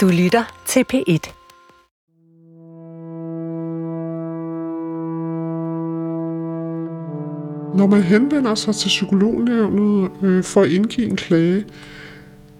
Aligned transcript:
Du 0.00 0.08
lytter 0.08 0.62
til 0.66 0.84
P1. 0.92 1.32
Når 7.76 7.86
man 7.86 8.02
henvender 8.02 8.54
sig 8.54 8.74
til 8.74 8.88
psykolognævnet 8.88 10.10
øh, 10.22 10.44
for 10.44 10.62
at 10.62 10.68
indgive 10.68 11.10
en 11.10 11.16
klage, 11.16 11.64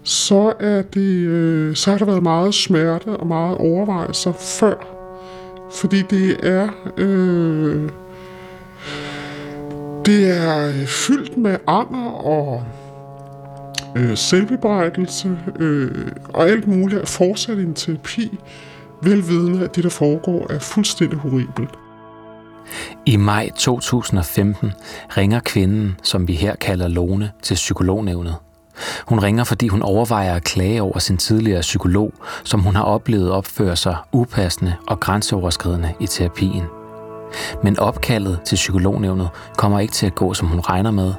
så, 0.03 0.53
er 0.61 0.82
det, 0.82 1.26
øh, 1.26 1.76
så 1.76 1.90
har 1.90 1.98
der 1.98 2.04
været 2.04 2.22
meget 2.22 2.54
smerte 2.54 3.16
og 3.16 3.26
meget 3.26 3.58
overvejelser 3.58 4.32
før. 4.32 4.74
Fordi 5.72 6.02
det 6.02 6.36
er, 6.42 6.68
øh, 6.96 7.90
det 10.06 10.28
er 10.28 10.86
fyldt 10.86 11.36
med 11.36 11.56
anger 11.66 12.10
og 12.10 12.64
øh, 13.96 14.16
selvbebrejdelse 14.16 15.38
øh, 15.58 16.09
og 16.28 16.48
alt 16.48 16.66
muligt 16.66 17.00
at 17.00 17.09
fortsætte 17.09 17.62
en 17.62 17.74
terapi, 17.74 18.38
velvidende 19.02 19.64
at 19.64 19.76
det, 19.76 19.84
der 19.84 19.90
foregår, 19.90 20.52
er 20.52 20.58
fuldstændig 20.58 21.18
horribelt. 21.18 21.70
I 23.06 23.16
maj 23.16 23.50
2015 23.56 24.72
ringer 25.16 25.40
kvinden, 25.40 26.00
som 26.02 26.28
vi 26.28 26.34
her 26.34 26.54
kalder 26.54 26.88
Lone, 26.88 27.30
til 27.42 27.54
psykolognævnet. 27.54 28.34
Hun 29.06 29.18
ringer, 29.18 29.45
fordi 29.45 29.68
hun 29.68 29.82
overvejer 29.82 30.34
at 30.34 30.45
klage 30.45 30.82
over 30.82 30.98
sin 30.98 31.16
tidligere 31.16 31.60
psykolog, 31.60 32.12
som 32.45 32.60
hun 32.60 32.76
har 32.76 32.82
oplevet 32.82 33.30
opføre 33.30 33.76
sig 33.76 33.96
upassende 34.12 34.74
og 34.86 35.00
grænseoverskridende 35.00 35.92
i 36.00 36.06
terapien. 36.06 36.64
Men 37.62 37.78
opkaldet 37.78 38.40
til 38.45 38.56
psykolognævnet 38.56 39.28
kommer 39.56 39.80
ikke 39.80 39.95
til 39.95 40.06
at 40.06 40.14
gå, 40.14 40.34
som 40.34 40.48
hun 40.48 40.60
regner 40.60 40.90
med, 40.90 41.12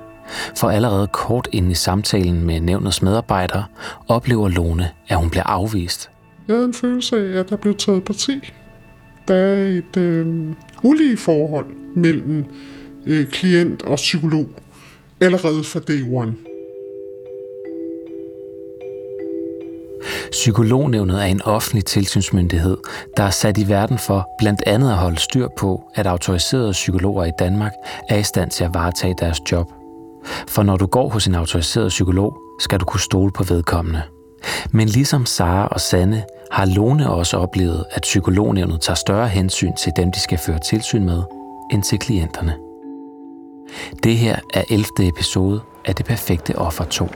for 0.57 0.69
allerede 0.69 1.07
kort 1.07 1.47
ind 1.51 1.71
i 1.71 1.75
samtalen 1.75 2.43
med 2.43 2.59
nævnets 2.59 3.01
medarbejdere 3.01 3.65
oplever 4.07 4.49
Lone, 4.49 4.89
at 5.07 5.17
hun 5.17 5.29
bliver 5.29 5.43
afvist. 5.43 6.09
Jeg 6.47 6.55
havde 6.55 6.65
en 6.65 6.73
følelse 6.73 7.17
af, 7.17 7.39
at 7.39 7.49
der 7.49 7.55
blev 7.55 7.75
taget 7.75 8.03
parti. 8.03 8.53
Der 9.27 9.35
er 9.35 9.67
et 9.67 9.97
øh, 9.97 10.27
ulige 10.83 11.17
forhold 11.17 11.65
mellem 11.95 12.45
øh, 13.05 13.27
klient 13.27 13.81
og 13.81 13.95
psykolog 13.95 14.45
allerede 15.21 15.63
fra 15.63 15.79
day 15.79 16.13
one. 16.13 16.33
Psykolognævnet 20.31 21.21
er 21.21 21.25
en 21.25 21.41
offentlig 21.41 21.85
tilsynsmyndighed, 21.85 22.77
der 23.17 23.23
er 23.23 23.29
sat 23.29 23.57
i 23.57 23.69
verden 23.69 23.97
for 23.97 24.29
blandt 24.39 24.63
andet 24.65 24.91
at 24.91 24.97
holde 24.97 25.19
styr 25.19 25.47
på, 25.57 25.83
at 25.95 26.07
autoriserede 26.07 26.71
psykologer 26.71 27.25
i 27.25 27.31
Danmark 27.39 27.71
er 28.09 28.17
i 28.17 28.23
stand 28.23 28.51
til 28.51 28.63
at 28.63 28.73
varetage 28.73 29.15
deres 29.19 29.51
job. 29.51 29.80
For 30.47 30.63
når 30.63 30.77
du 30.77 30.85
går 30.85 31.09
hos 31.09 31.27
en 31.27 31.35
autoriseret 31.35 31.89
psykolog, 31.89 32.37
skal 32.59 32.79
du 32.79 32.85
kunne 32.85 32.99
stole 32.99 33.31
på 33.31 33.43
vedkommende. 33.43 34.01
Men 34.71 34.87
ligesom 34.87 35.25
Sara 35.25 35.67
og 35.67 35.81
Sanne 35.81 36.23
har 36.51 36.65
Lone 36.65 37.09
også 37.09 37.37
oplevet, 37.37 37.85
at 37.91 38.01
psykolognævnet 38.01 38.81
tager 38.81 38.95
større 38.95 39.27
hensyn 39.27 39.73
til 39.75 39.91
dem, 39.95 40.11
de 40.11 40.19
skal 40.19 40.37
føre 40.37 40.59
tilsyn 40.59 41.05
med, 41.05 41.23
end 41.71 41.83
til 41.83 41.99
klienterne. 41.99 42.55
Det 44.03 44.17
her 44.17 44.35
er 44.53 44.63
11. 44.69 44.85
episode 44.99 45.61
af 45.85 45.95
Det 45.95 46.05
Perfekte 46.05 46.55
Offer 46.55 46.83
2. 46.83 47.07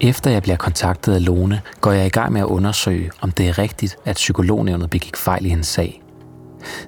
Efter 0.00 0.30
jeg 0.30 0.42
bliver 0.42 0.56
kontaktet 0.56 1.14
af 1.14 1.26
Lone, 1.26 1.60
går 1.80 1.92
jeg 1.92 2.06
i 2.06 2.08
gang 2.08 2.32
med 2.32 2.40
at 2.40 2.46
undersøge, 2.46 3.10
om 3.20 3.30
det 3.30 3.48
er 3.48 3.58
rigtigt, 3.58 3.96
at 4.04 4.16
psykolognævnet 4.16 4.90
begik 4.90 5.16
fejl 5.16 5.46
i 5.46 5.48
hendes 5.48 5.66
sag. 5.66 6.01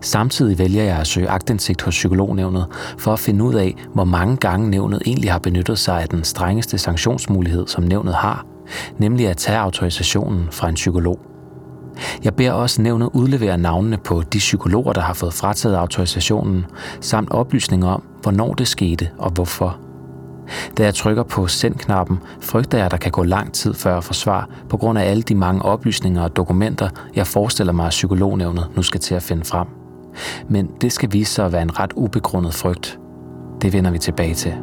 Samtidig 0.01 0.59
vælger 0.59 0.83
jeg 0.83 0.97
at 0.97 1.07
søge 1.07 1.29
agtindsigt 1.29 1.83
hos 1.83 1.95
psykolognævnet 1.95 2.67
for 2.99 3.13
at 3.13 3.19
finde 3.19 3.45
ud 3.45 3.55
af, 3.55 3.75
hvor 3.95 4.05
mange 4.05 4.37
gange 4.37 4.71
nævnet 4.71 5.03
egentlig 5.07 5.33
har 5.33 5.39
benyttet 5.39 5.79
sig 5.79 6.03
af 6.03 6.09
den 6.09 6.25
strengeste 6.25 6.79
sanktionsmulighed, 6.79 7.67
som 7.67 7.85
nævnet 7.85 8.15
har, 8.15 8.47
nemlig 8.99 9.29
at 9.29 9.37
tage 9.37 9.59
autorisationen 9.59 10.49
fra 10.51 10.69
en 10.69 10.75
psykolog. 10.75 11.19
Jeg 12.25 12.35
beder 12.35 12.53
også 12.53 12.83
nævnet 12.83 13.11
udlevere 13.13 13.59
navnene 13.59 13.99
på 13.99 14.23
de 14.33 14.39
psykologer, 14.39 14.93
der 14.93 15.01
har 15.01 15.15
fået 15.15 15.35
frataget 15.35 15.77
autorisationen, 15.77 16.65
samt 17.01 17.31
oplysninger 17.31 17.89
om, 17.89 18.03
hvornår 18.23 18.55
det 18.55 18.69
skete 18.69 19.11
og 19.19 19.31
hvorfor. 19.31 19.84
Da 20.79 20.83
jeg 20.83 20.95
trykker 20.95 21.23
på 21.23 21.47
send-knappen, 21.47 22.19
frygter 22.41 22.79
jeg, 22.79 22.85
at 22.85 22.91
der 22.91 22.97
kan 22.97 23.13
gå 23.13 23.23
lang 23.23 23.53
tid 23.53 23.75
før 23.75 23.95
jeg 23.95 24.05
får 24.05 24.15
svar, 24.15 24.49
på 24.69 24.77
grund 24.77 24.99
af 24.99 25.11
alle 25.11 25.23
de 25.23 25.35
mange 25.35 25.63
oplysninger 25.63 26.23
og 26.23 26.37
dokumenter, 26.37 26.89
jeg 27.15 27.27
forestiller 27.27 27.73
mig, 27.73 27.87
at 27.87 27.91
psykolognævnet 27.91 28.67
nu 28.77 28.83
skal 28.83 29.01
til 29.01 29.15
at 29.15 29.23
finde 29.23 29.45
frem. 29.45 29.67
Men 30.49 30.71
det 30.81 30.93
skal 30.93 31.13
vise 31.13 31.33
sig 31.33 31.47
at 31.47 31.53
være 31.53 31.63
en 31.63 31.79
ret 31.79 31.93
ubegrundet 31.97 32.55
frygt. 32.55 32.99
Det 33.63 33.73
vender 33.73 33.91
vi 33.91 33.99
tilbage 33.99 34.35
til. 34.35 34.55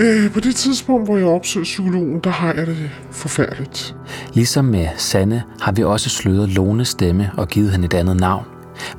Øh, 0.00 0.32
på 0.32 0.40
det 0.40 0.54
tidspunkt, 0.54 1.06
hvor 1.06 1.16
jeg 1.16 1.26
opsøger 1.26 1.64
psykologen, 1.64 2.20
der 2.24 2.30
har 2.30 2.52
jeg 2.52 2.66
det 2.66 2.90
forfærdeligt. 3.10 3.96
Ligesom 4.34 4.64
med 4.64 4.88
Sanne 4.96 5.42
har 5.60 5.72
vi 5.72 5.84
også 5.84 6.10
sløret 6.10 6.48
Lones 6.48 6.88
stemme 6.88 7.30
og 7.36 7.48
givet 7.48 7.70
hende 7.70 7.84
et 7.84 7.94
andet 7.94 8.20
navn. 8.20 8.44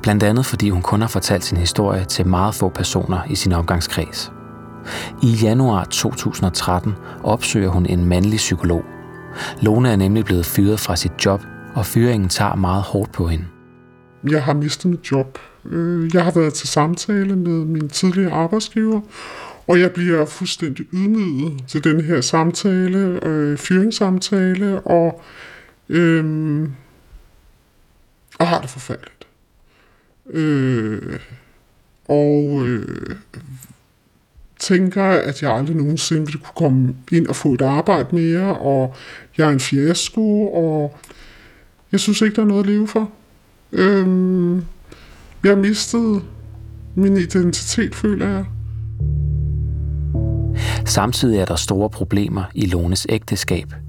Blandt 0.02 0.22
andet 0.22 0.46
fordi 0.46 0.70
hun 0.70 0.82
kun 0.82 1.00
har 1.00 1.08
fortalt 1.08 1.44
sin 1.44 1.58
historie 1.58 2.04
til 2.04 2.26
meget 2.26 2.54
få 2.54 2.68
personer 2.68 3.24
i 3.30 3.34
sin 3.34 3.52
omgangskreds. 3.52 4.32
I 5.22 5.30
januar 5.42 5.84
2013 5.84 6.94
opsøger 7.22 7.68
hun 7.68 7.86
en 7.86 8.04
mandlig 8.04 8.36
psykolog. 8.36 8.84
Lone 9.62 9.92
er 9.92 9.96
nemlig 9.96 10.24
blevet 10.24 10.46
fyret 10.46 10.80
fra 10.80 10.96
sit 10.96 11.12
job, 11.24 11.42
og 11.74 11.86
fyringen 11.86 12.28
tager 12.28 12.54
meget 12.54 12.82
hårdt 12.82 13.12
på 13.12 13.26
hende. 13.28 13.44
Jeg 14.30 14.42
har 14.42 14.52
mistet 14.52 14.90
mit 14.90 15.10
job. 15.12 15.38
Øh, 15.64 16.14
jeg 16.14 16.24
har 16.24 16.30
været 16.30 16.54
til 16.54 16.68
samtale 16.68 17.36
med 17.36 17.64
min 17.64 17.88
tidligere 17.88 18.32
arbejdsgiver, 18.32 19.00
og 19.66 19.80
jeg 19.80 19.90
bliver 19.90 20.24
fuldstændig 20.24 20.86
ydmyget 20.92 21.64
til 21.68 21.84
den 21.84 22.00
her 22.00 22.20
samtale, 22.20 23.26
øh, 23.26 23.58
fyringssamtale, 23.58 24.80
og, 24.80 25.22
øh, 25.88 26.68
og 28.38 28.46
har 28.46 28.60
det 28.60 28.70
forfærdeligt. 28.70 29.13
Øh, 30.30 31.18
og 32.08 32.62
øh, 32.66 33.16
tænker, 34.58 35.04
at 35.04 35.42
jeg 35.42 35.52
aldrig 35.52 35.76
nogensinde 35.76 36.26
vil 36.26 36.38
kunne 36.38 36.68
komme 36.68 36.94
ind 37.12 37.26
og 37.26 37.36
få 37.36 37.52
et 37.52 37.62
arbejde 37.62 38.08
mere, 38.16 38.58
og 38.58 38.94
jeg 39.38 39.48
er 39.48 39.52
en 39.52 39.60
fiasko, 39.60 40.52
og 40.52 40.98
jeg 41.92 42.00
synes 42.00 42.20
ikke, 42.22 42.36
der 42.36 42.42
er 42.42 42.46
noget 42.46 42.62
at 42.64 42.70
leve 42.70 42.88
for. 42.88 43.10
Øh, 43.72 44.56
jeg 45.44 45.50
har 45.50 45.56
mistet 45.56 46.22
min 46.94 47.16
identitet, 47.16 47.94
føler 47.94 48.28
jeg. 48.28 48.44
Samtidig 50.86 51.38
er 51.38 51.44
der 51.44 51.56
store 51.56 51.90
problemer 51.90 52.44
i 52.54 52.66
Lones 52.66 53.06
ægteskab. 53.08 53.83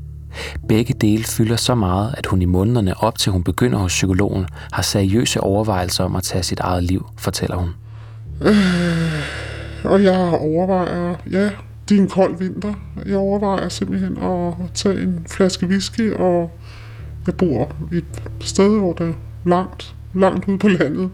Begge 0.67 0.93
dele 0.93 1.23
fylder 1.23 1.55
så 1.55 1.75
meget, 1.75 2.15
at 2.17 2.25
hun 2.25 2.41
i 2.41 2.45
månederne 2.45 3.03
op 3.03 3.17
til 3.17 3.31
hun 3.31 3.43
begynder 3.43 3.77
hos 3.77 3.91
psykologen, 3.91 4.45
har 4.71 4.81
seriøse 4.81 5.41
overvejelser 5.41 6.03
om 6.03 6.15
at 6.15 6.23
tage 6.23 6.43
sit 6.43 6.59
eget 6.59 6.83
liv, 6.83 7.09
fortæller 7.17 7.55
hun. 7.55 7.69
Øh, 8.41 9.13
og 9.83 10.03
jeg 10.03 10.37
overvejer, 10.39 11.15
ja, 11.31 11.49
det 11.89 11.97
er 11.97 12.01
en 12.01 12.09
kold 12.09 12.37
vinter. 12.37 12.73
Jeg 13.05 13.17
overvejer 13.17 13.69
simpelthen 13.69 14.17
at 14.17 14.53
tage 14.73 15.01
en 15.01 15.25
flaske 15.29 15.67
whisky, 15.67 16.13
og 16.13 16.51
jeg 17.27 17.35
bor 17.35 17.71
et 17.91 18.05
sted, 18.39 18.79
hvor 18.79 18.93
der 18.93 19.05
er 19.05 19.13
langt, 19.45 19.95
langt 20.13 20.47
ude 20.47 20.57
på 20.57 20.67
landet. 20.67 21.09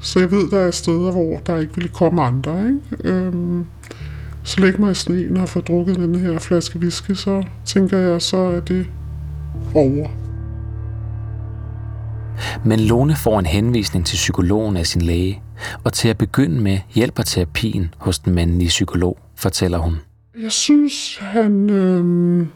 Så 0.00 0.20
jeg 0.20 0.30
ved, 0.30 0.50
der 0.50 0.58
er 0.58 0.70
steder, 0.70 1.12
hvor 1.12 1.40
der 1.46 1.56
ikke 1.56 1.74
ville 1.74 1.88
komme 1.88 2.22
andre. 2.22 2.66
Ikke? 2.66 3.08
Øhm, 3.08 3.66
så 4.44 4.60
læg 4.60 4.80
mig 4.80 4.90
i 4.90 4.94
sneen 4.94 5.36
og 5.36 5.48
få 5.48 5.60
drukket 5.60 5.96
den 5.96 6.14
her 6.14 6.38
flaske 6.38 6.78
whisky, 6.78 7.12
så 7.12 7.44
tænker 7.64 7.98
jeg, 7.98 8.22
så 8.22 8.36
er 8.36 8.60
det 8.60 8.86
over. 9.74 10.08
Men 12.64 12.80
Lone 12.80 13.16
får 13.16 13.38
en 13.38 13.46
henvisning 13.46 14.06
til 14.06 14.16
psykologen 14.16 14.76
af 14.76 14.86
sin 14.86 15.02
læge, 15.02 15.42
og 15.84 15.92
til 15.92 16.08
at 16.08 16.18
begynde 16.18 16.60
med 16.60 16.78
hjælper 16.94 17.22
terapien 17.22 17.94
hos 17.98 18.18
den 18.18 18.34
mandlige 18.34 18.68
psykolog, 18.68 19.18
fortæller 19.36 19.78
hun. 19.78 19.96
Jeg 20.42 20.52
synes, 20.52 21.18
han, 21.20 21.70
øh, 21.70 22.46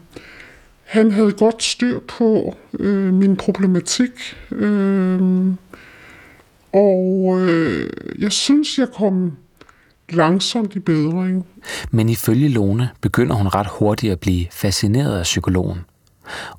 han 0.83 1.11
havde 1.11 1.31
godt 1.31 1.63
styr 1.63 1.99
på 2.07 2.55
øh, 2.79 3.13
min 3.13 3.35
problematik, 3.35 4.11
øh, 4.51 5.21
og 6.73 7.37
øh, 7.39 7.89
jeg 8.19 8.31
synes, 8.31 8.77
jeg 8.77 8.87
kom 8.97 9.31
langsomt 10.09 10.75
i 10.75 10.79
bedring. 10.79 11.45
Men 11.91 12.09
ifølge 12.09 12.49
Lone 12.49 12.89
begynder 13.01 13.35
hun 13.35 13.47
ret 13.47 13.67
hurtigt 13.79 14.11
at 14.11 14.19
blive 14.19 14.45
fascineret 14.51 15.17
af 15.17 15.23
psykologen. 15.23 15.79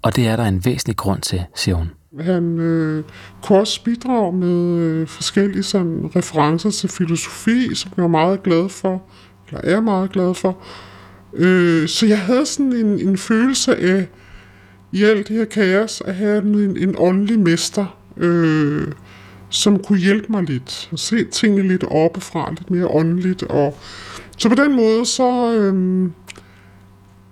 Og 0.02 0.16
det 0.16 0.26
er 0.26 0.37
der 0.37 0.44
en 0.44 0.64
væsentlig 0.64 0.96
grund 0.96 1.20
til, 1.20 1.44
siger 1.55 1.75
hun. 1.75 1.90
Han 2.20 2.58
øh, 2.58 3.05
kunne 3.43 3.58
også 3.58 3.84
bidrage 3.84 4.32
med 4.32 4.82
øh, 4.82 5.06
forskellige 5.06 5.62
sådan, 5.62 6.10
referencer 6.16 6.70
til 6.70 6.88
filosofi, 6.88 7.75
som 7.75 7.93
jeg 7.96 8.02
er 8.02 8.08
meget 8.08 8.43
glad 8.43 8.69
for, 8.69 9.02
eller 9.49 9.76
er 9.76 9.81
meget 9.81 10.12
glad 10.12 10.34
for. 10.34 10.58
Øh, 11.34 11.88
så 11.88 12.06
jeg 12.06 12.20
havde 12.20 12.46
sådan 12.46 12.72
en, 12.72 13.08
en 13.08 13.19
følelse 13.19 13.76
af, 13.76 14.08
i 14.93 15.05
alt 15.05 15.28
det 15.28 15.37
her 15.37 15.44
kaos, 15.44 16.02
at 16.05 16.14
have 16.14 16.38
en, 16.38 16.76
en 16.76 16.94
åndelig 16.99 17.38
mester, 17.38 17.99
øh, 18.16 18.88
som 19.49 19.82
kunne 19.82 19.99
hjælpe 19.99 20.32
mig 20.32 20.43
lidt. 20.43 20.90
Se 20.96 21.25
tingene 21.25 21.69
lidt 21.69 21.84
oppefra, 21.90 22.50
lidt 22.50 22.70
mere 22.70 22.87
åndeligt. 22.87 23.43
Og, 23.43 23.78
så 24.38 24.49
på 24.49 24.55
den 24.55 24.76
måde, 24.76 25.06
så, 25.06 25.55
øhm, 25.55 26.12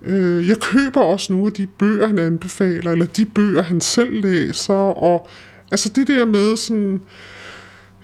Øh, 0.07 0.49
jeg 0.49 0.57
køber 0.57 1.01
også 1.01 1.33
nogle 1.33 1.47
af 1.47 1.53
de 1.53 1.67
bøger, 1.67 2.07
han 2.07 2.19
anbefaler, 2.19 2.93
eller 2.93 3.07
de 3.07 3.25
bøger, 3.25 3.63
han 3.63 3.81
selv 3.81 4.23
læser, 4.23 4.75
og 4.75 5.29
altså 5.71 5.89
det 5.89 6.09
der 6.09 6.25
med 6.25 6.57
sådan, 6.57 7.01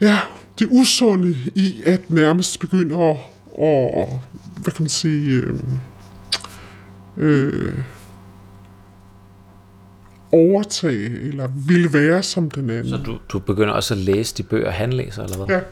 ja, 0.00 0.18
det 0.58 0.68
usunde 0.70 1.36
i 1.54 1.82
at 1.86 2.10
nærmest 2.10 2.60
begynde 2.60 2.96
at, 2.96 3.16
at 3.58 4.08
hvad 4.62 4.72
kan 4.72 4.82
man 4.82 4.88
sige, 4.88 5.30
øh, 5.30 5.60
øh, 7.16 7.74
overtage, 10.32 11.20
eller 11.20 11.48
vil 11.66 11.92
være 11.92 12.22
som 12.22 12.50
den 12.50 12.70
anden. 12.70 12.88
Så 12.88 12.96
du, 12.96 13.18
du 13.28 13.38
begynder 13.38 13.72
også 13.72 13.94
at 13.94 14.00
læse 14.00 14.36
de 14.36 14.42
bøger, 14.42 14.70
han 14.70 14.92
læser, 14.92 15.22
eller 15.22 15.36
hvad? 15.36 15.56
Ja. 15.56 15.62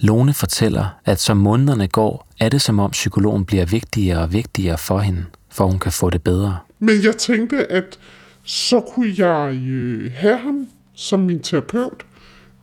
Lone 0.00 0.34
fortæller, 0.34 0.86
at 1.04 1.20
som 1.20 1.36
månederne 1.36 1.88
går, 1.88 2.28
er 2.40 2.48
det 2.48 2.62
som 2.62 2.78
om 2.78 2.90
psykologen 2.90 3.44
bliver 3.44 3.64
vigtigere 3.64 4.18
og 4.18 4.32
vigtigere 4.32 4.78
for 4.78 4.98
hende, 4.98 5.24
for 5.50 5.66
hun 5.66 5.78
kan 5.78 5.92
få 5.92 6.10
det 6.10 6.22
bedre. 6.22 6.58
Men 6.78 7.04
jeg 7.04 7.16
tænkte, 7.16 7.72
at 7.72 7.98
så 8.42 8.80
kunne 8.80 9.14
jeg 9.18 9.54
øh, 9.54 10.12
have 10.14 10.38
ham 10.38 10.66
som 10.94 11.20
min 11.20 11.42
terapeut 11.42 12.06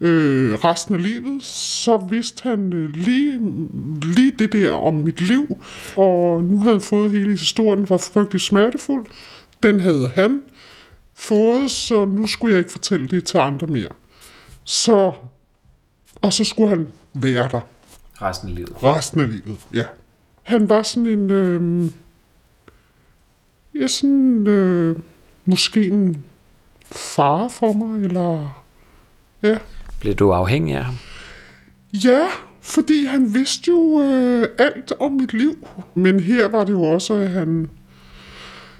øh, 0.01 0.54
resten 0.54 0.95
af 0.95 1.04
livet. 1.04 1.44
Så 1.44 1.98
vidste 1.98 2.44
han 2.44 2.74
øh, 2.74 2.89
lige, 2.95 3.39
lige 4.16 4.31
det 4.39 4.54
der 4.54 4.71
om 4.71 4.94
mit 4.94 5.21
liv, 5.21 5.57
og 5.95 6.44
nu 6.44 6.59
havde 6.59 6.75
han 6.75 6.81
fået 6.81 7.12
hele 7.12 7.31
historien, 7.31 7.89
var 7.89 7.98
frygtelig 7.98 8.42
smertefuld. 8.42 9.06
Den 9.63 9.80
havde 9.80 10.12
han 10.16 10.42
fået, 11.16 11.71
så 11.71 12.06
nu 12.06 12.27
skulle 12.27 12.54
jeg 12.54 12.59
ikke 12.59 12.71
fortælle 12.71 13.07
det 13.07 13.24
til 13.24 13.38
andre 13.38 13.68
mere. 13.68 13.89
Så, 14.63 15.12
og 16.21 16.33
så 16.33 16.44
skulle 16.44 16.69
han 16.69 16.88
være 17.13 17.50
der 17.51 17.62
Resten 18.21 18.50
af 18.50 18.56
livet. 18.56 18.83
resten 18.83 19.19
af 19.21 19.30
livet, 19.31 19.57
ja. 19.74 19.86
Han 20.44 20.69
var 20.69 20.83
sådan 20.83 21.07
en, 21.07 21.30
øh, 21.31 21.92
ja, 23.81 23.88
sådan, 23.88 24.48
øh, 24.48 24.95
måske 25.45 25.88
en 25.88 26.24
far 26.92 27.48
for 27.48 27.74
mig, 27.74 28.06
eller, 28.06 28.63
ja. 29.44 29.57
Bliver 30.00 30.15
du 30.15 30.31
afhængig 30.31 30.75
af 30.75 30.83
ham? 30.83 30.95
Ja, 31.94 32.27
fordi 32.62 33.06
han 33.06 33.33
vidste 33.33 33.71
jo 33.71 34.01
øh, 34.01 34.48
alt 34.59 34.94
om 35.00 35.12
mit 35.12 35.33
liv. 35.33 35.68
Men 35.95 36.19
her 36.19 36.48
var 36.48 36.63
det 36.63 36.71
jo 36.71 36.83
også, 36.83 37.13
at 37.13 37.30
han 37.30 37.69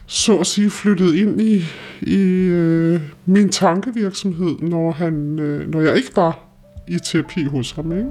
så 0.06 0.38
at 0.38 0.48
sige 0.48 0.70
flyttede 0.70 1.18
ind 1.20 1.42
i, 1.42 1.64
i 2.02 2.20
øh, 2.46 3.02
min 3.26 3.50
tankevirksomhed, 3.50 4.60
når, 4.60 4.92
han, 4.92 5.40
øh, 5.40 5.70
når 5.70 5.82
jeg 5.82 5.96
ikke 5.98 6.16
var 6.16 6.40
i 6.88 7.00
terapi 7.00 7.46
hos 7.46 7.72
ham. 7.72 7.92
Ikke? 7.92 8.10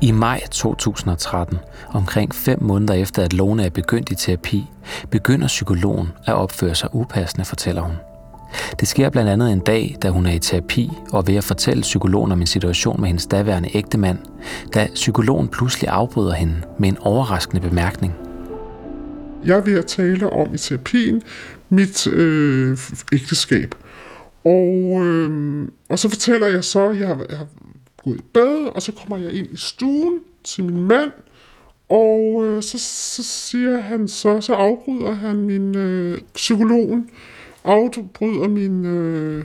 I 0.00 0.10
maj 0.10 0.40
2013, 0.50 1.58
omkring 1.92 2.34
fem 2.34 2.62
måneder 2.62 2.94
efter 2.94 3.22
at 3.22 3.32
Lone 3.32 3.64
er 3.64 3.70
begyndt 3.70 4.10
i 4.10 4.14
terapi, 4.14 4.64
begynder 5.10 5.46
psykologen 5.46 6.08
at 6.26 6.34
opføre 6.34 6.74
sig 6.74 6.88
upassende, 6.92 7.44
fortæller 7.44 7.82
hun. 7.82 7.96
Det 8.80 8.88
sker 8.88 9.10
blandt 9.10 9.30
andet 9.30 9.52
en 9.52 9.60
dag, 9.60 9.96
da 10.02 10.10
hun 10.10 10.26
er 10.26 10.32
i 10.32 10.38
terapi 10.38 10.90
og 11.12 11.26
ved 11.26 11.36
at 11.36 11.44
fortælle 11.44 11.82
psykologen 11.82 12.32
om 12.32 12.40
en 12.40 12.46
situation 12.46 13.00
med 13.00 13.08
hendes 13.08 13.26
daværende 13.26 13.76
ægtemand, 13.76 14.18
da 14.74 14.88
psykologen 14.94 15.48
pludselig 15.48 15.88
afbryder 15.88 16.32
hende 16.32 16.54
med 16.78 16.88
en 16.88 16.98
overraskende 17.00 17.68
bemærkning. 17.68 18.14
Jeg 19.44 19.66
ved 19.66 19.78
at 19.78 19.86
tale 19.86 20.30
om 20.30 20.54
i 20.54 20.58
terapien 20.58 21.22
mit 21.68 22.06
øh, 22.06 22.78
ægteskab. 23.12 23.74
Og, 24.44 25.00
øh, 25.04 25.68
og 25.88 25.98
så 25.98 26.08
fortæller 26.08 26.46
jeg 26.46 26.64
så, 26.64 26.88
at 26.88 27.00
jeg 27.00 27.10
er 27.10 27.16
jeg 27.28 27.38
har 27.38 27.46
gået 28.04 28.16
i 28.16 28.22
bad, 28.34 28.70
og 28.74 28.82
så 28.82 28.92
kommer 28.92 29.16
jeg 29.16 29.32
ind 29.32 29.46
i 29.52 29.56
stuen 29.56 30.20
til 30.44 30.64
min 30.64 30.84
mand, 30.84 31.10
og 31.88 32.44
øh, 32.44 32.62
så, 32.62 32.78
så 33.14 33.22
siger 33.22 33.80
han 33.80 34.08
så, 34.08 34.40
så 34.40 34.54
afbryder 34.54 35.12
han 35.12 35.36
min 35.36 35.76
øh, 35.76 36.20
psykologen, 36.34 37.10
afbryder 37.64 38.48
min 38.48 38.84
øh, 38.84 39.44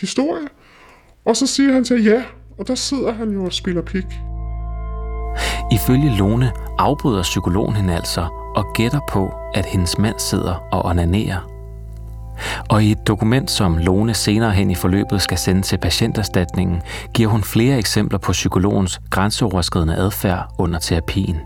historie, 0.00 0.48
og 1.24 1.36
så 1.36 1.46
siger 1.46 1.72
han 1.72 1.84
til 1.84 2.04
ja, 2.04 2.24
og 2.58 2.68
der 2.68 2.74
sidder 2.74 3.12
han 3.12 3.30
jo 3.30 3.44
og 3.44 3.52
spiller 3.52 3.82
pik. 3.82 4.06
Ifølge 5.72 6.16
Lone 6.16 6.52
afbryder 6.78 7.22
psykologen 7.22 7.76
hende 7.76 7.94
altså 7.94 8.26
og 8.54 8.64
gætter 8.74 9.00
på, 9.08 9.32
at 9.54 9.66
hendes 9.66 9.98
mand 9.98 10.18
sidder 10.18 10.54
og 10.72 10.84
onanerer. 10.84 11.57
Og 12.68 12.84
i 12.84 12.92
et 12.92 13.06
dokument, 13.06 13.50
som 13.50 13.78
Lone 13.78 14.14
senere 14.14 14.52
hen 14.52 14.70
i 14.70 14.74
forløbet 14.74 15.22
skal 15.22 15.38
sende 15.38 15.62
til 15.62 15.78
patienterstatningen, 15.78 16.82
giver 17.14 17.28
hun 17.28 17.42
flere 17.42 17.78
eksempler 17.78 18.18
på 18.18 18.32
psykologens 18.32 19.00
grænseoverskridende 19.10 19.96
adfærd 19.96 20.54
under 20.58 20.78
terapien. 20.78 21.36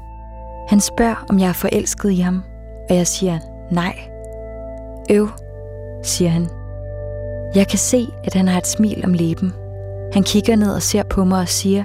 Han 0.69 0.81
spørger, 0.81 1.25
om 1.29 1.39
jeg 1.39 1.49
er 1.49 1.53
forelsket 1.53 2.11
i 2.11 2.21
ham, 2.21 2.43
og 2.91 2.97
jeg 2.97 3.07
siger 3.07 3.39
nej. 3.71 3.99
Øv, 5.11 5.29
siger 6.03 6.31
han. 6.31 6.49
Jeg 7.55 7.69
kan 7.69 7.79
se, 7.79 8.07
at 8.25 8.35
han 8.35 8.49
har 8.49 8.59
et 8.59 8.67
smil 8.67 9.03
om 9.05 9.13
læben. 9.13 9.53
Han 10.13 10.23
kigger 10.23 10.57
ned 10.57 10.75
og 10.75 10.83
ser 10.83 11.03
på 11.03 11.25
mig 11.25 11.41
og 11.41 11.49
siger, 11.49 11.85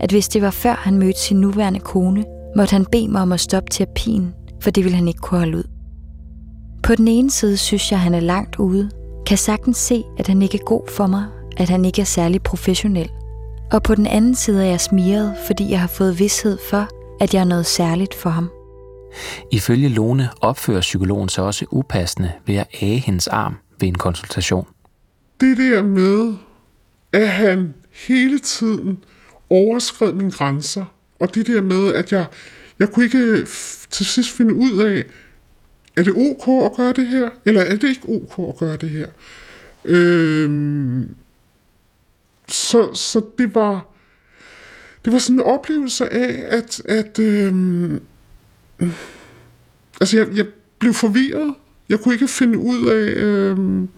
at 0.00 0.10
hvis 0.10 0.28
det 0.28 0.42
var 0.42 0.50
før 0.50 0.74
han 0.74 0.98
mødte 0.98 1.20
sin 1.20 1.40
nuværende 1.40 1.80
kone, 1.80 2.24
måtte 2.56 2.72
han 2.72 2.86
bede 2.92 3.08
mig 3.08 3.22
om 3.22 3.32
at 3.32 3.40
stoppe 3.40 3.70
terapien, 3.70 4.34
for 4.60 4.70
det 4.70 4.84
ville 4.84 4.96
han 4.96 5.08
ikke 5.08 5.20
kunne 5.20 5.38
holde 5.38 5.56
ud. 5.58 5.71
På 6.82 6.94
den 6.94 7.08
ene 7.08 7.30
side 7.30 7.56
synes 7.56 7.92
jeg, 7.92 7.96
at 7.96 8.02
han 8.02 8.14
er 8.14 8.20
langt 8.20 8.56
ude. 8.56 8.90
Kan 9.26 9.38
sagtens 9.38 9.76
se, 9.76 10.04
at 10.18 10.26
han 10.26 10.42
ikke 10.42 10.58
er 10.58 10.64
god 10.64 10.88
for 10.88 11.06
mig, 11.06 11.26
at 11.56 11.68
han 11.68 11.84
ikke 11.84 12.00
er 12.00 12.06
særlig 12.06 12.42
professionel. 12.42 13.10
Og 13.72 13.82
på 13.82 13.94
den 13.94 14.06
anden 14.06 14.34
side 14.34 14.64
er 14.64 14.70
jeg 14.70 14.80
smiret, 14.80 15.34
fordi 15.46 15.70
jeg 15.70 15.80
har 15.80 15.86
fået 15.86 16.18
vidshed 16.18 16.58
for, 16.70 16.88
at 17.20 17.34
jeg 17.34 17.40
er 17.40 17.44
noget 17.44 17.66
særligt 17.66 18.14
for 18.14 18.30
ham. 18.30 18.50
Ifølge 19.52 19.88
Lone 19.88 20.28
opfører 20.40 20.80
psykologen 20.80 21.28
sig 21.28 21.44
også 21.44 21.64
upassende 21.70 22.32
ved 22.46 22.54
at 22.54 22.66
age 22.80 22.98
hendes 22.98 23.28
arm 23.28 23.56
ved 23.80 23.88
en 23.88 23.94
konsultation. 23.94 24.66
Det 25.40 25.56
der 25.56 25.82
med, 25.82 26.34
at 27.12 27.28
han 27.28 27.74
hele 28.08 28.38
tiden 28.38 28.98
overskred 29.50 30.12
mine 30.12 30.30
grænser, 30.30 30.84
og 31.20 31.34
det 31.34 31.46
der 31.46 31.62
med, 31.62 31.94
at 31.94 32.12
jeg, 32.12 32.26
jeg 32.78 32.88
kunne 32.88 33.04
ikke 33.04 33.46
til 33.90 34.06
sidst 34.06 34.30
finde 34.30 34.54
ud 34.54 34.78
af, 34.78 35.04
er 35.96 36.02
det 36.02 36.14
ok 36.16 36.64
at 36.64 36.76
gøre 36.76 36.92
det 36.92 37.06
her, 37.06 37.30
eller 37.44 37.60
er 37.60 37.76
det 37.76 37.88
ikke 37.88 38.08
ok 38.08 38.48
at 38.48 38.58
gøre 38.58 38.76
det 38.76 38.90
her? 38.90 39.06
Øhm, 39.84 41.08
så, 42.48 42.94
så 42.94 43.22
det 43.38 43.54
var 43.54 43.86
det 45.04 45.12
var 45.12 45.18
sådan 45.18 45.36
en 45.36 45.46
oplevelse 45.46 46.12
af, 46.12 46.56
at, 46.56 46.82
at 46.84 47.18
øhm, 47.18 48.00
altså 50.00 50.18
jeg, 50.18 50.26
jeg 50.36 50.46
blev 50.78 50.94
forvirret. 50.94 51.54
Jeg 51.88 52.00
kunne 52.00 52.14
ikke 52.14 52.28
finde 52.28 52.58
ud 52.58 52.86
af, 52.86 53.12
øhm, 53.22 53.88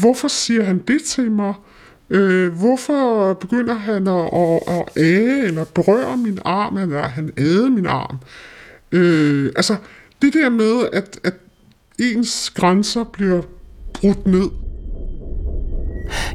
hvorfor 0.00 0.28
siger 0.28 0.62
han 0.64 0.78
det 0.78 1.02
til 1.02 1.30
mig? 1.30 1.54
Øh, 2.10 2.52
hvorfor 2.52 3.32
begynder 3.34 3.74
han 3.74 4.06
at, 4.06 4.30
at, 4.32 4.62
at 4.66 5.02
æge 5.02 5.44
eller 5.44 5.64
berøre 5.64 6.16
min 6.16 6.38
arm, 6.44 6.76
eller 6.76 7.02
han 7.02 7.32
æde 7.38 7.70
min 7.70 7.86
arm? 7.86 8.16
Øh, 8.92 9.52
altså, 9.56 9.76
det 10.22 10.34
der 10.34 10.48
med, 10.48 10.88
at, 10.92 11.20
at 11.24 11.34
ens 11.98 12.50
grænser 12.50 13.04
bliver 13.04 13.42
brudt 13.94 14.26
ned. 14.26 14.50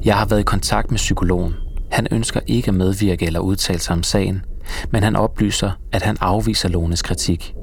Jeg 0.05 0.15
har 0.17 0.25
været 0.25 0.39
i 0.39 0.43
kontakt 0.43 0.91
med 0.91 0.97
psykologen. 0.97 1.53
Han 1.91 2.07
ønsker 2.11 2.39
ikke 2.47 2.67
at 2.67 2.73
medvirke 2.73 3.25
eller 3.25 3.39
udtale 3.39 3.79
sig 3.79 3.93
om 3.93 4.03
sagen, 4.03 4.45
men 4.91 5.03
han 5.03 5.15
oplyser, 5.15 5.71
at 5.91 6.01
han 6.01 6.17
afviser 6.19 6.69
Lones 6.69 7.01
kritik. 7.01 7.53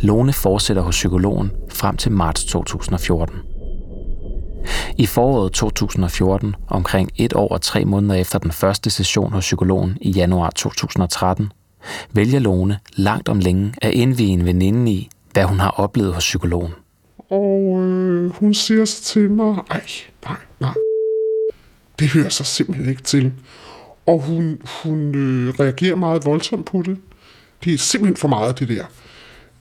Lone 0.00 0.32
fortsætter 0.32 0.82
hos 0.82 0.94
psykologen 0.94 1.50
frem 1.70 1.96
til 1.96 2.12
marts 2.12 2.44
2014. 2.44 3.36
I 4.98 5.06
foråret 5.06 5.52
2014, 5.52 6.54
omkring 6.68 7.10
et 7.16 7.34
år 7.34 7.48
og 7.48 7.60
tre 7.60 7.84
måneder 7.84 8.14
efter 8.14 8.38
den 8.38 8.52
første 8.52 8.90
session 8.90 9.32
hos 9.32 9.44
psykologen 9.44 9.98
i 10.00 10.10
januar 10.10 10.50
2013, 10.50 11.52
vælger 12.12 12.38
Lone 12.38 12.78
langt 12.96 13.28
om 13.28 13.38
længe 13.38 13.74
at 13.82 13.92
indvige 13.92 14.28
en 14.28 14.44
veninde 14.44 14.92
i, 14.92 15.08
hvad 15.36 15.44
hun 15.44 15.60
har 15.60 15.70
oplevet 15.70 16.14
hos 16.14 16.24
psykologen. 16.24 16.72
Og 17.30 17.82
øh, 17.82 18.30
hun 18.30 18.54
siger 18.54 18.84
så 18.84 19.02
til 19.02 19.30
mig, 19.30 19.56
ej, 19.70 19.86
nej, 20.24 20.36
nej, 20.60 20.74
det 21.98 22.08
hører 22.08 22.28
sig 22.28 22.46
simpelthen 22.46 22.88
ikke 22.88 23.02
til. 23.02 23.32
Og 24.06 24.20
hun, 24.22 24.60
hun 24.82 25.14
øh, 25.14 25.54
reagerer 25.60 25.96
meget 25.96 26.26
voldsomt 26.26 26.66
på 26.66 26.82
det. 26.82 26.98
Det 27.64 27.74
er 27.74 27.78
simpelthen 27.78 28.16
for 28.16 28.28
meget, 28.28 28.58
det 28.58 28.68
der. 28.68 28.84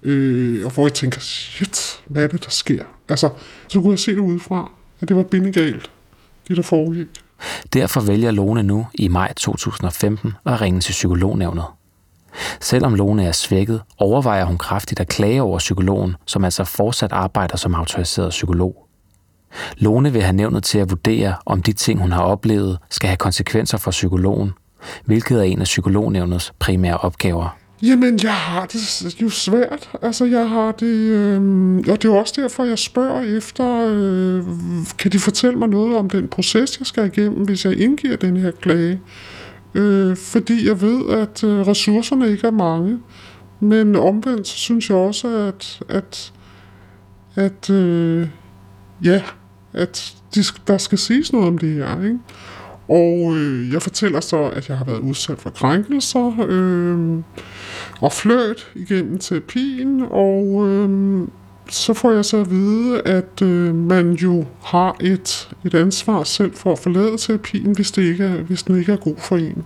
Øh, 0.03 0.65
og 0.65 0.71
hvor 0.71 0.87
jeg 0.87 0.93
tænker, 0.93 1.19
shit, 1.19 2.01
hvad 2.05 2.23
er 2.23 2.27
det, 2.27 2.43
der 2.43 2.49
sker? 2.49 2.83
Altså, 3.09 3.29
så 3.67 3.81
kunne 3.81 3.91
jeg 3.91 3.99
se 3.99 4.11
det 4.11 4.19
udefra, 4.19 4.71
at 5.01 5.07
det 5.07 5.17
var 5.17 5.23
bindegalt, 5.23 5.91
det 6.47 6.57
der 6.57 6.63
foregik. 6.63 7.07
Derfor 7.73 8.01
vælger 8.01 8.31
Lone 8.31 8.63
nu 8.63 8.87
i 8.93 9.07
maj 9.07 9.33
2015 9.33 10.33
at 10.45 10.61
ringe 10.61 10.79
til 10.79 10.91
psykolognævnet. 10.91 11.65
Selvom 12.61 12.95
Lone 12.95 13.25
er 13.25 13.31
svækket, 13.31 13.81
overvejer 13.97 14.45
hun 14.45 14.57
kraftigt 14.57 14.99
at 14.99 15.07
klage 15.07 15.41
over 15.41 15.59
psykologen, 15.59 16.15
som 16.25 16.43
altså 16.43 16.63
fortsat 16.63 17.11
arbejder 17.11 17.57
som 17.57 17.75
autoriseret 17.75 18.29
psykolog. 18.29 18.85
Lone 19.77 20.13
vil 20.13 20.21
have 20.21 20.35
nævnet 20.35 20.63
til 20.63 20.77
at 20.77 20.89
vurdere, 20.89 21.35
om 21.45 21.61
de 21.61 21.73
ting, 21.73 22.01
hun 22.01 22.11
har 22.11 22.21
oplevet, 22.21 22.77
skal 22.89 23.07
have 23.07 23.17
konsekvenser 23.17 23.77
for 23.77 23.91
psykologen, 23.91 24.51
hvilket 25.05 25.39
er 25.39 25.43
en 25.43 25.59
af 25.59 25.65
psykolognævnets 25.65 26.53
primære 26.59 26.97
opgaver. 26.97 27.57
Jamen, 27.81 28.19
jeg 28.23 28.33
har 28.33 28.65
det 28.65 29.21
jo 29.21 29.29
svært. 29.29 29.89
Altså, 30.01 30.25
jeg 30.25 30.49
har 30.49 30.71
det... 30.71 30.85
Øh, 30.85 31.41
og 31.77 32.01
det 32.01 32.05
er 32.05 32.13
også 32.13 32.33
derfor, 32.41 32.63
jeg 32.63 32.79
spørger 32.79 33.37
efter, 33.37 33.87
øh, 33.89 34.43
kan 34.97 35.11
de 35.11 35.19
fortælle 35.19 35.59
mig 35.59 35.69
noget 35.69 35.97
om 35.97 36.09
den 36.09 36.27
proces, 36.27 36.79
jeg 36.79 36.87
skal 36.87 37.05
igennem, 37.05 37.45
hvis 37.45 37.65
jeg 37.65 37.79
indgiver 37.79 38.15
den 38.15 38.37
her 38.37 38.51
klage? 38.61 39.01
Øh, 39.75 40.17
fordi 40.17 40.67
jeg 40.67 40.81
ved, 40.81 41.09
at 41.09 41.43
øh, 41.43 41.67
ressourcerne 41.67 42.31
ikke 42.31 42.47
er 42.47 42.51
mange. 42.51 42.99
Men 43.59 43.95
omvendt, 43.95 44.47
så 44.47 44.57
synes 44.57 44.89
jeg 44.89 44.97
også, 44.97 45.27
at, 45.27 45.81
at, 45.89 46.33
at 47.35 47.69
øh, 47.69 48.27
ja, 49.03 49.21
at 49.73 50.15
de, 50.35 50.43
der 50.67 50.77
skal 50.77 50.97
siges 50.97 51.33
noget 51.33 51.47
om 51.47 51.57
det 51.57 51.73
her, 51.73 52.03
ikke? 52.03 52.19
Og 52.87 53.35
øh, 53.37 53.73
jeg 53.73 53.81
fortæller 53.81 54.19
så, 54.19 54.43
at 54.43 54.69
jeg 54.69 54.77
har 54.77 54.85
været 54.85 54.99
udsat 54.99 55.39
for 55.39 55.49
krænkelser 55.49 56.45
øh, 56.47 57.23
og 58.01 58.11
fløjt 58.11 58.71
igennem 58.75 59.17
terapien, 59.17 60.05
og 60.11 60.67
øh, 60.69 61.27
så 61.69 61.93
får 61.93 62.11
jeg 62.11 62.25
så 62.25 62.37
at 62.37 62.49
vide, 62.49 63.01
at 63.01 63.41
øh, 63.41 63.75
man 63.75 64.11
jo 64.11 64.45
har 64.63 64.95
et, 64.99 65.49
et 65.65 65.73
ansvar 65.73 66.23
selv 66.23 66.53
for 66.53 66.71
at 66.71 66.79
forlade 66.79 67.17
terapien, 67.17 67.71
hvis, 67.71 67.91
det 67.91 68.01
ikke 68.01 68.23
er, 68.23 68.41
hvis 68.41 68.63
den 68.63 68.79
ikke 68.79 68.91
er 68.91 68.97
god 68.97 69.15
for 69.17 69.37
en. 69.37 69.65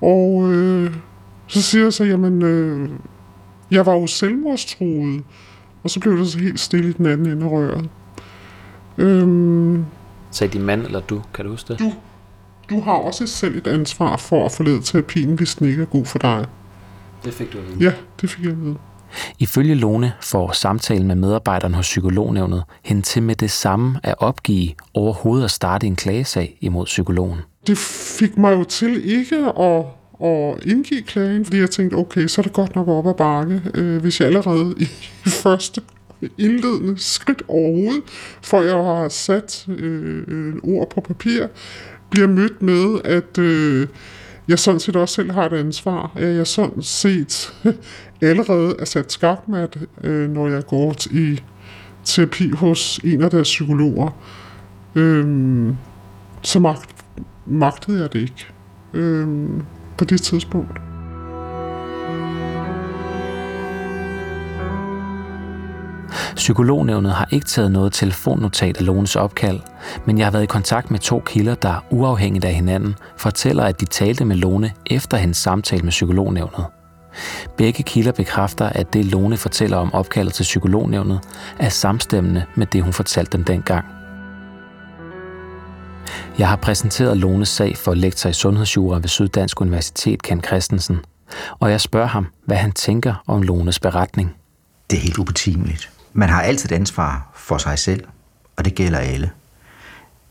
Og 0.00 0.52
øh, 0.52 0.94
så 1.46 1.62
siger 1.62 1.84
jeg 1.84 1.92
så, 1.92 2.04
jamen, 2.04 2.42
øh, 2.42 2.90
jeg 3.70 3.86
var 3.86 3.94
jo 3.94 4.06
selvmordstruet, 4.06 5.22
og 5.82 5.90
så 5.90 6.00
blev 6.00 6.18
det 6.18 6.28
så 6.28 6.38
helt 6.38 6.60
stille 6.60 6.88
i 6.88 6.92
den 6.92 7.06
anden 7.06 7.26
ende 7.26 7.46
af 7.46 7.50
røret. 7.50 7.88
Øh, 8.98 9.78
Sagde 10.30 10.52
din 10.52 10.62
mand 10.62 10.82
eller 10.82 11.00
du, 11.00 11.22
kan 11.34 11.44
du 11.44 11.50
huske 11.50 11.72
det? 11.72 11.78
Du 11.80 11.92
du 12.70 12.80
har 12.80 12.92
også 12.92 13.26
selv 13.26 13.56
et 13.56 13.66
ansvar 13.66 14.16
for 14.16 14.44
at 14.44 14.52
forlede 14.52 14.82
terapien, 14.82 15.34
hvis 15.34 15.54
den 15.54 15.68
ikke 15.68 15.82
er 15.82 15.86
god 15.86 16.04
for 16.04 16.18
dig. 16.18 16.46
Det 17.24 17.34
fik 17.34 17.52
du 17.52 17.58
at 17.58 17.64
vide? 17.68 17.84
Ja, 17.84 17.92
det 18.20 18.30
fik 18.30 18.44
jeg 18.44 18.52
at 18.52 18.60
vide. 18.60 18.76
Ifølge 19.38 19.74
Lone 19.74 20.12
får 20.20 20.52
samtalen 20.52 21.06
med 21.06 21.14
medarbejderen 21.14 21.74
hos 21.74 21.86
psykolognævnet 21.86 22.62
hende 22.82 23.02
til 23.02 23.22
med 23.22 23.34
det 23.34 23.50
samme 23.50 24.00
at 24.02 24.14
opgive 24.18 24.70
overhovedet 24.94 25.44
at 25.44 25.50
starte 25.50 25.86
en 25.86 25.96
klagesag 25.96 26.58
imod 26.60 26.84
psykologen. 26.84 27.38
Det 27.66 27.78
fik 28.18 28.36
mig 28.36 28.52
jo 28.52 28.64
til 28.64 29.10
ikke 29.18 29.36
at, 29.36 29.84
at 30.28 30.66
indgive 30.66 31.02
klagen, 31.02 31.44
fordi 31.44 31.58
jeg 31.58 31.70
tænkte, 31.70 31.94
okay, 31.94 32.26
så 32.26 32.40
er 32.40 32.42
det 32.42 32.52
godt 32.52 32.76
nok 32.76 32.88
op 32.88 33.06
ad 33.06 33.14
bakke, 33.14 33.62
øh, 33.74 34.00
hvis 34.00 34.20
jeg 34.20 34.26
allerede 34.26 34.74
i 34.78 34.84
første 35.44 35.80
indledende 36.38 36.94
skridt 36.98 37.42
overhovedet, 37.48 38.02
for 38.42 38.62
jeg 38.62 38.74
har 38.74 39.08
sat 39.08 39.66
øh, 39.68 40.54
ord 40.62 40.90
på 40.90 41.00
papir, 41.00 41.46
bliver 42.10 42.28
mødt 42.28 42.62
med, 42.62 43.00
at 43.04 43.38
øh, 43.38 43.86
jeg 44.48 44.58
sådan 44.58 44.80
set 44.80 44.96
også 44.96 45.14
selv 45.14 45.32
har 45.32 45.46
et 45.46 45.52
ansvar. 45.52 46.12
Jeg 46.16 46.46
sådan 46.46 46.82
set 46.82 47.54
allerede 48.20 48.76
er 48.78 48.84
sat 48.84 49.12
skakmat, 49.12 49.78
øh, 50.04 50.30
når 50.30 50.48
jeg 50.48 50.66
går 50.66 50.94
i 51.10 51.40
terapi 52.04 52.50
hos 52.50 53.00
en 53.04 53.22
af 53.22 53.30
deres 53.30 53.48
psykologer. 53.48 54.10
Øh, 54.94 55.74
så 56.42 56.60
magt, 56.60 56.94
magtede 57.46 58.00
jeg 58.00 58.12
det 58.12 58.20
ikke 58.20 58.46
øh, 58.94 59.48
på 59.98 60.04
det 60.04 60.22
tidspunkt. 60.22 60.80
Psykolognævnet 66.36 67.12
har 67.12 67.28
ikke 67.30 67.46
taget 67.46 67.72
noget 67.72 67.92
telefonnotat 67.92 68.76
af 68.76 68.86
Lones 68.86 69.16
opkald, 69.16 69.60
men 70.06 70.18
jeg 70.18 70.26
har 70.26 70.30
været 70.30 70.42
i 70.42 70.46
kontakt 70.46 70.90
med 70.90 70.98
to 70.98 71.22
kilder, 71.26 71.54
der 71.54 71.84
uafhængigt 71.90 72.44
af 72.44 72.54
hinanden 72.54 72.94
fortæller, 73.16 73.64
at 73.64 73.80
de 73.80 73.84
talte 73.84 74.24
med 74.24 74.36
Lone 74.36 74.72
efter 74.86 75.16
hendes 75.16 75.36
samtale 75.36 75.82
med 75.82 75.90
psykolognævnet. 75.90 76.64
Begge 77.56 77.82
kilder 77.82 78.12
bekræfter, 78.12 78.68
at 78.68 78.92
det 78.92 79.04
Lone 79.04 79.36
fortæller 79.36 79.76
om 79.76 79.94
opkaldet 79.94 80.34
til 80.34 80.42
psykolognævnet 80.42 81.20
er 81.58 81.68
samstemmende 81.68 82.44
med 82.54 82.66
det, 82.66 82.82
hun 82.82 82.92
fortalte 82.92 83.36
dem 83.36 83.44
dengang. 83.44 83.84
Jeg 86.38 86.48
har 86.48 86.56
præsenteret 86.56 87.16
Lones 87.16 87.48
sag 87.48 87.76
for 87.76 87.94
lektor 87.94 88.30
i 88.30 88.32
sundhedsjura 88.32 88.98
ved 88.98 89.08
Syddansk 89.08 89.60
Universitet, 89.60 90.22
Ken 90.22 90.42
Christensen, 90.44 90.98
og 91.60 91.70
jeg 91.70 91.80
spørger 91.80 92.06
ham, 92.06 92.26
hvad 92.46 92.56
han 92.56 92.72
tænker 92.72 93.22
om 93.26 93.42
Lones 93.42 93.78
beretning. 93.78 94.34
Det 94.90 94.96
er 94.96 95.00
helt 95.00 95.18
ubetimeligt. 95.18 95.90
Man 96.12 96.28
har 96.28 96.42
altid 96.42 96.72
et 96.72 96.74
ansvar 96.74 97.30
for 97.34 97.58
sig 97.58 97.78
selv, 97.78 98.04
og 98.56 98.64
det 98.64 98.74
gælder 98.74 98.98
alle. 98.98 99.30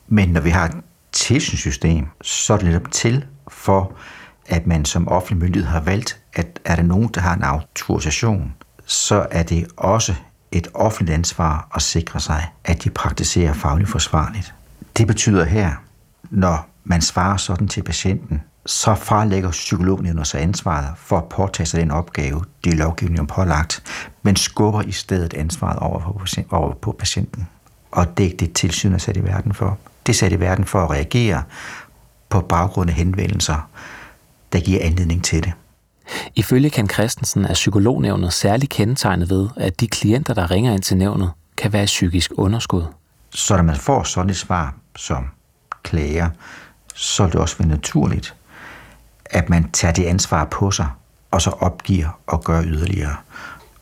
Men 0.07 0.29
når 0.29 0.41
vi 0.41 0.49
har 0.49 0.65
et 0.65 0.75
tilsynssystem, 1.11 2.07
så 2.21 2.53
er 2.53 2.57
det 2.57 2.67
netop 2.67 2.91
til 2.91 3.25
for, 3.47 3.93
at 4.47 4.67
man 4.67 4.85
som 4.85 5.07
offentlig 5.07 5.43
myndighed 5.43 5.69
har 5.69 5.79
valgt, 5.79 6.19
at 6.33 6.59
er 6.65 6.75
der 6.75 6.83
nogen, 6.83 7.07
der 7.07 7.21
har 7.21 7.35
en 7.35 7.43
autorisation, 7.43 8.53
så 8.85 9.27
er 9.31 9.43
det 9.43 9.67
også 9.77 10.15
et 10.51 10.67
offentligt 10.73 11.15
ansvar 11.15 11.67
at 11.75 11.81
sikre 11.81 12.19
sig, 12.19 12.51
at 12.63 12.83
de 12.83 12.89
praktiserer 12.89 13.53
fagligt 13.53 13.89
forsvarligt. 13.89 14.53
Det 14.97 15.07
betyder 15.07 15.45
her, 15.45 15.71
når 16.29 16.69
man 16.83 17.01
svarer 17.01 17.37
sådan 17.37 17.67
til 17.67 17.83
patienten, 17.83 18.41
så 18.65 18.95
farlægger 18.95 19.51
psykologen 19.51 20.25
sig 20.25 20.41
ansvaret 20.41 20.93
for 20.97 21.17
at 21.17 21.29
påtage 21.29 21.65
sig 21.65 21.79
den 21.79 21.91
opgave, 21.91 22.43
de 22.63 22.69
er 22.69 22.75
lovgivningen 22.75 23.27
pålagt, 23.27 23.83
men 24.21 24.35
skubber 24.35 24.81
i 24.81 24.91
stedet 24.91 25.33
ansvaret 25.33 25.79
over 25.79 25.99
på, 25.99 26.25
over 26.55 26.73
på 26.73 26.95
patienten. 26.99 27.47
Og 27.91 28.17
det 28.17 28.25
er 28.25 28.37
det 28.37 28.53
tilsyn 28.53 28.93
er 28.93 28.97
sat 28.97 29.17
i 29.17 29.23
verden 29.23 29.53
for. 29.53 29.77
Det 30.05 30.13
er 30.13 30.17
sat 30.17 30.31
i 30.31 30.39
verden 30.39 30.65
for 30.65 30.83
at 30.83 30.89
reagere 30.89 31.43
på 32.29 32.41
baggrund 32.41 32.89
af 32.89 32.95
henvendelser, 32.95 33.69
der 34.53 34.59
giver 34.59 34.79
anledning 34.81 35.23
til 35.23 35.43
det. 35.43 35.53
Ifølge 36.35 36.69
Ken 36.69 36.89
Christensen 36.89 37.45
er 37.45 37.53
psykolognævnet 37.53 38.33
særligt 38.33 38.71
kendetegnet 38.71 39.29
ved, 39.29 39.49
at 39.57 39.79
de 39.79 39.87
klienter, 39.87 40.33
der 40.33 40.51
ringer 40.51 40.73
ind 40.73 40.81
til 40.81 40.97
nævnet, 40.97 41.31
kan 41.57 41.73
være 41.73 41.85
psykisk 41.85 42.31
underskud. 42.35 42.83
Så 43.29 43.55
når 43.55 43.63
man 43.63 43.75
får 43.75 44.03
sådan 44.03 44.29
et 44.29 44.37
svar 44.37 44.75
som 44.95 45.25
klager, 45.83 46.29
så 46.95 47.23
er 47.23 47.27
det 47.27 47.35
også 47.35 47.57
være 47.57 47.67
naturligt, 47.67 48.35
at 49.25 49.49
man 49.49 49.71
tager 49.71 49.93
det 49.93 50.03
ansvar 50.03 50.45
på 50.45 50.71
sig, 50.71 50.87
og 51.31 51.41
så 51.41 51.49
opgiver 51.49 52.19
og 52.27 52.43
gør 52.43 52.63
yderligere. 52.63 53.15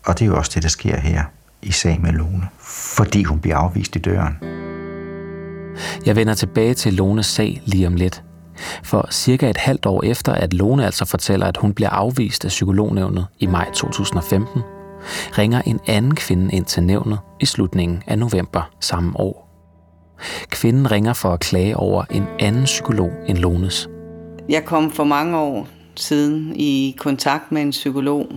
Og 0.05 0.19
det 0.19 0.25
er 0.25 0.29
jo 0.29 0.37
også 0.37 0.51
det, 0.55 0.63
der 0.63 0.69
sker 0.69 0.99
her 0.99 1.23
i 1.61 1.71
sag 1.71 2.01
med 2.01 2.11
Lone, 2.11 2.47
fordi 2.95 3.23
hun 3.23 3.39
bliver 3.39 3.57
afvist 3.57 3.95
i 3.95 3.99
døren. 3.99 4.37
Jeg 6.05 6.15
vender 6.15 6.33
tilbage 6.33 6.73
til 6.73 6.93
Lones 6.93 7.25
sag 7.25 7.61
lige 7.65 7.87
om 7.87 7.95
lidt. 7.95 8.23
For 8.83 9.07
cirka 9.11 9.49
et 9.49 9.57
halvt 9.57 9.85
år 9.85 10.03
efter, 10.03 10.33
at 10.33 10.53
Lone 10.53 10.85
altså 10.85 11.05
fortæller, 11.05 11.45
at 11.45 11.57
hun 11.57 11.73
bliver 11.73 11.89
afvist 11.89 12.45
af 12.45 12.49
psykolognævnet 12.49 13.27
i 13.39 13.45
maj 13.45 13.71
2015, 13.73 14.61
ringer 15.37 15.61
en 15.61 15.79
anden 15.87 16.15
kvinde 16.15 16.55
ind 16.55 16.65
til 16.65 16.83
nævnet 16.83 17.19
i 17.39 17.45
slutningen 17.45 18.03
af 18.07 18.19
november 18.19 18.69
samme 18.79 19.19
år. 19.19 19.47
Kvinden 20.49 20.91
ringer 20.91 21.13
for 21.13 21.29
at 21.29 21.39
klage 21.39 21.77
over 21.77 22.03
en 22.11 22.23
anden 22.39 22.63
psykolog 22.63 23.11
end 23.27 23.37
Lones. 23.37 23.89
Jeg 24.49 24.65
kom 24.65 24.91
for 24.91 25.03
mange 25.03 25.37
år 25.37 25.67
siden 25.95 26.53
i 26.55 26.95
kontakt 26.99 27.51
med 27.51 27.61
en 27.61 27.71
psykolog, 27.71 28.27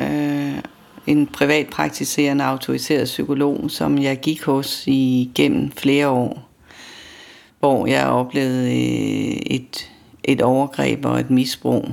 øh, 0.00 0.58
en 1.06 1.26
privatpraktiserende 1.26 2.44
autoriseret 2.44 3.04
psykolog, 3.04 3.64
som 3.68 3.98
jeg 3.98 4.20
gik 4.20 4.44
hos 4.44 4.84
igennem 4.86 5.72
flere 5.72 6.08
år, 6.08 6.48
hvor 7.64 7.86
jeg 7.86 8.06
oplevede 8.06 8.66
øh, 8.66 9.36
et, 9.46 9.90
et 10.24 10.42
overgreb 10.42 11.04
og 11.04 11.20
et 11.20 11.30
misbrug 11.30 11.88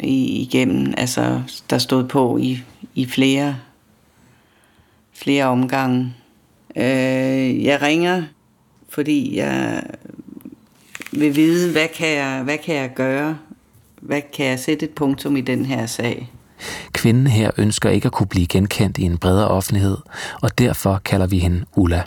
igennem, 0.00 0.94
altså 0.96 1.42
der 1.70 1.78
stod 1.78 2.04
på 2.04 2.38
i, 2.38 2.62
i 2.94 3.06
flere, 3.06 3.56
flere 5.12 5.44
omgange. 5.44 6.14
Øh, 6.76 7.64
jeg 7.64 7.82
ringer, 7.82 8.22
fordi 8.88 9.36
jeg 9.36 9.82
vil 11.12 11.36
vide, 11.36 11.72
hvad 11.72 11.88
kan, 11.88 12.08
jeg, 12.08 12.42
hvad 12.44 12.58
kan 12.58 12.74
jeg 12.74 12.90
gøre? 12.94 13.38
Hvad 14.00 14.22
kan 14.32 14.46
jeg 14.46 14.58
sætte 14.58 14.86
et 14.86 14.92
punktum 14.92 15.36
i 15.36 15.40
den 15.40 15.66
her 15.66 15.86
sag? 15.86 16.30
Kvinden 16.92 17.26
her 17.26 17.50
ønsker 17.56 17.90
ikke 17.90 18.06
at 18.06 18.12
kunne 18.12 18.26
blive 18.26 18.46
genkendt 18.46 18.98
i 18.98 19.02
en 19.02 19.18
bredere 19.18 19.48
offentlighed, 19.48 19.96
og 20.42 20.58
derfor 20.58 21.00
kalder 21.04 21.26
vi 21.26 21.38
hende 21.38 21.64
Ulla. 21.76 22.02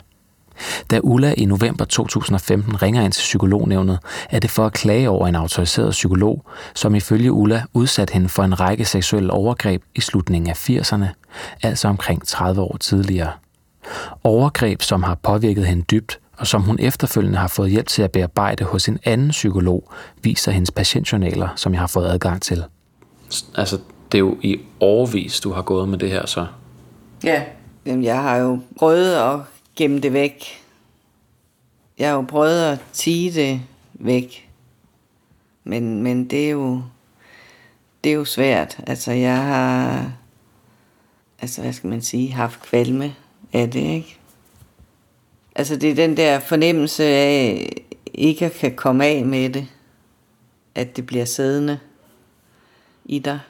Da 0.90 1.00
Ulla 1.02 1.34
i 1.36 1.44
november 1.44 1.84
2015 1.84 2.82
ringer 2.82 3.02
ind 3.02 3.12
til 3.12 3.20
psykolognævnet, 3.20 3.98
er 4.30 4.38
det 4.38 4.50
for 4.50 4.66
at 4.66 4.72
klage 4.72 5.10
over 5.10 5.28
en 5.28 5.34
autoriseret 5.34 5.90
psykolog, 5.90 6.44
som 6.74 6.94
ifølge 6.94 7.32
Ulla 7.32 7.62
udsat 7.74 8.10
hende 8.10 8.28
for 8.28 8.42
en 8.42 8.60
række 8.60 8.84
seksuelle 8.84 9.30
overgreb 9.30 9.82
i 9.94 10.00
slutningen 10.00 10.50
af 10.50 10.70
80'erne, 10.70 11.06
altså 11.62 11.88
omkring 11.88 12.26
30 12.26 12.60
år 12.60 12.76
tidligere. 12.76 13.32
Overgreb, 14.24 14.82
som 14.82 15.02
har 15.02 15.14
påvirket 15.14 15.66
hende 15.66 15.82
dybt, 15.82 16.18
og 16.36 16.46
som 16.46 16.62
hun 16.62 16.76
efterfølgende 16.80 17.38
har 17.38 17.48
fået 17.48 17.70
hjælp 17.70 17.86
til 17.86 18.02
at 18.02 18.10
bearbejde 18.10 18.64
hos 18.64 18.88
en 18.88 18.98
anden 19.04 19.30
psykolog, 19.30 19.92
viser 20.22 20.52
hendes 20.52 20.70
patientjournaler, 20.70 21.48
som 21.56 21.72
jeg 21.72 21.80
har 21.80 21.86
fået 21.86 22.06
adgang 22.06 22.42
til. 22.42 22.64
Altså, 23.54 23.78
det 24.12 24.18
er 24.18 24.22
jo 24.22 24.36
i 24.42 24.60
årvis, 24.80 25.40
du 25.40 25.52
har 25.52 25.62
gået 25.62 25.88
med 25.88 25.98
det 25.98 26.10
her 26.10 26.26
så. 26.26 26.46
Ja, 27.24 27.42
jeg 27.86 28.22
har 28.22 28.36
jo 28.36 28.60
prøvet 28.78 29.14
at 29.14 29.40
gemme 29.76 30.00
det 30.00 30.12
væk. 30.12 30.64
Jeg 31.98 32.08
har 32.08 32.16
jo 32.16 32.22
prøvet 32.22 32.64
at 32.64 32.78
tige 32.92 33.32
det 33.32 33.62
væk. 33.92 34.48
Men, 35.64 36.02
men 36.02 36.30
det 36.30 36.46
er 36.46 36.50
jo 36.50 36.82
det 38.04 38.12
er 38.12 38.16
jo 38.16 38.24
svært. 38.24 38.80
Altså, 38.86 39.12
jeg 39.12 39.36
har, 39.36 40.12
altså, 41.38 41.62
hvad 41.62 41.72
skal 41.72 41.90
man 41.90 42.02
sige, 42.02 42.32
haft 42.32 42.62
kvalme 42.62 43.14
af 43.52 43.70
det, 43.70 43.80
ikke? 43.80 44.18
Altså, 45.54 45.76
det 45.76 45.90
er 45.90 45.94
den 45.94 46.16
der 46.16 46.38
fornemmelse 46.38 47.04
af, 47.04 47.68
ikke 48.14 48.46
at 48.46 48.52
kan 48.52 48.76
komme 48.76 49.06
af 49.06 49.24
med 49.24 49.50
det. 49.50 49.66
At 50.74 50.96
det 50.96 51.06
bliver 51.06 51.24
siddende 51.24 51.78
i 53.04 53.18
dig. 53.18 53.40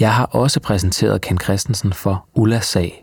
Jeg 0.00 0.14
har 0.14 0.24
også 0.24 0.60
præsenteret 0.60 1.20
Ken 1.20 1.38
Christensen 1.40 1.92
for 1.92 2.26
Ullas 2.34 2.66
sag. 2.66 3.01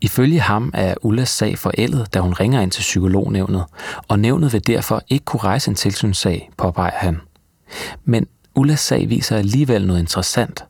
Ifølge 0.00 0.40
ham 0.40 0.70
er 0.74 0.94
Ullas 1.02 1.28
sag 1.28 1.58
forældet, 1.58 2.14
da 2.14 2.20
hun 2.20 2.32
ringer 2.32 2.60
ind 2.60 2.70
til 2.70 2.80
psykolognævnet, 2.80 3.64
og 4.08 4.18
nævnet 4.18 4.52
vil 4.52 4.66
derfor 4.66 5.02
ikke 5.08 5.24
kunne 5.24 5.40
rejse 5.40 5.70
en 5.70 5.74
tilsynssag, 5.74 6.50
påpeger 6.56 6.90
han. 6.94 7.20
Men 8.04 8.26
Ullas 8.54 8.80
sag 8.80 9.08
viser 9.08 9.36
alligevel 9.36 9.86
noget 9.86 10.00
interessant. 10.00 10.64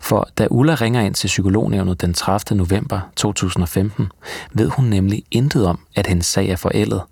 For 0.00 0.28
da 0.38 0.46
Ulla 0.50 0.74
ringer 0.74 1.00
ind 1.00 1.14
til 1.14 1.26
psykolognævnet 1.26 2.00
den 2.00 2.14
30. 2.14 2.56
november 2.58 3.00
2015, 3.16 4.08
ved 4.52 4.68
hun 4.68 4.84
nemlig 4.84 5.24
intet 5.30 5.66
om, 5.66 5.78
at 5.94 6.06
hendes 6.06 6.26
sag 6.26 6.48
er 6.48 6.56
forældet. 6.56 7.02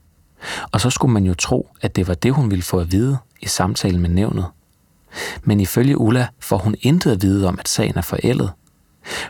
Og 0.72 0.80
så 0.80 0.90
skulle 0.90 1.12
man 1.12 1.24
jo 1.24 1.34
tro, 1.34 1.68
at 1.82 1.96
det 1.96 2.08
var 2.08 2.14
det, 2.14 2.32
hun 2.34 2.50
ville 2.50 2.62
få 2.62 2.78
at 2.78 2.92
vide 2.92 3.18
i 3.40 3.46
samtalen 3.46 4.00
med 4.00 4.10
nævnet. 4.10 4.44
Men 5.42 5.60
ifølge 5.60 5.98
Ulla 5.98 6.26
får 6.40 6.58
hun 6.58 6.74
intet 6.80 7.12
at 7.12 7.22
vide 7.22 7.48
om, 7.48 7.58
at 7.58 7.68
sagen 7.68 7.98
er 7.98 8.02
forældet. 8.02 8.50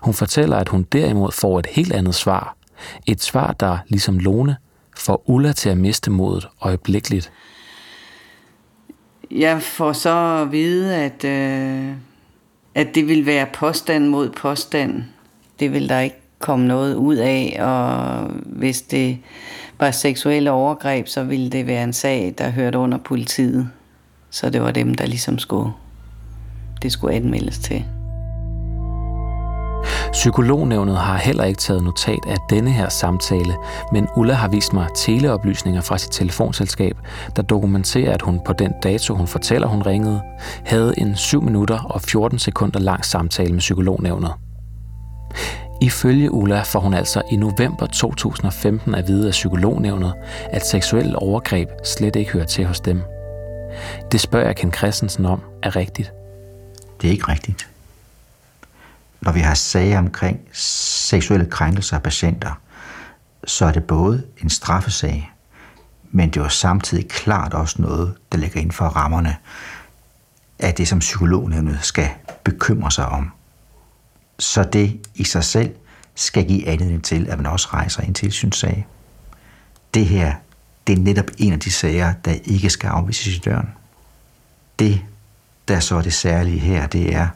Hun 0.03 0.15
fortæller, 0.15 0.57
at 0.57 0.69
hun 0.69 0.83
derimod 0.83 1.33
får 1.33 1.59
et 1.59 1.67
helt 1.67 1.93
andet 1.93 2.15
svar. 2.15 2.57
Et 3.07 3.23
svar, 3.23 3.53
der, 3.53 3.79
ligesom 3.89 4.19
Lone, 4.19 4.57
får 4.97 5.23
Ulla 5.27 5.53
til 5.53 5.69
at 5.69 5.79
miste 5.79 6.11
modet 6.11 6.49
øjeblikkeligt. 6.61 7.33
Jeg 9.31 9.63
får 9.63 9.93
så 9.93 10.43
at 10.43 10.53
vide, 10.53 10.97
at, 10.97 11.25
øh, 11.25 11.93
at 12.75 12.95
det 12.95 13.09
vil 13.09 13.27
være 13.27 13.47
påstand 13.47 14.09
mod 14.09 14.31
påstand. 14.31 15.05
Det 15.61 15.73
vil 15.73 15.89
der 15.89 16.01
ikke 16.01 16.17
komme 16.39 16.67
noget 16.67 16.95
ud 16.95 17.17
af, 17.17 17.57
og 17.61 18.25
hvis 18.47 18.83
det 18.83 19.19
var 19.81 19.91
seksuelle 19.91 20.51
overgreb, 20.51 21.09
så 21.09 21.25
ville 21.25 21.51
det 21.51 21.67
være 21.67 21.85
en 21.85 21.93
sag, 21.93 22.35
der 22.39 22.51
hørte 22.51 22.79
under 22.79 22.99
politiet. 22.99 23.71
Så 24.31 24.51
det 24.51 24.63
var 24.63 24.71
dem, 24.71 24.95
der 24.95 25.07
ligesom 25.07 25.39
skulle, 25.39 25.73
det 26.83 26.93
skulle 26.93 27.15
anmeldes 27.15 27.59
til. 27.59 27.85
Psykolognævnet 30.13 30.97
har 30.97 31.17
heller 31.17 31.45
ikke 31.45 31.59
taget 31.59 31.85
notat 31.85 32.27
af 32.27 32.37
denne 32.51 32.71
her 32.71 32.89
samtale, 32.89 33.57
men 33.93 34.09
Ulla 34.17 34.35
har 34.35 34.49
vist 34.49 34.73
mig 34.73 34.89
teleoplysninger 34.95 35.81
fra 35.81 35.99
sit 35.99 36.11
telefonselskab, 36.13 36.97
der 37.37 37.43
dokumenterer, 37.43 38.15
at 38.15 38.23
hun 38.23 38.41
på 38.47 38.53
den 38.53 38.73
dato, 38.83 39.15
hun 39.15 39.27
fortæller, 39.27 39.69
hun 39.69 39.83
ringede, 39.83 40.23
havde 40.65 40.95
en 40.99 41.17
7 41.17 41.43
minutter 41.43 41.79
og 41.79 42.01
14 42.01 42.39
sekunder 42.39 42.81
lang 42.81 43.05
samtale 43.05 43.53
med 43.53 43.61
psykolognævnet. 43.61 44.33
Ifølge 45.83 46.33
Ulla 46.33 46.63
får 46.63 46.81
hun 46.81 46.95
altså 46.95 47.23
i 47.31 47.37
november 47.37 47.87
2015 47.87 48.95
at 48.95 49.09
vide 49.09 49.27
af 49.27 49.31
psykolognævnet, 49.31 50.13
at 50.51 50.67
seksuelle 50.67 51.17
overgreb 51.17 51.69
slet 51.85 52.17
ikke 52.17 52.33
hører 52.33 52.47
til 52.47 52.65
hos 52.67 52.81
dem. 52.81 53.03
Det 54.13 54.21
spørger 54.21 54.47
jeg 54.47 54.57
Ken 54.57 54.73
Christensen 54.73 55.27
om 55.27 55.41
er 55.63 55.77
rigtigt. 55.77 56.13
Det 57.01 57.09
er 57.09 57.13
ikke 57.13 57.29
rigtigt. 57.29 57.70
Når 59.21 59.33
vi 59.33 59.41
har 59.41 59.55
sager 59.55 59.99
omkring 59.99 60.41
seksuelle 60.53 61.47
krænkelser 61.47 61.97
af 61.97 62.03
patienter, 62.03 62.61
så 63.45 63.67
er 63.67 63.73
det 63.73 63.85
både 63.85 64.27
en 64.43 64.51
straffesag, 64.51 65.33
men 66.11 66.31
det 66.31 66.43
er 66.43 66.49
samtidig 66.49 67.09
klart 67.09 67.55
også 67.55 67.83
noget, 67.83 68.15
der 68.33 68.39
ligger 68.39 68.61
inden 68.61 68.73
for 68.73 68.85
rammerne 68.85 69.37
af 70.59 70.75
det, 70.75 70.89
som 70.89 70.99
psykolognævnet 70.99 71.79
skal 71.83 72.09
bekymre 72.45 72.91
sig 72.91 73.07
om. 73.07 73.31
Så 74.39 74.63
det 74.63 75.07
i 75.15 75.25
sig 75.25 75.45
selv 75.45 75.75
skal 76.15 76.45
give 76.45 76.69
anledning 76.69 77.05
til, 77.05 77.29
at 77.29 77.39
man 77.39 77.47
også 77.47 77.69
rejser 77.73 78.03
en 78.03 78.15
tilsynssag. 78.15 78.87
Det 79.95 80.07
her, 80.07 80.35
det 80.87 80.99
er 80.99 81.03
netop 81.03 81.31
en 81.39 81.53
af 81.53 81.61
de 81.61 81.71
sager, 81.71 82.13
der 82.13 82.33
ikke 82.45 82.71
skal 82.71 82.89
afvises 82.89 83.37
i 83.37 83.39
døren. 83.39 83.69
Det, 84.79 85.01
der 85.69 85.81
så 85.81 85.97
er 85.97 86.03
det 86.03 86.13
særlige 86.13 86.59
her, 86.59 86.87
det 86.87 87.15
er, 87.15 87.29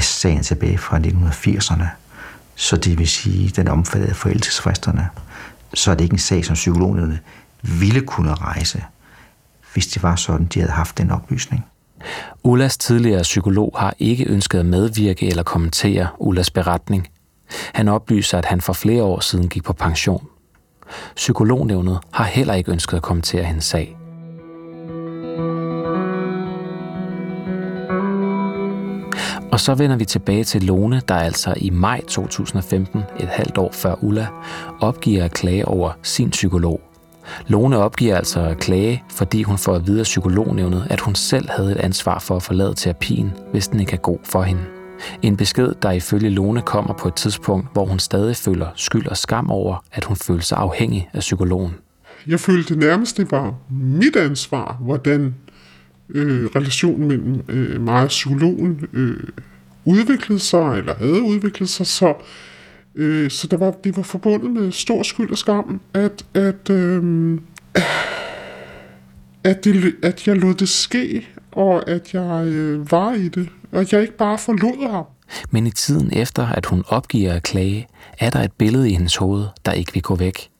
sagen 0.00 0.42
tilbage 0.42 0.78
fra 0.78 0.98
1980'erne, 0.98 1.86
så 2.54 2.76
det 2.76 2.98
vil 2.98 3.08
sige, 3.08 3.48
den 3.48 3.68
omfattede 3.68 4.14
forældelsesfristerne, 4.14 5.08
så 5.74 5.90
er 5.90 5.94
det 5.94 6.04
ikke 6.04 6.12
en 6.12 6.18
sag, 6.18 6.44
som 6.44 6.54
psykologerne 6.54 7.18
ville 7.62 8.00
kunne 8.00 8.34
rejse, 8.34 8.84
hvis 9.72 9.86
det 9.86 10.02
var 10.02 10.16
sådan, 10.16 10.46
de 10.46 10.60
havde 10.60 10.72
haft 10.72 10.98
den 10.98 11.10
oplysning. 11.10 11.64
Ullas 12.42 12.78
tidligere 12.78 13.22
psykolog 13.22 13.74
har 13.78 13.94
ikke 13.98 14.24
ønsket 14.24 14.58
at 14.58 14.66
medvirke 14.66 15.28
eller 15.28 15.42
kommentere 15.42 16.08
Ullas 16.18 16.50
beretning. 16.50 17.08
Han 17.74 17.88
oplyser, 17.88 18.38
at 18.38 18.44
han 18.44 18.60
for 18.60 18.72
flere 18.72 19.02
år 19.02 19.20
siden 19.20 19.48
gik 19.48 19.64
på 19.64 19.72
pension. 19.72 20.26
Psykolognævnet 21.16 21.98
har 22.12 22.24
heller 22.24 22.54
ikke 22.54 22.72
ønsket 22.72 22.96
at 22.96 23.02
kommentere 23.02 23.44
hendes 23.44 23.64
sag. 23.64 23.96
Og 29.52 29.60
så 29.60 29.74
vender 29.74 29.96
vi 29.96 30.04
tilbage 30.04 30.44
til 30.44 30.62
Lone, 30.62 31.02
der 31.08 31.14
altså 31.14 31.54
i 31.56 31.70
maj 31.70 32.00
2015, 32.08 33.00
et 33.20 33.28
halvt 33.28 33.58
år 33.58 33.72
før 33.72 33.94
Ulla, 34.04 34.26
opgiver 34.80 35.24
at 35.24 35.32
klage 35.32 35.68
over 35.68 35.92
sin 36.02 36.30
psykolog. 36.30 36.80
Lone 37.46 37.78
opgiver 37.78 38.16
altså 38.16 38.40
at 38.40 38.58
klage, 38.58 39.02
fordi 39.10 39.42
hun 39.42 39.58
får 39.58 39.74
at 39.74 39.86
vide 39.86 40.00
af 40.00 40.04
psykolognævnet, 40.04 40.86
at 40.90 41.00
hun 41.00 41.14
selv 41.14 41.50
havde 41.50 41.72
et 41.72 41.76
ansvar 41.76 42.18
for 42.18 42.36
at 42.36 42.42
forlade 42.42 42.74
terapien, 42.74 43.32
hvis 43.50 43.68
den 43.68 43.80
ikke 43.80 43.92
er 43.92 43.96
god 43.96 44.18
for 44.24 44.42
hende. 44.42 44.62
En 45.22 45.36
besked, 45.36 45.74
der 45.82 45.90
ifølge 45.90 46.30
Lone 46.30 46.62
kommer 46.62 46.94
på 46.94 47.08
et 47.08 47.14
tidspunkt, 47.14 47.68
hvor 47.72 47.84
hun 47.84 47.98
stadig 47.98 48.36
føler 48.36 48.66
skyld 48.76 49.06
og 49.06 49.16
skam 49.16 49.50
over, 49.50 49.84
at 49.92 50.04
hun 50.04 50.16
føler 50.16 50.42
sig 50.42 50.58
afhængig 50.58 51.08
af 51.12 51.20
psykologen. 51.20 51.74
Jeg 52.26 52.40
følte 52.40 52.76
nærmest, 52.76 53.16
det 53.16 53.30
var 53.30 53.54
mit 53.70 54.16
ansvar, 54.16 54.76
hvordan 54.80 55.34
øh, 56.08 56.46
relationen 56.46 57.08
mellem 57.08 57.40
øh, 57.48 57.80
mig 57.80 58.02
og 58.02 58.08
psykologen 58.08 58.88
øh, 58.92 59.16
udviklede 59.84 60.40
sig, 60.40 60.78
eller 60.78 60.94
havde 60.94 61.22
udviklet 61.22 61.68
sig, 61.68 61.86
så, 61.86 62.14
øh, 62.94 63.30
så 63.30 63.46
der 63.46 63.56
var, 63.56 63.70
det 63.70 63.96
var 63.96 64.02
forbundet 64.02 64.50
med 64.50 64.72
stor 64.72 65.02
skyld 65.02 65.30
og 65.30 65.38
skam, 65.38 65.80
at, 65.94 66.24
at, 66.34 66.70
øh, 66.70 67.38
at, 69.44 69.64
det, 69.64 69.94
at 70.02 70.26
jeg 70.26 70.36
lod 70.36 70.54
det 70.54 70.68
ske, 70.68 71.26
og 71.52 71.90
at 71.90 72.14
jeg 72.14 72.46
øh, 72.46 72.90
var 72.90 73.12
i 73.12 73.28
det, 73.28 73.48
og 73.72 73.80
at 73.80 73.92
jeg 73.92 74.00
ikke 74.00 74.16
bare 74.16 74.38
forlod 74.38 74.90
ham. 74.90 75.04
Men 75.50 75.66
i 75.66 75.70
tiden 75.70 76.12
efter, 76.12 76.46
at 76.46 76.66
hun 76.66 76.84
opgiver 76.88 77.32
at 77.32 77.42
klage, 77.42 77.88
er 78.18 78.30
der 78.30 78.40
et 78.40 78.52
billede 78.52 78.90
i 78.90 78.92
hendes 78.92 79.16
hoved, 79.16 79.44
der 79.66 79.72
ikke 79.72 79.92
vil 79.92 80.02
gå 80.02 80.14
væk. 80.14 80.51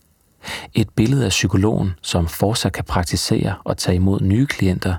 Et 0.74 0.90
billede 0.90 1.24
af 1.24 1.30
psykologen, 1.30 1.90
som 2.02 2.26
fortsat 2.26 2.72
kan 2.72 2.84
praktisere 2.84 3.54
og 3.64 3.76
tage 3.76 3.94
imod 3.94 4.20
nye 4.20 4.46
klienter, 4.46 4.94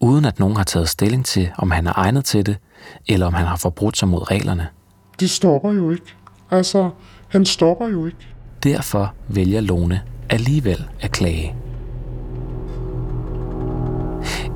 uden 0.00 0.24
at 0.24 0.38
nogen 0.38 0.56
har 0.56 0.64
taget 0.64 0.88
stilling 0.88 1.24
til, 1.24 1.50
om 1.58 1.70
han 1.70 1.86
er 1.86 1.92
egnet 1.96 2.24
til 2.24 2.46
det, 2.46 2.56
eller 3.08 3.26
om 3.26 3.34
han 3.34 3.46
har 3.46 3.56
forbrudt 3.56 3.96
sig 3.96 4.08
mod 4.08 4.30
reglerne. 4.30 4.68
Det 5.20 5.30
stopper 5.30 5.72
jo 5.72 5.90
ikke. 5.90 6.14
Altså, 6.50 6.90
han 7.28 7.44
stopper 7.44 7.88
jo 7.88 8.06
ikke. 8.06 8.28
Derfor 8.62 9.14
vælger 9.28 9.60
Lone 9.60 10.00
alligevel 10.30 10.88
at 11.00 11.10
klage. 11.10 11.54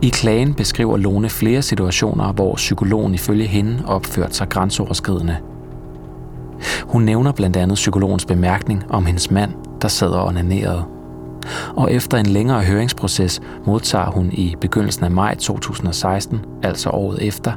I 0.03 0.09
klagen 0.09 0.55
beskriver 0.55 0.97
Lone 0.97 1.31
flere 1.31 1.63
situationer, 1.63 2.33
hvor 2.33 2.55
psykologen 2.55 3.15
ifølge 3.15 3.47
hende 3.47 3.83
opførte 3.87 4.35
sig 4.35 4.49
grænseoverskridende. 4.49 5.37
Hun 6.83 7.03
nævner 7.03 7.33
blandt 7.33 7.57
andet 7.57 7.75
psykologens 7.75 8.25
bemærkning 8.25 8.85
om 8.91 9.07
hendes 9.07 9.31
mand, 9.31 9.53
der 9.83 9.89
sad 9.89 10.09
og 10.09 10.27
onanerede. 10.27 10.85
Og 11.77 11.93
efter 11.93 12.19
en 12.19 12.27
længere 12.27 12.63
høringsproces 12.63 13.41
modtager 13.67 14.11
hun 14.11 14.31
i 14.33 14.55
begyndelsen 14.61 15.05
af 15.05 15.11
maj 15.11 15.35
2016, 15.35 16.41
altså 16.63 16.91
året 16.91 17.27
efter, 17.27 17.53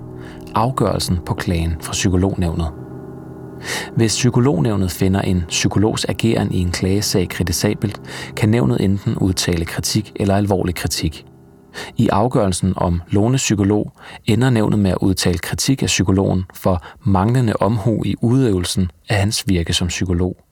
afgørelsen 0.55 1.19
på 1.25 1.33
klagen 1.33 1.75
fra 1.81 1.91
psykolognævnet. 1.91 2.67
Hvis 3.95 4.15
psykolognævnet 4.15 4.91
finder 4.91 5.21
en 5.21 5.43
psykologs 5.47 6.05
ageren 6.05 6.51
i 6.51 6.61
en 6.61 6.71
klagesag 6.71 7.29
kritisabelt, 7.29 8.01
kan 8.35 8.49
nævnet 8.49 8.81
enten 8.81 9.17
udtale 9.17 9.65
kritik 9.65 10.11
eller 10.15 10.35
alvorlig 10.35 10.75
kritik. 10.75 11.25
I 11.97 12.07
afgørelsen 12.07 12.73
om 12.75 13.01
lånepsykolog 13.09 13.91
ender 14.25 14.49
nævnet 14.49 14.79
med 14.79 14.91
at 14.91 14.97
udtale 15.01 15.37
kritik 15.37 15.83
af 15.83 15.87
psykologen 15.87 16.43
for 16.53 16.83
manglende 17.05 17.53
omhu 17.59 18.03
i 18.05 18.15
udøvelsen 18.21 18.91
af 19.09 19.15
hans 19.15 19.43
virke 19.47 19.73
som 19.73 19.87
psykolog. 19.87 20.46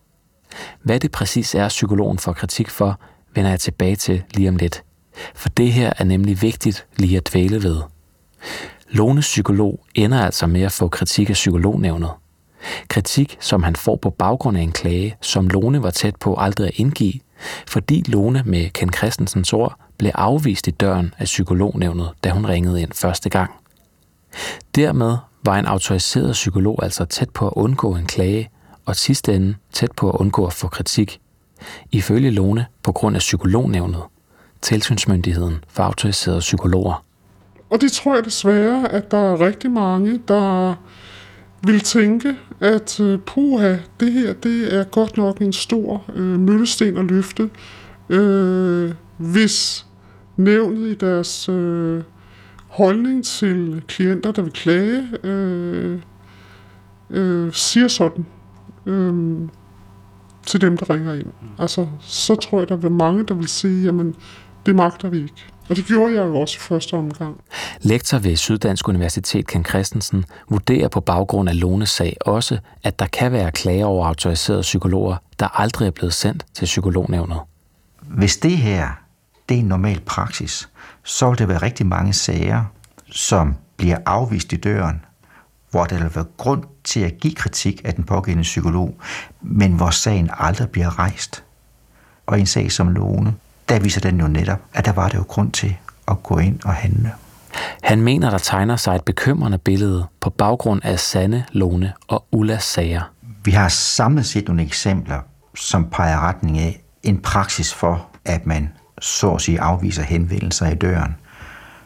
Hvad 0.84 1.00
det 1.00 1.12
præcis 1.12 1.56
er, 1.56 1.68
psykologen 1.68 2.20
får 2.20 2.34
kritik 2.34 2.70
for, 2.70 3.00
vender 3.36 3.50
jeg 3.50 3.60
tilbage 3.60 3.96
til 3.96 4.24
lige 4.34 4.50
om 4.50 4.56
lidt. 4.56 4.84
For 5.36 5.50
det 5.50 5.74
her 5.74 5.94
er 5.98 6.04
nemlig 6.04 6.42
vigtigt 6.42 6.86
lige 6.98 7.18
at 7.18 7.28
dvæle 7.32 7.64
ved. 7.64 7.82
Lones 8.90 9.26
psykolog 9.26 9.86
ender 9.96 10.22
altså 10.22 10.48
med 10.48 10.62
at 10.62 10.72
få 10.72 10.88
kritik 10.88 11.30
af 11.30 11.34
psykolognævnet. 11.34 12.10
Kritik, 12.88 13.38
som 13.40 13.64
han 13.64 13.76
får 13.76 13.96
på 13.96 14.10
baggrund 14.10 14.58
af 14.58 14.62
en 14.62 14.72
klage, 14.72 15.16
som 15.22 15.48
Lone 15.48 15.84
var 15.84 15.90
tæt 15.90 16.16
på 16.16 16.36
aldrig 16.38 16.68
at 16.68 16.74
indgive, 16.76 17.14
fordi 17.68 18.04
Lone 18.08 18.44
med 18.46 18.70
Ken 18.70 18.94
Christensens 18.94 19.54
ord 19.54 19.76
blev 19.98 20.12
afvist 20.16 20.68
i 20.68 20.72
døren 20.72 21.14
af 21.18 21.26
psykolognævnet, 21.26 22.10
da 22.24 22.30
hun 22.30 22.48
ringede 22.48 22.82
ind 22.82 22.92
første 22.94 23.30
gang. 23.30 23.52
Dermed 24.76 25.18
var 25.44 25.60
en 25.60 25.66
autoriseret 25.66 26.32
psykolog 26.32 26.84
altså 26.84 27.06
tæt 27.06 27.30
på 27.30 27.48
at 27.48 27.54
undgå 27.56 27.96
en 27.96 28.06
klage, 28.06 28.50
og 28.86 28.96
sidste 28.96 29.34
ende 29.36 29.56
tæt 29.72 29.92
på 29.92 30.10
at 30.10 30.16
undgå 30.20 30.46
at 30.46 30.54
få 30.54 30.68
kritik. 30.68 31.20
Ifølge 31.92 32.32
Lone 32.32 32.66
på 32.84 32.92
grund 32.92 33.16
af 33.16 33.20
psykolognævnet, 33.20 34.02
tilsynsmyndigheden 34.62 35.64
for 35.70 35.84
autoriserede 35.84 36.40
psykologer. 36.40 37.06
Og 37.70 37.82
det 37.82 37.92
tror 37.92 38.16
jeg 38.16 38.26
desværre, 38.26 38.92
at 38.92 39.12
der 39.12 39.18
er 39.18 39.42
rigtig 39.42 39.72
mange, 39.72 40.22
der 40.28 40.76
vil 41.64 41.80
tænke, 41.80 42.36
at 42.60 43.00
øh, 43.00 43.20
puha, 43.20 43.78
det 44.00 44.12
her 44.12 44.34
det 44.34 44.76
er 44.76 44.84
godt 44.84 45.18
nok 45.18 45.40
en 45.40 45.54
stor 45.54 46.04
øh, 46.16 46.40
møllesten 46.40 46.98
at 46.98 47.06
løfte, 47.06 47.50
øh, 48.10 48.92
hvis 49.18 49.86
nævnet 50.38 50.88
i 50.88 50.96
deres 50.96 51.50
øh, 51.50 52.04
holdning 52.68 53.26
til 53.26 53.84
klienter, 53.88 54.32
der 54.32 54.42
vil 54.42 54.52
klage, 54.54 55.08
øh, 55.24 56.00
øh, 57.10 57.54
siger 57.54 57.88
sådan 57.88 58.26
uh, 58.86 59.50
til 60.46 60.62
dem, 60.62 60.78
der 60.78 60.90
ringer 60.90 61.14
ind. 61.14 61.28
Altså, 61.60 61.88
så 62.00 62.36
tror 62.36 62.60
jeg, 62.60 62.70
der 62.70 62.76
vil 62.76 62.92
mange, 62.92 63.26
der 63.26 63.34
vil 63.34 63.48
sige, 63.48 63.86
jamen, 63.86 64.16
det 64.66 64.76
magter 64.76 65.10
vi 65.10 65.18
ikke. 65.18 65.46
Og 65.70 65.76
det 65.76 65.86
gjorde 65.86 66.14
jeg 66.14 66.26
jo 66.26 66.40
også 66.40 66.56
i 66.56 66.60
første 66.60 66.94
omgang. 66.94 67.42
Lektor 67.82 68.18
ved 68.18 68.36
Syddansk 68.36 68.88
Universitet 68.88 69.48
Ken 69.48 69.66
Christensen 69.66 70.26
vurderer 70.50 70.88
på 70.88 71.00
baggrund 71.00 71.50
af 71.50 71.60
Lones 71.60 71.90
sag 71.90 72.18
også, 72.22 72.58
at 72.84 73.00
der 73.00 73.06
kan 73.06 73.32
være 73.32 73.52
klager 73.52 73.86
over 73.86 74.08
autoriserede 74.08 74.62
psykologer, 74.62 75.16
der 75.40 75.60
aldrig 75.60 75.88
er 75.88 75.92
blevet 75.92 76.14
sendt 76.14 76.46
til 76.54 76.66
psykolognævnet. 76.66 77.40
Hvis 78.02 78.38
det 78.38 78.58
her 78.58 78.90
det 79.50 79.56
er 79.56 79.60
en 79.60 79.68
normal 79.68 80.00
praksis, 80.00 80.70
så 81.04 81.30
vil 81.30 81.40
der 81.40 81.46
være 81.46 81.62
rigtig 81.62 81.86
mange 81.86 82.14
sager, 82.14 82.64
som 83.12 83.56
bliver 83.78 83.98
afvist 84.06 84.54
i 84.54 84.56
døren, 84.56 85.06
hvor 85.76 85.86
der 85.86 85.98
vil 86.00 86.16
være 86.16 86.26
grund 86.38 86.64
til 86.84 87.00
at 87.00 87.18
give 87.22 87.34
kritik 87.34 87.82
af 87.86 87.94
den 87.94 88.04
pågældende 88.04 88.44
psykolog, 88.44 88.96
men 89.42 89.74
hvor 89.74 89.90
sagen 89.90 90.30
aldrig 90.38 90.70
bliver 90.70 91.00
rejst. 91.00 91.44
Og 92.26 92.40
en 92.40 92.46
sag 92.46 92.72
som 92.72 92.90
Lone, 92.90 93.34
der 93.70 93.80
viser 93.80 94.02
den 94.02 94.20
jo 94.20 94.28
netop, 94.28 94.60
at 94.74 94.86
der 94.86 94.92
var 94.92 95.08
det 95.10 95.18
jo 95.18 95.24
grund 95.24 95.52
til 95.52 95.78
at 96.08 96.24
gå 96.24 96.38
ind 96.38 96.60
og 96.64 96.74
handle. 96.74 97.12
Han 97.84 98.02
mener, 98.02 98.30
der 98.30 98.38
tegner 98.38 98.76
sig 98.76 98.96
et 98.96 99.04
bekymrende 99.04 99.58
billede 99.58 100.06
på 100.20 100.30
baggrund 100.30 100.82
af 100.84 101.00
Sanne, 101.00 101.46
Lone 101.52 101.94
og 102.08 102.26
Ullas 102.32 102.64
sager. 102.64 103.12
Vi 103.44 103.52
har 103.52 103.70
samlet 103.70 104.26
set 104.26 104.48
nogle 104.48 104.64
eksempler, 104.64 105.20
som 105.56 105.90
peger 105.90 106.20
retning 106.20 106.60
af 106.60 106.84
en 107.04 107.18
praksis 107.18 107.74
for, 107.74 108.08
at 108.26 108.46
man 108.46 108.70
så 109.02 109.32
at 109.32 109.42
sige 109.42 109.62
afviser 109.62 110.04
henvendelser 110.04 110.68
i 110.68 110.76
døren, 110.76 111.16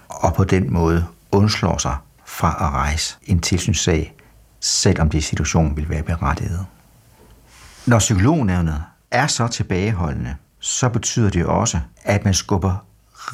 og 0.10 0.34
på 0.34 0.44
den 0.44 0.74
måde 0.74 1.06
undslår 1.32 1.78
sig 1.78 1.96
fra 2.40 2.58
at 2.60 2.74
rejse 2.74 3.18
en 3.24 3.40
tilsynssag, 3.40 4.16
selvom 4.60 5.10
det 5.10 5.24
situation 5.24 5.78
vil 5.78 5.90
være 5.90 6.04
berettiget. 6.04 6.66
Når 7.86 8.00
psykolognævnet 8.00 8.84
er 9.12 9.28
så 9.28 9.48
tilbageholdende, 9.48 10.36
så 10.60 10.90
betyder 10.90 11.30
det 11.30 11.46
også, 11.46 11.80
at 12.04 12.26
man 12.26 12.34
skubber 12.34 12.86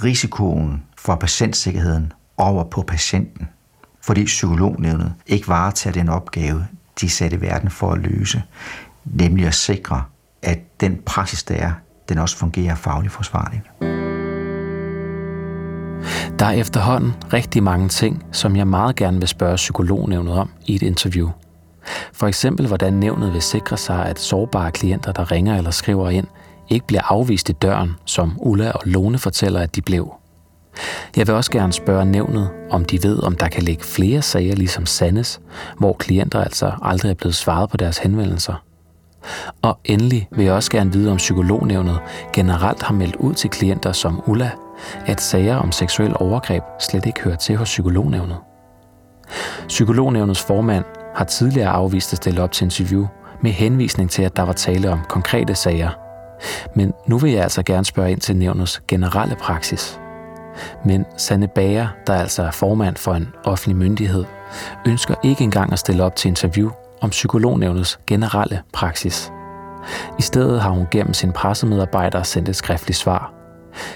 risikoen 0.03 0.83
for 0.97 1.15
patientsikkerheden 1.15 2.13
over 2.37 2.63
på 2.63 2.81
patienten, 2.81 3.49
fordi 4.01 4.25
psykolognævnet 4.25 5.13
ikke 5.27 5.47
varetager 5.47 5.93
den 5.93 6.09
opgave, 6.09 6.67
de 7.01 7.09
satte 7.09 7.37
i 7.37 7.41
verden 7.41 7.69
for 7.69 7.91
at 7.91 7.99
løse, 7.99 8.43
nemlig 9.05 9.47
at 9.47 9.53
sikre, 9.53 10.03
at 10.41 10.59
den 10.79 11.01
praksis, 11.05 11.43
der 11.43 11.55
er, 11.55 11.71
den 12.09 12.17
også 12.17 12.37
fungerer 12.37 12.75
fagligt 12.75 13.13
forsvarligt. 13.13 14.14
Der 16.39 16.45
er 16.45 16.51
efterhånden 16.51 17.13
rigtig 17.33 17.63
mange 17.63 17.89
ting, 17.89 18.25
som 18.31 18.55
jeg 18.55 18.67
meget 18.67 18.95
gerne 18.95 19.19
vil 19.19 19.27
spørge 19.27 19.55
psykolognævnet 19.55 20.33
om 20.33 20.49
i 20.65 20.75
et 20.75 20.81
interview. 20.81 21.29
For 22.13 22.27
eksempel, 22.27 22.67
hvordan 22.67 22.93
nævnet 22.93 23.33
vil 23.33 23.41
sikre 23.41 23.77
sig, 23.77 24.05
at 24.05 24.19
sårbare 24.19 24.71
klienter, 24.71 25.11
der 25.11 25.31
ringer 25.31 25.57
eller 25.57 25.71
skriver 25.71 26.09
ind, 26.09 26.27
ikke 26.69 26.87
bliver 26.87 27.11
afvist 27.11 27.49
i 27.49 27.53
døren, 27.53 27.95
som 28.05 28.37
Ulla 28.39 28.71
og 28.71 28.81
Lone 28.85 29.17
fortæller, 29.17 29.59
at 29.59 29.75
de 29.75 29.81
blev. 29.81 30.13
Jeg 31.17 31.27
vil 31.27 31.35
også 31.35 31.51
gerne 31.51 31.73
spørge 31.73 32.05
nævnet, 32.05 32.49
om 32.69 32.85
de 32.85 33.03
ved, 33.03 33.23
om 33.23 33.35
der 33.35 33.47
kan 33.47 33.63
ligge 33.63 33.83
flere 33.83 34.21
sager 34.21 34.55
ligesom 34.55 34.85
Sandes, 34.85 35.41
hvor 35.77 35.93
klienter 35.93 36.43
altså 36.43 36.71
aldrig 36.81 37.09
er 37.09 37.13
blevet 37.13 37.35
svaret 37.35 37.69
på 37.69 37.77
deres 37.77 37.97
henvendelser. 37.97 38.63
Og 39.61 39.79
endelig 39.85 40.27
vil 40.31 40.45
jeg 40.45 40.53
også 40.53 40.71
gerne 40.71 40.93
vide, 40.93 41.11
om 41.11 41.17
psykolognævnet 41.17 41.99
generelt 42.33 42.83
har 42.83 42.93
meldt 42.93 43.15
ud 43.15 43.33
til 43.33 43.49
klienter 43.49 43.91
som 43.91 44.21
Ulla, 44.27 44.51
at 45.05 45.21
sager 45.21 45.55
om 45.55 45.71
seksuel 45.71 46.13
overgreb 46.19 46.63
slet 46.79 47.05
ikke 47.05 47.21
hører 47.21 47.35
til 47.35 47.55
hos 47.55 47.69
psykolognævnet. 47.69 48.37
Psykolognævnets 49.67 50.41
formand 50.41 50.85
har 51.15 51.25
tidligere 51.25 51.69
afvist 51.69 52.13
at 52.13 52.17
stille 52.17 52.41
op 52.41 52.51
til 52.51 52.63
interview 52.63 53.07
med 53.41 53.51
henvisning 53.51 54.11
til, 54.11 54.23
at 54.23 54.35
der 54.35 54.43
var 54.43 54.53
tale 54.53 54.91
om 54.91 54.99
konkrete 55.09 55.55
sager– 55.55 55.89
men 56.75 56.93
nu 57.07 57.17
vil 57.17 57.31
jeg 57.31 57.43
altså 57.43 57.63
gerne 57.63 57.85
spørge 57.85 58.11
ind 58.11 58.19
til 58.19 58.35
nævnets 58.35 58.81
generelle 58.87 59.35
praksis. 59.35 59.99
Men 60.85 61.05
Sanne 61.17 61.47
Bager, 61.47 61.87
der 62.07 62.13
altså 62.13 62.43
er 62.43 62.51
formand 62.51 62.95
for 62.95 63.13
en 63.13 63.27
offentlig 63.43 63.75
myndighed, 63.75 64.25
ønsker 64.87 65.15
ikke 65.23 65.43
engang 65.43 65.73
at 65.73 65.79
stille 65.79 66.03
op 66.03 66.15
til 66.15 66.29
interview 66.29 66.69
om 67.01 67.09
psykolognævnets 67.09 67.99
generelle 68.07 68.61
praksis. 68.73 69.31
I 70.19 70.21
stedet 70.21 70.61
har 70.61 70.69
hun 70.69 70.87
gennem 70.91 71.13
sin 71.13 71.31
pressemedarbejder 71.31 72.23
sendt 72.23 72.49
et 72.49 72.55
skriftligt 72.55 72.97
svar. 72.97 73.34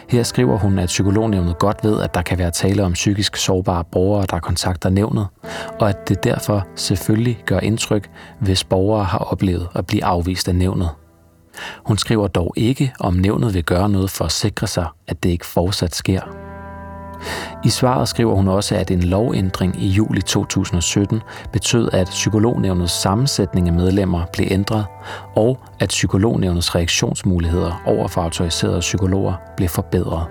Her 0.10 0.24
skriver 0.24 0.58
hun, 0.58 0.80
at 0.80 0.88
psykolognævnet 0.88 1.60
godt 1.60 1.84
ved, 1.84 2.02
at 2.02 2.14
der 2.14 2.22
kan 2.22 2.38
være 2.38 2.52
tale 2.52 2.84
om 2.84 2.94
psykisk 2.94 3.36
sårbare 3.36 3.84
borgere, 3.92 4.26
der 4.32 4.40
kontakter 4.40 4.90
nævnet, 4.90 5.28
og 5.80 5.90
at 5.90 6.10
det 6.10 6.24
derfor 6.24 6.68
selvfølgelig 6.76 7.44
gør 7.46 7.60
indtryk, 7.60 8.10
hvis 8.40 8.64
borgere 8.64 9.04
har 9.04 9.20
oplevet 9.20 9.68
at 9.76 9.86
blive 9.86 10.06
afvist 10.06 10.48
af 10.48 10.56
nævnet. 10.56 10.90
Hun 11.86 11.98
skriver 11.98 12.28
dog 12.28 12.54
ikke, 12.58 12.94
om 13.00 13.14
nævnet 13.14 13.54
vil 13.54 13.64
gøre 13.64 13.90
noget 13.90 14.10
for 14.10 14.26
at 14.26 14.32
sikre 14.32 14.68
sig, 14.68 14.88
at 15.08 15.24
det 15.24 15.30
ikke 15.30 15.46
fortsat 15.46 15.96
sker. 15.96 16.49
I 17.66 17.70
svaret 17.70 18.08
skriver 18.08 18.36
hun 18.36 18.48
også, 18.48 18.76
at 18.76 18.92
en 18.92 19.04
lovændring 19.04 19.84
i 19.84 19.88
juli 19.88 20.22
2017 20.22 21.22
betød, 21.54 21.90
at 21.94 22.08
psykolognævnets 22.08 23.02
sammensætning 23.02 23.68
af 23.68 23.74
medlemmer 23.74 24.26
blev 24.34 24.48
ændret, 24.52 24.86
og 25.36 25.60
at 25.80 25.90
psykolognævnets 25.90 26.76
reaktionsmuligheder 26.76 27.82
over 27.86 28.08
for 28.08 28.22
autoriserede 28.22 28.80
psykologer 28.80 29.34
blev 29.58 29.70
forbedret. 29.70 30.28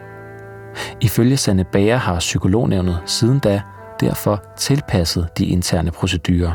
Ifølge 1.01 1.37
Sanne 1.37 1.65
Bager 1.65 1.97
har 1.97 2.19
psykolognævnet 2.19 2.99
siden 3.07 3.39
da 3.39 3.63
derfor 4.01 4.43
tilpasset 4.57 5.29
de 5.39 5.47
interne 5.47 5.91
procedurer. 5.91 6.53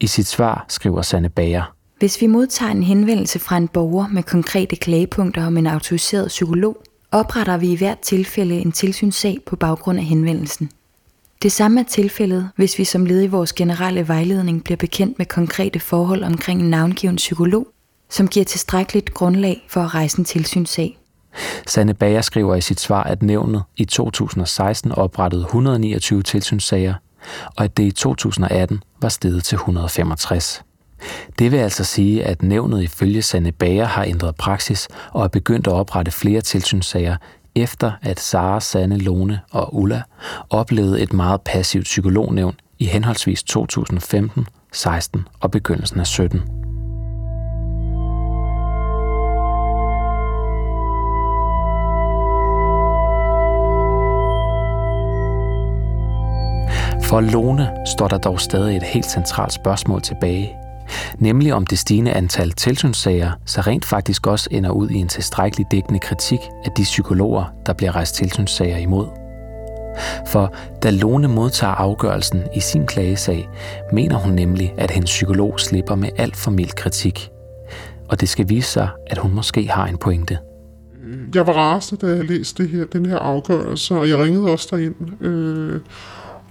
I 0.00 0.06
sit 0.06 0.26
svar 0.26 0.64
skriver 0.68 1.02
Sanne 1.02 1.28
Bager, 1.28 1.74
hvis 1.98 2.20
vi 2.20 2.26
modtager 2.26 2.72
en 2.72 2.82
henvendelse 2.82 3.38
fra 3.38 3.56
en 3.56 3.68
borger 3.68 4.08
med 4.08 4.22
konkrete 4.22 4.76
klagepunkter 4.76 5.46
om 5.46 5.56
en 5.56 5.66
autoriseret 5.66 6.28
psykolog, 6.28 6.76
opretter 7.12 7.56
vi 7.56 7.72
i 7.72 7.76
hvert 7.76 7.98
tilfælde 7.98 8.60
en 8.60 8.72
tilsynssag 8.72 9.38
på 9.46 9.56
baggrund 9.56 9.98
af 9.98 10.04
henvendelsen. 10.04 10.70
Det 11.42 11.52
samme 11.52 11.80
er 11.80 11.84
tilfældet, 11.84 12.50
hvis 12.56 12.78
vi 12.78 12.84
som 12.84 13.06
led 13.06 13.22
i 13.22 13.26
vores 13.26 13.52
generelle 13.52 14.08
vejledning 14.08 14.64
bliver 14.64 14.76
bekendt 14.76 15.18
med 15.18 15.26
konkrete 15.26 15.80
forhold 15.80 16.24
omkring 16.24 16.60
en 16.60 16.70
navngiven 16.70 17.16
psykolog, 17.16 17.66
som 18.10 18.28
giver 18.28 18.44
tilstrækkeligt 18.44 19.14
grundlag 19.14 19.66
for 19.68 19.80
at 19.80 19.94
rejse 19.94 20.18
en 20.18 20.24
tilsynssag. 20.24 20.98
Sanne 21.66 21.94
Bager 21.94 22.20
skriver 22.20 22.54
i 22.54 22.60
sit 22.60 22.80
svar, 22.80 23.02
at 23.02 23.22
nævnet 23.22 23.62
i 23.76 23.84
2016 23.84 24.92
oprettede 24.92 25.42
129 25.42 26.22
tilsynssager, 26.22 26.94
og 27.56 27.64
at 27.64 27.76
det 27.76 27.84
i 27.84 27.90
2018 27.90 28.82
var 29.00 29.08
steget 29.08 29.44
til 29.44 29.56
165. 29.56 30.62
Det 31.38 31.52
vil 31.52 31.58
altså 31.58 31.84
sige, 31.84 32.24
at 32.24 32.42
nævnet 32.42 32.82
ifølge 32.82 33.22
Sanne 33.22 33.52
Bager 33.52 33.84
har 33.84 34.04
ændret 34.04 34.36
praksis 34.36 34.88
og 35.12 35.24
er 35.24 35.28
begyndt 35.28 35.66
at 35.66 35.72
oprette 35.72 36.10
flere 36.10 36.40
tilsynssager, 36.40 37.16
efter 37.54 37.92
at 38.02 38.20
Sara, 38.20 38.60
Sanne, 38.60 38.98
Lone 38.98 39.40
og 39.50 39.74
Ulla 39.74 40.02
oplevede 40.50 41.02
et 41.02 41.12
meget 41.12 41.40
passivt 41.40 41.84
psykolognævn 41.84 42.54
i 42.78 42.86
henholdsvis 42.86 43.42
2015, 43.42 44.46
16 44.72 45.28
og 45.40 45.50
begyndelsen 45.50 46.00
af 46.00 46.06
17. 46.06 46.40
For 57.02 57.20
Lone 57.20 57.70
står 57.86 58.08
der 58.08 58.18
dog 58.18 58.40
stadig 58.40 58.76
et 58.76 58.82
helt 58.82 59.06
centralt 59.06 59.52
spørgsmål 59.52 60.02
tilbage 60.02 60.61
nemlig 61.18 61.54
om 61.54 61.66
det 61.66 61.78
stigende 61.78 62.12
antal 62.12 62.50
tilsynssager 62.50 63.32
så 63.46 63.60
rent 63.60 63.84
faktisk 63.84 64.26
også 64.26 64.48
ender 64.50 64.70
ud 64.70 64.90
i 64.90 64.94
en 64.94 65.08
tilstrækkelig 65.08 65.66
dækkende 65.70 66.00
kritik 66.00 66.40
af 66.64 66.70
de 66.76 66.82
psykologer, 66.82 67.44
der 67.66 67.72
bliver 67.72 67.96
rejst 67.96 68.14
tilsynssager 68.14 68.76
imod. 68.76 69.06
For 70.26 70.54
da 70.82 70.90
Lone 70.90 71.28
modtager 71.28 71.72
afgørelsen 71.72 72.42
i 72.56 72.60
sin 72.60 72.86
klagesag, 72.86 73.48
mener 73.92 74.16
hun 74.16 74.32
nemlig, 74.32 74.74
at 74.78 74.90
hendes 74.90 75.10
psykolog 75.10 75.60
slipper 75.60 75.94
med 75.94 76.08
alt 76.16 76.36
for 76.36 76.50
mild 76.50 76.70
kritik. 76.70 77.30
Og 78.08 78.20
det 78.20 78.28
skal 78.28 78.48
vise 78.48 78.68
sig, 78.68 78.88
at 79.06 79.18
hun 79.18 79.34
måske 79.34 79.68
har 79.68 79.86
en 79.86 79.98
pointe. 79.98 80.38
jeg 81.34 81.46
var 81.46 81.52
rasende, 81.52 82.06
da 82.06 82.16
jeg 82.16 82.24
læste 82.24 82.62
det 82.62 82.70
her, 82.70 82.84
den 82.84 83.06
her 83.06 83.18
afgørelse, 83.18 83.94
og 83.94 84.08
jeg 84.08 84.18
ringede 84.18 84.50
også 84.50 84.68
derind. 84.70 85.22
Øh, 85.22 85.80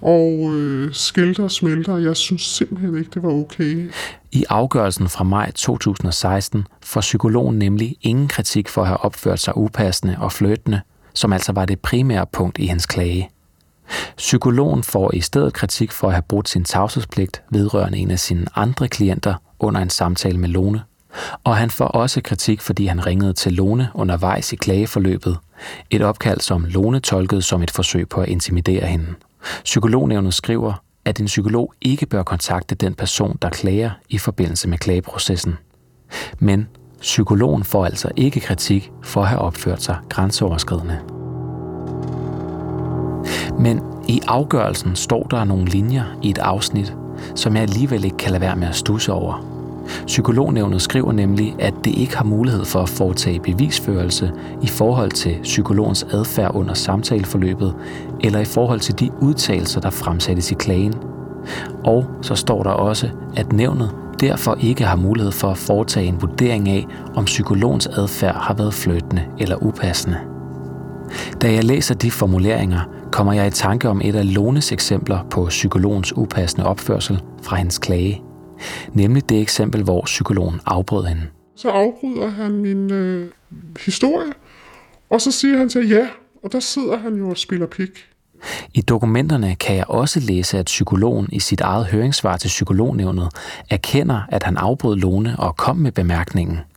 og 0.01 0.49
øh, 0.53 0.93
skilter 0.93 1.43
og 1.43 1.51
smelter, 1.51 1.97
jeg 1.97 2.17
synes 2.17 2.41
simpelthen 2.41 2.97
ikke, 2.97 3.11
det 3.13 3.23
var 3.23 3.29
okay. 3.29 3.89
I 4.31 4.45
afgørelsen 4.49 5.09
fra 5.09 5.23
maj 5.23 5.51
2016 5.51 6.67
får 6.83 7.01
psykologen 7.01 7.59
nemlig 7.59 7.95
ingen 8.01 8.27
kritik 8.27 8.69
for 8.69 8.81
at 8.81 8.87
have 8.87 9.05
opført 9.05 9.39
sig 9.39 9.57
upassende 9.57 10.15
og 10.19 10.31
fløtende, 10.31 10.81
som 11.13 11.33
altså 11.33 11.51
var 11.51 11.65
det 11.65 11.79
primære 11.79 12.25
punkt 12.31 12.57
i 12.57 12.65
hans 12.65 12.85
klage. 12.85 13.29
Psykologen 14.17 14.83
får 14.83 15.13
i 15.13 15.21
stedet 15.21 15.53
kritik 15.53 15.91
for 15.91 16.07
at 16.07 16.13
have 16.13 16.21
brudt 16.21 16.49
sin 16.49 16.63
tavshedspligt 16.63 17.41
vedrørende 17.49 17.97
en 17.97 18.11
af 18.11 18.19
sine 18.19 18.45
andre 18.55 18.87
klienter 18.87 19.35
under 19.59 19.81
en 19.81 19.89
samtale 19.89 20.37
med 20.37 20.49
Lone. 20.49 20.83
Og 21.43 21.57
han 21.57 21.69
får 21.69 21.85
også 21.85 22.21
kritik, 22.23 22.61
fordi 22.61 22.85
han 22.85 23.05
ringede 23.05 23.33
til 23.33 23.53
Lone 23.53 23.89
undervejs 23.93 24.53
i 24.53 24.55
klageforløbet. 24.55 25.37
Et 25.89 26.01
opkald, 26.01 26.39
som 26.39 26.65
Lone 26.65 26.99
tolkede 26.99 27.41
som 27.41 27.63
et 27.63 27.71
forsøg 27.71 28.09
på 28.09 28.21
at 28.21 28.29
intimidere 28.29 28.85
hende. 28.85 29.07
Psykolognævnet 29.63 30.33
skriver, 30.33 30.73
at 31.05 31.19
en 31.19 31.25
psykolog 31.25 31.73
ikke 31.81 32.05
bør 32.05 32.23
kontakte 32.23 32.75
den 32.75 32.93
person, 32.93 33.37
der 33.41 33.49
klager 33.49 33.91
i 34.09 34.17
forbindelse 34.17 34.69
med 34.69 34.77
klageprocessen. 34.77 35.57
Men 36.39 36.67
psykologen 37.01 37.63
får 37.63 37.85
altså 37.85 38.11
ikke 38.15 38.39
kritik 38.39 38.91
for 39.03 39.21
at 39.21 39.27
have 39.27 39.41
opført 39.41 39.81
sig 39.81 39.97
grænseoverskridende. 40.09 40.99
Men 43.59 43.81
i 44.07 44.21
afgørelsen 44.27 44.95
står 44.95 45.23
der 45.23 45.43
nogle 45.43 45.65
linjer 45.65 46.19
i 46.23 46.29
et 46.29 46.37
afsnit, 46.37 46.95
som 47.35 47.55
jeg 47.55 47.63
alligevel 47.63 48.05
ikke 48.05 48.17
kan 48.17 48.31
lade 48.31 48.41
være 48.41 48.55
med 48.55 48.67
at 48.67 48.75
stusse 48.75 49.13
over. 49.13 49.60
Psykolognævnet 50.05 50.81
skriver 50.81 51.11
nemlig, 51.11 51.55
at 51.59 51.73
det 51.83 51.97
ikke 51.97 52.17
har 52.17 52.25
mulighed 52.25 52.65
for 52.65 52.79
at 52.79 52.89
foretage 52.89 53.39
bevisførelse 53.39 54.31
i 54.61 54.67
forhold 54.67 55.11
til 55.11 55.39
psykologens 55.43 56.03
adfærd 56.11 56.55
under 56.55 56.73
samtaleforløbet, 56.73 57.75
eller 58.19 58.39
i 58.39 58.45
forhold 58.45 58.79
til 58.79 58.99
de 58.99 59.09
udtalelser, 59.21 59.81
der 59.81 59.89
fremsættes 59.89 60.51
i 60.51 60.55
klagen. 60.55 60.93
Og 61.83 62.05
så 62.21 62.35
står 62.35 62.63
der 62.63 62.69
også, 62.69 63.09
at 63.35 63.53
nævnet 63.53 63.91
derfor 64.19 64.57
ikke 64.61 64.83
har 64.83 64.95
mulighed 64.95 65.31
for 65.31 65.47
at 65.47 65.57
foretage 65.57 66.07
en 66.07 66.21
vurdering 66.21 66.69
af, 66.69 66.87
om 67.15 67.25
psykologens 67.25 67.87
adfærd 67.87 68.35
har 68.35 68.53
været 68.53 68.73
flyttende 68.73 69.23
eller 69.39 69.55
upassende. 69.63 70.17
Da 71.41 71.53
jeg 71.53 71.63
læser 71.63 71.95
de 71.95 72.11
formuleringer, 72.11 72.79
kommer 73.11 73.33
jeg 73.33 73.47
i 73.47 73.51
tanke 73.51 73.89
om 73.89 74.01
et 74.03 74.15
af 74.15 74.33
Lones 74.33 74.71
eksempler 74.71 75.19
på 75.29 75.45
psykologens 75.45 76.17
upassende 76.17 76.67
opførsel 76.67 77.21
fra 77.41 77.55
hendes 77.55 77.77
klage. 77.77 78.21
Nemlig 78.93 79.29
det 79.29 79.41
eksempel, 79.41 79.83
hvor 79.83 80.01
psykologen 80.01 80.59
afbrød 80.65 81.05
hende. 81.05 81.21
Så 81.55 81.69
afbryder 81.69 82.29
han 82.29 82.51
min 82.51 82.91
øh, 82.91 83.29
historie, 83.85 84.31
og 85.09 85.21
så 85.21 85.31
siger 85.31 85.57
han 85.57 85.69
til 85.69 85.89
ja, 85.89 86.07
og 86.43 86.51
der 86.51 86.59
sidder 86.59 86.97
han 86.97 87.15
jo 87.15 87.29
og 87.29 87.37
spiller 87.37 87.67
pik. 87.67 87.89
I 88.73 88.81
dokumenterne 88.81 89.55
kan 89.55 89.75
jeg 89.75 89.85
også 89.87 90.19
læse, 90.19 90.57
at 90.57 90.65
psykologen 90.65 91.27
i 91.31 91.39
sit 91.39 91.61
eget 91.61 91.85
høringssvar 91.85 92.37
til 92.37 92.47
psykolognævnet 92.47 93.29
erkender, 93.69 94.21
at 94.29 94.43
han 94.43 94.57
afbrød 94.57 94.95
Lone 94.95 95.35
og 95.39 95.57
kom 95.57 95.77
med 95.77 95.91
bemærkningen– 95.91 96.59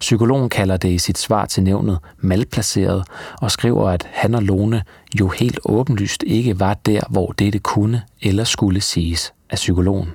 Psykologen 0.00 0.48
kalder 0.48 0.76
det 0.76 0.88
i 0.88 0.98
sit 0.98 1.18
svar 1.18 1.46
til 1.46 1.62
nævnet 1.62 1.98
malplaceret 2.18 3.04
og 3.40 3.50
skriver, 3.50 3.88
at 3.88 4.08
han 4.10 4.34
og 4.34 4.42
Lone 4.42 4.82
jo 5.20 5.28
helt 5.28 5.60
åbenlyst 5.64 6.22
ikke 6.26 6.60
var 6.60 6.74
der, 6.74 7.00
hvor 7.10 7.32
dette 7.32 7.58
kunne 7.58 8.02
eller 8.22 8.44
skulle 8.44 8.80
siges 8.80 9.32
af 9.50 9.56
psykologen. 9.56 10.08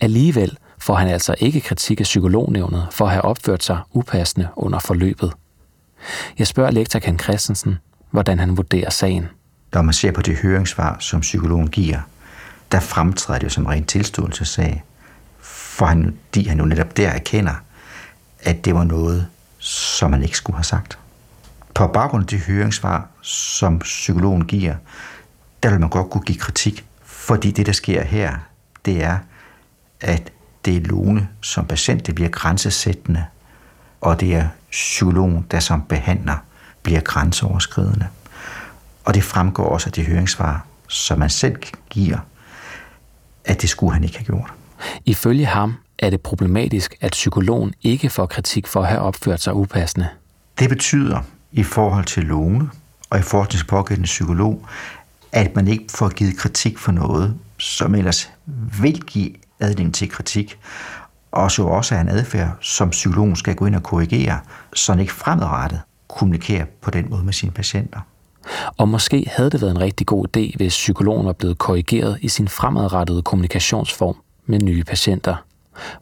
Alligevel 0.00 0.58
får 0.78 0.94
han 0.94 1.08
altså 1.08 1.34
ikke 1.38 1.60
kritik 1.60 2.00
af 2.00 2.04
psykolognævnet 2.04 2.88
for 2.90 3.04
at 3.04 3.10
have 3.10 3.24
opført 3.24 3.64
sig 3.64 3.78
upassende 3.92 4.48
under 4.56 4.78
forløbet. 4.78 5.32
Jeg 6.38 6.46
spørger 6.46 6.70
lektor 6.70 6.98
Ken 6.98 7.18
Christensen, 7.18 7.78
hvordan 8.10 8.38
han 8.38 8.56
vurderer 8.56 8.90
sagen. 8.90 9.28
Når 9.72 9.82
man 9.82 9.94
ser 9.94 10.12
på 10.12 10.22
det 10.22 10.36
høringssvar, 10.36 10.96
som 11.00 11.20
psykologen 11.20 11.68
giver, 11.68 12.00
der 12.72 12.80
fremtræder 12.80 13.38
det 13.38 13.44
jo 13.44 13.50
som 13.50 13.66
ren 13.66 13.84
tilståelsessag, 13.84 14.84
for 15.40 15.86
han, 15.86 16.18
de 16.34 16.48
han 16.48 16.58
jo 16.58 16.64
netop 16.64 16.96
der 16.96 17.08
erkender, 17.08 17.54
at 18.40 18.64
det 18.64 18.74
var 18.74 18.84
noget, 18.84 19.26
som 19.58 20.10
man 20.10 20.22
ikke 20.22 20.36
skulle 20.36 20.56
have 20.56 20.64
sagt. 20.64 20.98
På 21.74 21.86
baggrund 21.86 22.22
af 22.22 22.28
det 22.28 22.40
høringssvar, 22.40 23.08
som 23.22 23.78
psykologen 23.78 24.44
giver, 24.44 24.74
der 25.62 25.70
vil 25.70 25.80
man 25.80 25.88
godt 25.88 26.10
kunne 26.10 26.24
give 26.24 26.38
kritik, 26.38 26.84
fordi 27.04 27.50
det, 27.50 27.66
der 27.66 27.72
sker 27.72 28.02
her, 28.02 28.36
det 28.84 29.04
er, 29.04 29.18
at 30.04 30.32
det 30.64 30.76
er 30.76 30.80
Lone 30.80 31.28
som 31.40 31.66
patient, 31.66 32.06
det 32.06 32.14
bliver 32.14 32.30
grænsesættende, 32.30 33.24
og 34.00 34.20
det 34.20 34.34
er 34.34 34.48
psykologen, 34.70 35.46
der 35.50 35.60
som 35.60 35.82
behandler, 35.82 36.36
bliver 36.82 37.00
grænseoverskridende. 37.00 38.06
Og 39.04 39.14
det 39.14 39.24
fremgår 39.24 39.64
også 39.64 39.88
af 39.88 39.92
det 39.92 40.06
høringssvar, 40.06 40.66
som 40.88 41.18
man 41.18 41.30
selv 41.30 41.56
giver, 41.90 42.18
at 43.44 43.62
det 43.62 43.70
skulle 43.70 43.92
han 43.92 44.04
ikke 44.04 44.16
have 44.18 44.24
gjort. 44.24 44.52
Ifølge 45.04 45.46
ham 45.46 45.74
er 45.98 46.10
det 46.10 46.20
problematisk, 46.20 46.94
at 47.00 47.12
psykologen 47.12 47.74
ikke 47.82 48.10
får 48.10 48.26
kritik 48.26 48.66
for 48.66 48.82
at 48.82 48.88
have 48.88 49.00
opført 49.00 49.40
sig 49.42 49.54
upassende. 49.54 50.08
Det 50.58 50.68
betyder 50.68 51.20
i 51.52 51.62
forhold 51.62 52.04
til 52.04 52.24
Lone 52.24 52.70
og 53.10 53.18
i 53.18 53.22
forhold 53.22 53.48
til 53.48 53.64
pågældende 53.66 54.06
psykolog, 54.06 54.66
at 55.32 55.56
man 55.56 55.68
ikke 55.68 55.84
får 55.90 56.08
givet 56.08 56.36
kritik 56.36 56.78
for 56.78 56.92
noget, 56.92 57.38
som 57.58 57.94
ellers 57.94 58.30
vil 58.80 59.02
give 59.02 59.30
adning 59.60 59.94
til 59.94 60.10
kritik, 60.10 60.58
og 61.32 61.50
så 61.50 61.62
også 61.62 61.94
er 61.94 62.00
en 62.00 62.08
adfærd, 62.08 62.56
som 62.60 62.90
psykologen 62.90 63.36
skal 63.36 63.54
gå 63.54 63.66
ind 63.66 63.74
og 63.74 63.82
korrigere, 63.82 64.40
så 64.74 64.92
han 64.92 65.00
ikke 65.00 65.12
fremadrettet 65.12 65.80
kommunikerer 66.08 66.64
på 66.82 66.90
den 66.90 67.10
måde 67.10 67.24
med 67.24 67.32
sine 67.32 67.52
patienter. 67.52 68.00
Og 68.76 68.88
måske 68.88 69.26
havde 69.36 69.50
det 69.50 69.60
været 69.60 69.70
en 69.70 69.80
rigtig 69.80 70.06
god 70.06 70.36
idé, 70.36 70.56
hvis 70.56 70.72
psykologen 70.72 71.26
var 71.26 71.32
blevet 71.32 71.58
korrigeret 71.58 72.18
i 72.22 72.28
sin 72.28 72.48
fremadrettede 72.48 73.22
kommunikationsform 73.22 74.16
med 74.46 74.60
nye 74.60 74.84
patienter. 74.84 75.36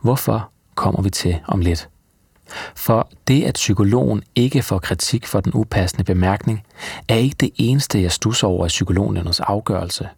Hvorfor 0.00 0.50
kommer 0.74 1.02
vi 1.02 1.10
til 1.10 1.38
om 1.48 1.60
lidt. 1.60 1.88
For 2.76 3.08
det, 3.28 3.44
at 3.44 3.54
psykologen 3.54 4.22
ikke 4.34 4.62
får 4.62 4.78
kritik 4.78 5.26
for 5.26 5.40
den 5.40 5.52
upassende 5.54 6.04
bemærkning, 6.04 6.62
er 7.08 7.16
ikke 7.16 7.36
det 7.40 7.50
eneste, 7.56 8.02
jeg 8.02 8.12
stusser 8.12 8.46
over 8.46 8.66
i 8.66 8.68
psykolognævnets 8.68 9.40
afgørelse. 9.40 10.08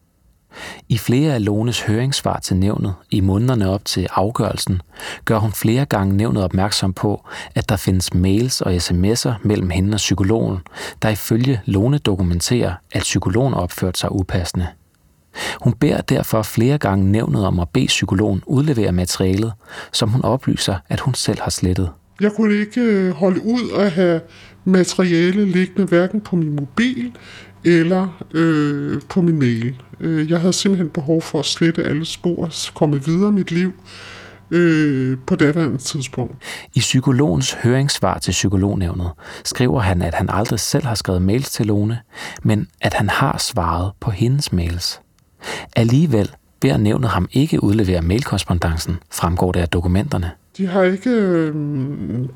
I 0.88 0.98
flere 0.98 1.34
af 1.34 1.44
Lones 1.44 1.80
høringssvar 1.80 2.38
til 2.38 2.56
nævnet 2.56 2.94
i 3.10 3.20
månederne 3.20 3.70
op 3.70 3.84
til 3.84 4.06
afgørelsen, 4.10 4.82
gør 5.24 5.38
hun 5.38 5.52
flere 5.52 5.84
gange 5.84 6.16
nævnet 6.16 6.44
opmærksom 6.44 6.92
på, 6.92 7.24
at 7.54 7.68
der 7.68 7.76
findes 7.76 8.14
mails 8.14 8.60
og 8.60 8.74
sms'er 8.76 9.32
mellem 9.42 9.70
hende 9.70 9.94
og 9.94 9.96
psykologen, 9.96 10.58
der 11.02 11.08
ifølge 11.08 11.60
Lone 11.64 11.98
dokumenterer, 11.98 12.74
at 12.92 13.02
psykologen 13.02 13.54
opførte 13.54 14.00
sig 14.00 14.12
upassende. 14.12 14.66
Hun 15.60 15.72
beder 15.72 16.00
derfor 16.00 16.42
flere 16.42 16.78
gange 16.78 17.12
nævnet 17.12 17.46
om 17.46 17.60
at 17.60 17.68
bede 17.68 17.86
psykologen 17.86 18.42
udlevere 18.46 18.92
materialet, 18.92 19.52
som 19.92 20.08
hun 20.08 20.22
oplyser, 20.22 20.76
at 20.88 21.00
hun 21.00 21.14
selv 21.14 21.40
har 21.40 21.50
slettet. 21.50 21.90
Jeg 22.20 22.32
kunne 22.32 22.54
ikke 22.54 22.80
øh, 22.80 23.12
holde 23.12 23.44
ud 23.44 23.70
at 23.78 23.90
have 23.90 24.20
materiale 24.64 25.44
liggende 25.44 25.86
hverken 25.86 26.20
på 26.20 26.36
min 26.36 26.56
mobil 26.56 27.12
eller 27.64 28.24
øh, 28.34 29.00
på 29.08 29.22
min 29.22 29.38
mail. 29.38 29.82
Øh, 30.00 30.30
jeg 30.30 30.40
havde 30.40 30.52
simpelthen 30.52 30.90
behov 30.90 31.22
for 31.22 31.38
at 31.38 31.44
slette 31.44 31.84
alle 31.84 32.04
spor, 32.04 32.50
komme 32.74 33.04
videre 33.04 33.28
i 33.28 33.32
mit 33.32 33.50
liv 33.50 33.72
øh, 34.50 35.18
på 35.26 35.36
daværende 35.36 35.78
tidspunkt. 35.78 36.34
I 36.74 36.78
psykologens 36.80 37.52
høringssvar 37.52 38.18
til 38.18 38.30
psykolognævnet 38.30 39.10
skriver 39.44 39.80
han, 39.80 40.02
at 40.02 40.14
han 40.14 40.30
aldrig 40.30 40.60
selv 40.60 40.84
har 40.84 40.94
skrevet 40.94 41.22
mails 41.22 41.50
til 41.50 41.66
Lone, 41.66 41.98
men 42.42 42.68
at 42.80 42.94
han 42.94 43.08
har 43.08 43.38
svaret 43.38 43.92
på 44.00 44.10
hendes 44.10 44.52
mails. 44.52 45.00
Alligevel 45.76 46.30
beder 46.60 46.76
nævnet 46.76 47.10
ham 47.10 47.28
ikke 47.32 47.62
udlevere 47.62 48.02
mailkorrespondancen, 48.02 48.96
fremgår 49.10 49.52
det 49.52 49.60
af 49.60 49.68
dokumenterne. 49.68 50.30
De 50.56 50.66
har 50.66 50.82
ikke 50.82 51.10
øh, 51.10 51.54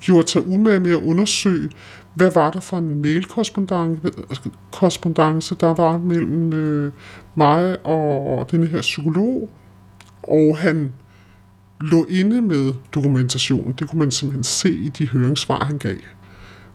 gjort 0.00 0.30
sig 0.30 0.46
umage 0.46 0.80
med 0.80 0.90
at 0.90 1.02
undersøge, 1.02 1.70
hvad 2.18 2.30
var 2.34 2.50
der 2.50 2.60
for 2.60 2.78
en 2.78 3.02
mailkorrespondance, 3.02 5.54
der 5.54 5.74
var 5.74 5.98
mellem 5.98 6.52
øh, 6.52 6.92
mig 7.34 7.86
og 7.86 8.50
den 8.50 8.66
her 8.66 8.80
psykolog. 8.80 9.50
Og 10.22 10.58
han 10.58 10.92
lå 11.80 12.04
inde 12.04 12.42
med 12.42 12.72
dokumentationen. 12.94 13.72
Det 13.72 13.88
kunne 13.88 13.98
man 13.98 14.10
simpelthen 14.10 14.44
se 14.44 14.70
i 14.70 14.88
de 14.88 15.08
høringssvar, 15.08 15.64
han 15.64 15.78
gav. 15.78 15.96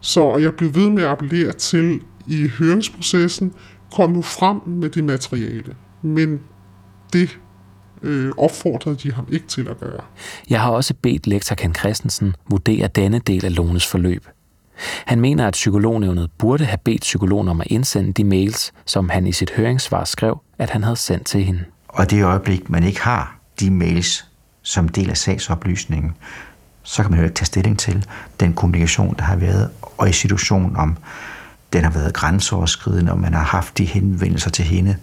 Så 0.00 0.36
jeg 0.36 0.54
blev 0.54 0.74
ved 0.74 0.90
med 0.90 1.02
at 1.02 1.08
appellere 1.08 1.52
til 1.52 2.00
i 2.26 2.48
høringsprocessen, 2.58 3.52
kom 3.94 4.10
nu 4.10 4.22
frem 4.22 4.60
med 4.66 4.90
det 4.90 5.04
materiale 5.04 5.74
men 6.04 6.40
det 7.12 7.38
øh, 8.02 8.32
opfordrede 8.36 8.96
de 8.96 9.12
ham 9.12 9.26
ikke 9.32 9.46
til 9.46 9.68
at 9.68 9.80
gøre. 9.80 10.00
Jeg 10.50 10.60
har 10.60 10.70
også 10.70 10.94
bedt 11.02 11.26
lektor 11.26 11.54
Ken 11.54 11.74
Christensen 11.74 12.34
vurdere 12.50 12.88
denne 12.88 13.18
del 13.18 13.44
af 13.44 13.56
Lones 13.56 13.86
forløb. 13.86 14.26
Han 15.04 15.20
mener, 15.20 15.46
at 15.46 15.52
psykolognævnet 15.52 16.30
burde 16.38 16.64
have 16.64 16.78
bedt 16.84 17.00
psykologen 17.00 17.48
om 17.48 17.60
at 17.60 17.66
indsende 17.66 18.12
de 18.12 18.24
mails, 18.24 18.72
som 18.86 19.08
han 19.08 19.26
i 19.26 19.32
sit 19.32 19.50
høringssvar 19.56 20.04
skrev, 20.04 20.40
at 20.58 20.70
han 20.70 20.82
havde 20.82 20.96
sendt 20.96 21.26
til 21.26 21.44
hende. 21.44 21.64
Og 21.88 22.10
det 22.10 22.24
øjeblik, 22.24 22.70
man 22.70 22.84
ikke 22.84 23.00
har 23.00 23.38
de 23.60 23.70
mails 23.70 24.26
som 24.62 24.88
del 24.88 25.10
af 25.10 25.16
sagsoplysningen, 25.16 26.12
så 26.82 27.02
kan 27.02 27.10
man 27.10 27.20
jo 27.20 27.24
ikke 27.24 27.34
tage 27.34 27.46
stilling 27.46 27.78
til 27.78 28.06
den 28.40 28.54
kommunikation, 28.54 29.14
der 29.18 29.22
har 29.22 29.36
været, 29.36 29.70
og 29.98 30.08
i 30.08 30.12
situationen 30.12 30.76
om 30.76 30.96
den 31.72 31.84
har 31.84 31.90
været 31.90 32.14
grænseoverskridende, 32.14 33.12
og 33.12 33.18
man 33.18 33.34
har 33.34 33.44
haft 33.44 33.78
de 33.78 33.84
henvendelser 33.84 34.50
til 34.50 34.64
hende, 34.64 34.96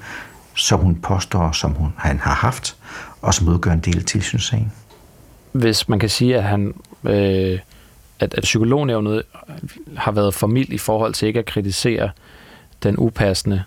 som 0.56 0.80
hun 0.80 0.96
påstår, 0.96 1.52
som 1.52 1.72
hun, 1.72 1.94
han 1.98 2.20
har 2.20 2.34
haft, 2.34 2.76
og 3.22 3.34
som 3.34 3.48
udgør 3.48 3.72
en 3.72 3.80
del 3.80 3.98
af 3.98 4.04
tilsynssagen. 4.04 4.72
Hvis 5.52 5.90
man 5.90 6.00
kan 6.00 6.10
sige, 6.10 6.38
at 6.38 6.44
han 6.44 6.74
øh, 7.04 7.60
at, 8.22 8.34
at 8.34 8.44
psykolognævnet 8.44 9.24
har 9.98 10.12
været 10.12 10.34
for 10.34 10.48
mild 10.48 10.70
i 10.70 10.78
forhold 10.78 11.14
til 11.14 11.28
ikke 11.28 11.40
at 11.40 11.46
kritisere 11.46 12.10
den 12.84 12.96
upassende 12.98 13.64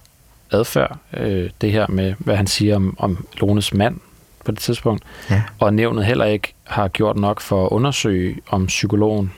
adfærd, 0.51 0.99
øh, 1.17 1.51
det 1.61 1.73
her 1.73 1.87
med, 1.89 2.15
hvad 2.19 2.37
han 2.37 2.47
siger 2.47 2.77
om, 2.77 2.97
om 2.99 3.27
Lones 3.41 3.75
mand 3.75 3.97
på 4.45 4.51
det 4.51 4.59
tidspunkt, 4.59 5.03
ja. 5.31 5.43
og 5.59 5.75
nævnet 5.75 6.05
heller 6.05 6.25
ikke 6.25 6.55
har 6.65 6.89
gjort 6.89 7.17
nok 7.17 7.41
for 7.41 7.65
at 7.67 7.69
undersøge, 7.71 8.37
om 8.49 8.67
psykologen 8.67 9.33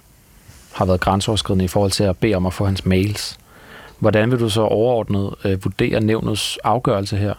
har 0.72 0.84
været 0.84 1.00
grænseoverskridende 1.00 1.64
i 1.64 1.68
forhold 1.68 1.90
til 1.90 2.04
at 2.04 2.16
bede 2.16 2.34
om 2.34 2.46
at 2.46 2.54
få 2.54 2.66
hans 2.66 2.84
mails. 2.84 3.38
Hvordan 3.98 4.30
vil 4.30 4.40
du 4.40 4.48
så 4.48 4.62
overordnet 4.62 5.34
øh, 5.44 5.64
vurdere 5.64 6.00
nævnets 6.00 6.58
afgørelse 6.64 7.16
her? 7.16 7.34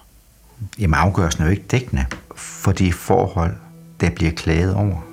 Jamen 0.80 0.94
afgørelsen 0.94 1.42
er 1.42 1.46
jo 1.46 1.52
ikke 1.52 1.68
dækkende 1.72 2.06
for 2.36 2.72
de 2.72 2.94
forhold, 2.94 3.54
der 4.02 4.10
bliver 4.10 4.32
klaget 4.32 4.76
over. 4.76 5.07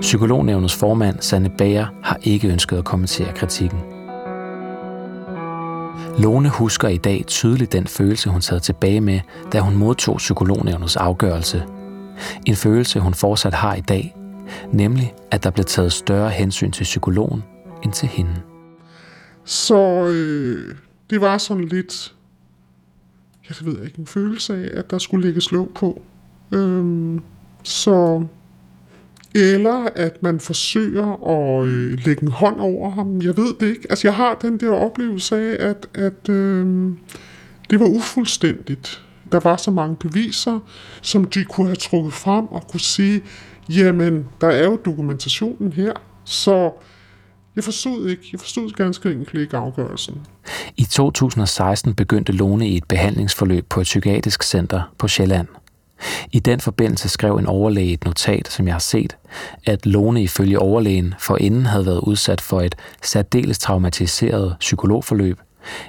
Psykolognævnets 0.00 0.74
formand, 0.74 1.20
Sanne 1.20 1.50
Bager, 1.58 1.86
har 2.02 2.18
ikke 2.22 2.48
ønsket 2.48 2.76
at 2.76 2.84
kommentere 2.84 3.34
kritikken. 3.34 3.78
Lone 6.18 6.48
husker 6.48 6.88
i 6.88 6.96
dag 6.96 7.24
tydeligt 7.26 7.72
den 7.72 7.86
følelse, 7.86 8.30
hun 8.30 8.42
sad 8.42 8.60
tilbage 8.60 9.00
med, 9.00 9.20
da 9.52 9.60
hun 9.60 9.76
modtog 9.76 10.16
psykolognævnets 10.16 10.96
afgørelse. 10.96 11.64
En 12.46 12.54
følelse, 12.54 13.00
hun 13.00 13.14
fortsat 13.14 13.54
har 13.54 13.74
i 13.74 13.80
dag, 13.80 14.16
nemlig 14.72 15.14
at 15.30 15.44
der 15.44 15.50
blev 15.50 15.64
taget 15.64 15.92
større 15.92 16.30
hensyn 16.30 16.70
til 16.70 16.84
psykologen 16.84 17.44
end 17.84 17.92
til 17.92 18.08
hende. 18.08 18.34
Så 19.44 20.06
øh, 20.06 20.74
det 21.10 21.20
var 21.20 21.38
sådan 21.38 21.64
lidt, 21.64 22.14
jeg 23.48 23.56
ved 23.66 23.84
ikke, 23.84 23.98
en 23.98 24.06
følelse 24.06 24.54
af, 24.56 24.78
at 24.78 24.90
der 24.90 24.98
skulle 24.98 25.26
lægges 25.26 25.52
låg 25.52 25.70
på. 25.74 26.02
Øhm, 26.52 27.22
så 27.62 28.26
eller 29.34 29.88
at 29.94 30.22
man 30.22 30.40
forsøger 30.40 31.28
at 31.28 31.66
øh, 31.66 31.98
lægge 32.04 32.22
en 32.22 32.28
hånd 32.28 32.60
over 32.60 32.90
ham. 32.90 33.22
Jeg 33.22 33.36
ved 33.36 33.54
det 33.60 33.66
ikke. 33.66 33.86
Altså, 33.90 34.08
jeg 34.08 34.14
har 34.14 34.34
den 34.34 34.60
der 34.60 34.70
oplevelse 34.70 35.36
af, 35.36 35.68
at, 35.68 35.88
at 35.94 36.28
øh, 36.28 36.92
det 37.70 37.80
var 37.80 37.86
ufuldstændigt. 37.86 39.02
Der 39.32 39.40
var 39.40 39.56
så 39.56 39.70
mange 39.70 39.96
beviser, 39.96 40.58
som 41.02 41.24
de 41.24 41.44
kunne 41.44 41.66
have 41.66 41.76
trukket 41.76 42.12
frem 42.12 42.46
og 42.46 42.68
kunne 42.68 42.80
sige, 42.80 43.22
jamen, 43.68 44.26
der 44.40 44.48
er 44.48 44.64
jo 44.64 44.76
dokumentationen 44.84 45.72
her, 45.72 45.92
så 46.24 46.72
jeg 47.56 47.64
forstod 47.64 48.08
ikke. 48.08 48.22
Jeg 48.32 48.40
forstod 48.40 48.70
ganske 48.70 49.12
enkelt 49.12 49.42
ikke 49.42 49.56
afgørelsen. 49.56 50.20
I 50.76 50.84
2016 50.84 51.94
begyndte 51.94 52.32
Lone 52.32 52.68
i 52.68 52.76
et 52.76 52.84
behandlingsforløb 52.84 53.66
på 53.68 53.80
et 53.80 53.84
psykiatrisk 53.84 54.42
center 54.42 54.94
på 54.98 55.08
Sjælland. 55.08 55.48
I 56.32 56.38
den 56.38 56.60
forbindelse 56.60 57.08
skrev 57.08 57.36
en 57.36 57.46
overlæge 57.46 57.92
et 57.92 58.04
notat, 58.04 58.48
som 58.48 58.66
jeg 58.66 58.74
har 58.74 58.78
set, 58.78 59.16
at 59.66 59.86
Lone 59.86 60.22
ifølge 60.22 60.58
overlægen 60.58 61.14
forinden 61.18 61.66
havde 61.66 61.86
været 61.86 62.00
udsat 62.00 62.40
for 62.40 62.60
et 62.60 62.74
særdeles 63.02 63.58
traumatiseret 63.58 64.56
psykologforløb. 64.60 65.38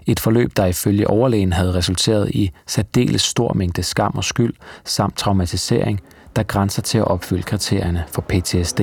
Et 0.05 0.19
forløb, 0.19 0.57
der 0.57 0.65
ifølge 0.65 1.09
overlægen 1.09 1.53
havde 1.53 1.73
resulteret 1.73 2.29
i 2.29 2.51
særdeles 2.67 3.21
stor 3.21 3.53
mængde 3.53 3.83
skam 3.83 4.13
og 4.15 4.23
skyld, 4.23 4.53
samt 4.85 5.17
traumatisering, 5.17 6.01
der 6.35 6.43
grænser 6.43 6.81
til 6.81 6.97
at 6.97 7.07
opfylde 7.07 7.43
kriterierne 7.43 8.03
for 8.11 8.21
PTSD. 8.21 8.81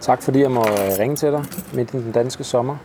Tak 0.00 0.22
fordi 0.22 0.40
jeg 0.40 0.50
må 0.50 0.62
ringe 0.98 1.16
til 1.16 1.32
dig 1.32 1.44
midt 1.72 1.94
i 1.94 1.96
den 1.96 2.12
danske 2.12 2.44
sommer. 2.44 2.76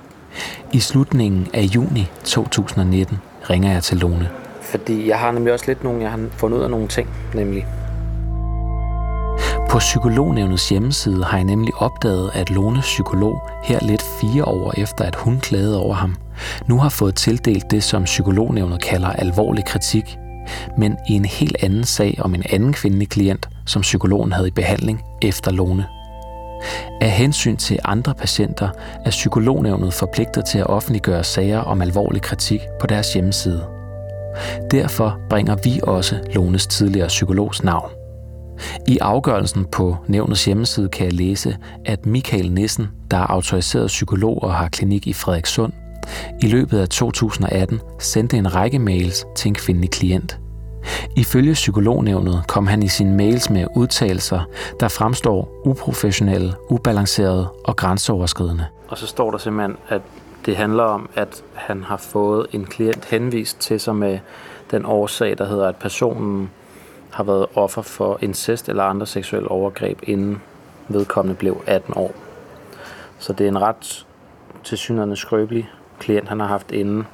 I 0.73 0.79
slutningen 0.79 1.47
af 1.53 1.61
juni 1.61 2.07
2019 2.23 3.17
ringer 3.49 3.71
jeg 3.71 3.83
til 3.83 3.97
Lone. 3.97 4.29
Fordi 4.71 5.09
jeg 5.09 5.19
har 5.19 5.31
nemlig 5.31 5.53
også 5.53 5.65
lidt 5.67 5.83
nogle, 5.83 6.01
jeg 6.01 6.11
har 6.11 6.19
fundet 6.31 6.57
ud 6.57 6.63
af 6.63 6.69
nogle 6.69 6.87
ting, 6.87 7.09
nemlig. 7.35 7.65
På 9.69 9.77
Psykolognævnets 9.77 10.69
hjemmeside 10.69 11.23
har 11.23 11.37
jeg 11.37 11.45
nemlig 11.45 11.73
opdaget, 11.77 12.31
at 12.33 12.49
Lones 12.49 12.85
psykolog 12.85 13.49
her 13.63 13.79
lidt 13.81 14.01
fire 14.21 14.45
år 14.45 14.73
efter, 14.77 15.05
at 15.05 15.15
hun 15.15 15.39
klagede 15.39 15.81
over 15.81 15.93
ham, 15.93 16.15
nu 16.67 16.77
har 16.77 16.89
fået 16.89 17.15
tildelt 17.15 17.71
det, 17.71 17.83
som 17.83 18.03
Psykolognævnet 18.03 18.81
kalder 18.81 19.09
alvorlig 19.09 19.65
kritik, 19.65 20.17
men 20.77 20.97
i 21.09 21.13
en 21.13 21.25
helt 21.25 21.55
anden 21.63 21.83
sag 21.83 22.17
om 22.21 22.35
en 22.35 22.43
anden 22.49 22.73
kvindelig 22.73 23.09
klient, 23.09 23.49
som 23.65 23.81
psykologen 23.81 24.31
havde 24.31 24.47
i 24.47 24.51
behandling 24.51 25.01
efter 25.21 25.51
Lone. 25.51 25.85
Af 27.01 27.11
hensyn 27.11 27.57
til 27.57 27.79
andre 27.85 28.13
patienter 28.13 28.69
er 29.05 29.09
Psykolognævnet 29.09 29.93
forpligtet 29.93 30.45
til 30.45 30.59
at 30.59 30.67
offentliggøre 30.67 31.23
sager 31.23 31.59
om 31.59 31.81
alvorlig 31.81 32.21
kritik 32.21 32.59
på 32.79 32.87
deres 32.87 33.13
hjemmeside. 33.13 33.80
Derfor 34.71 35.19
bringer 35.29 35.55
vi 35.63 35.79
også 35.83 36.19
Lones 36.33 36.67
tidligere 36.67 37.07
psykologs 37.07 37.63
navn. 37.63 37.91
I 38.87 38.97
afgørelsen 38.97 39.65
på 39.71 39.97
nævnets 40.07 40.45
hjemmeside 40.45 40.89
kan 40.89 41.05
jeg 41.05 41.13
læse, 41.13 41.57
at 41.85 42.05
Michael 42.05 42.51
Nissen, 42.51 42.87
der 43.11 43.17
er 43.17 43.31
autoriseret 43.31 43.87
psykolog 43.87 44.43
og 44.43 44.53
har 44.53 44.67
klinik 44.67 45.07
i 45.07 45.13
Frederikssund, 45.13 45.73
i 46.41 46.47
løbet 46.47 46.79
af 46.79 46.89
2018 46.89 47.79
sendte 47.99 48.37
en 48.37 48.55
række 48.55 48.79
mails 48.79 49.25
til 49.35 49.49
en 49.49 49.55
kvindelig 49.55 49.89
klient. 49.89 50.39
Ifølge 51.17 51.53
psykolognævnet 51.53 52.43
kom 52.47 52.67
han 52.67 52.83
i 52.83 52.87
sine 52.87 53.17
mails 53.17 53.49
med 53.49 53.65
udtalelser, 53.75 54.41
der 54.79 54.87
fremstår 54.87 55.61
uprofessionelle, 55.65 56.53
ubalancerede 56.69 57.47
og 57.65 57.75
grænseoverskridende. 57.75 58.65
Og 58.87 58.97
så 58.97 59.07
står 59.07 59.31
der 59.31 59.37
simpelthen, 59.37 59.77
at 59.89 60.01
det 60.45 60.57
handler 60.57 60.83
om, 60.83 61.09
at 61.15 61.43
han 61.53 61.83
har 61.83 61.97
fået 61.97 62.47
en 62.51 62.65
klient 62.65 63.05
henvist 63.05 63.59
til 63.59 63.79
sig 63.79 63.95
med 63.95 64.19
den 64.71 64.85
årsag, 64.85 65.37
der 65.37 65.45
hedder, 65.45 65.67
at 65.67 65.75
personen 65.75 66.49
har 67.11 67.23
været 67.23 67.45
offer 67.55 67.81
for 67.81 68.17
incest 68.21 68.69
eller 68.69 68.83
andre 68.83 69.05
seksuelle 69.07 69.51
overgreb, 69.51 69.99
inden 70.03 70.41
vedkommende 70.87 71.37
blev 71.37 71.63
18 71.67 71.93
år. 71.97 72.11
Så 73.19 73.33
det 73.33 73.43
er 73.43 73.47
en 73.47 73.61
ret 73.61 74.05
tilsynende 74.63 75.15
skrøbelig 75.15 75.69
klient, 75.99 76.29
han 76.29 76.39
har 76.39 76.47
haft 76.47 76.71
inden. 76.71 77.07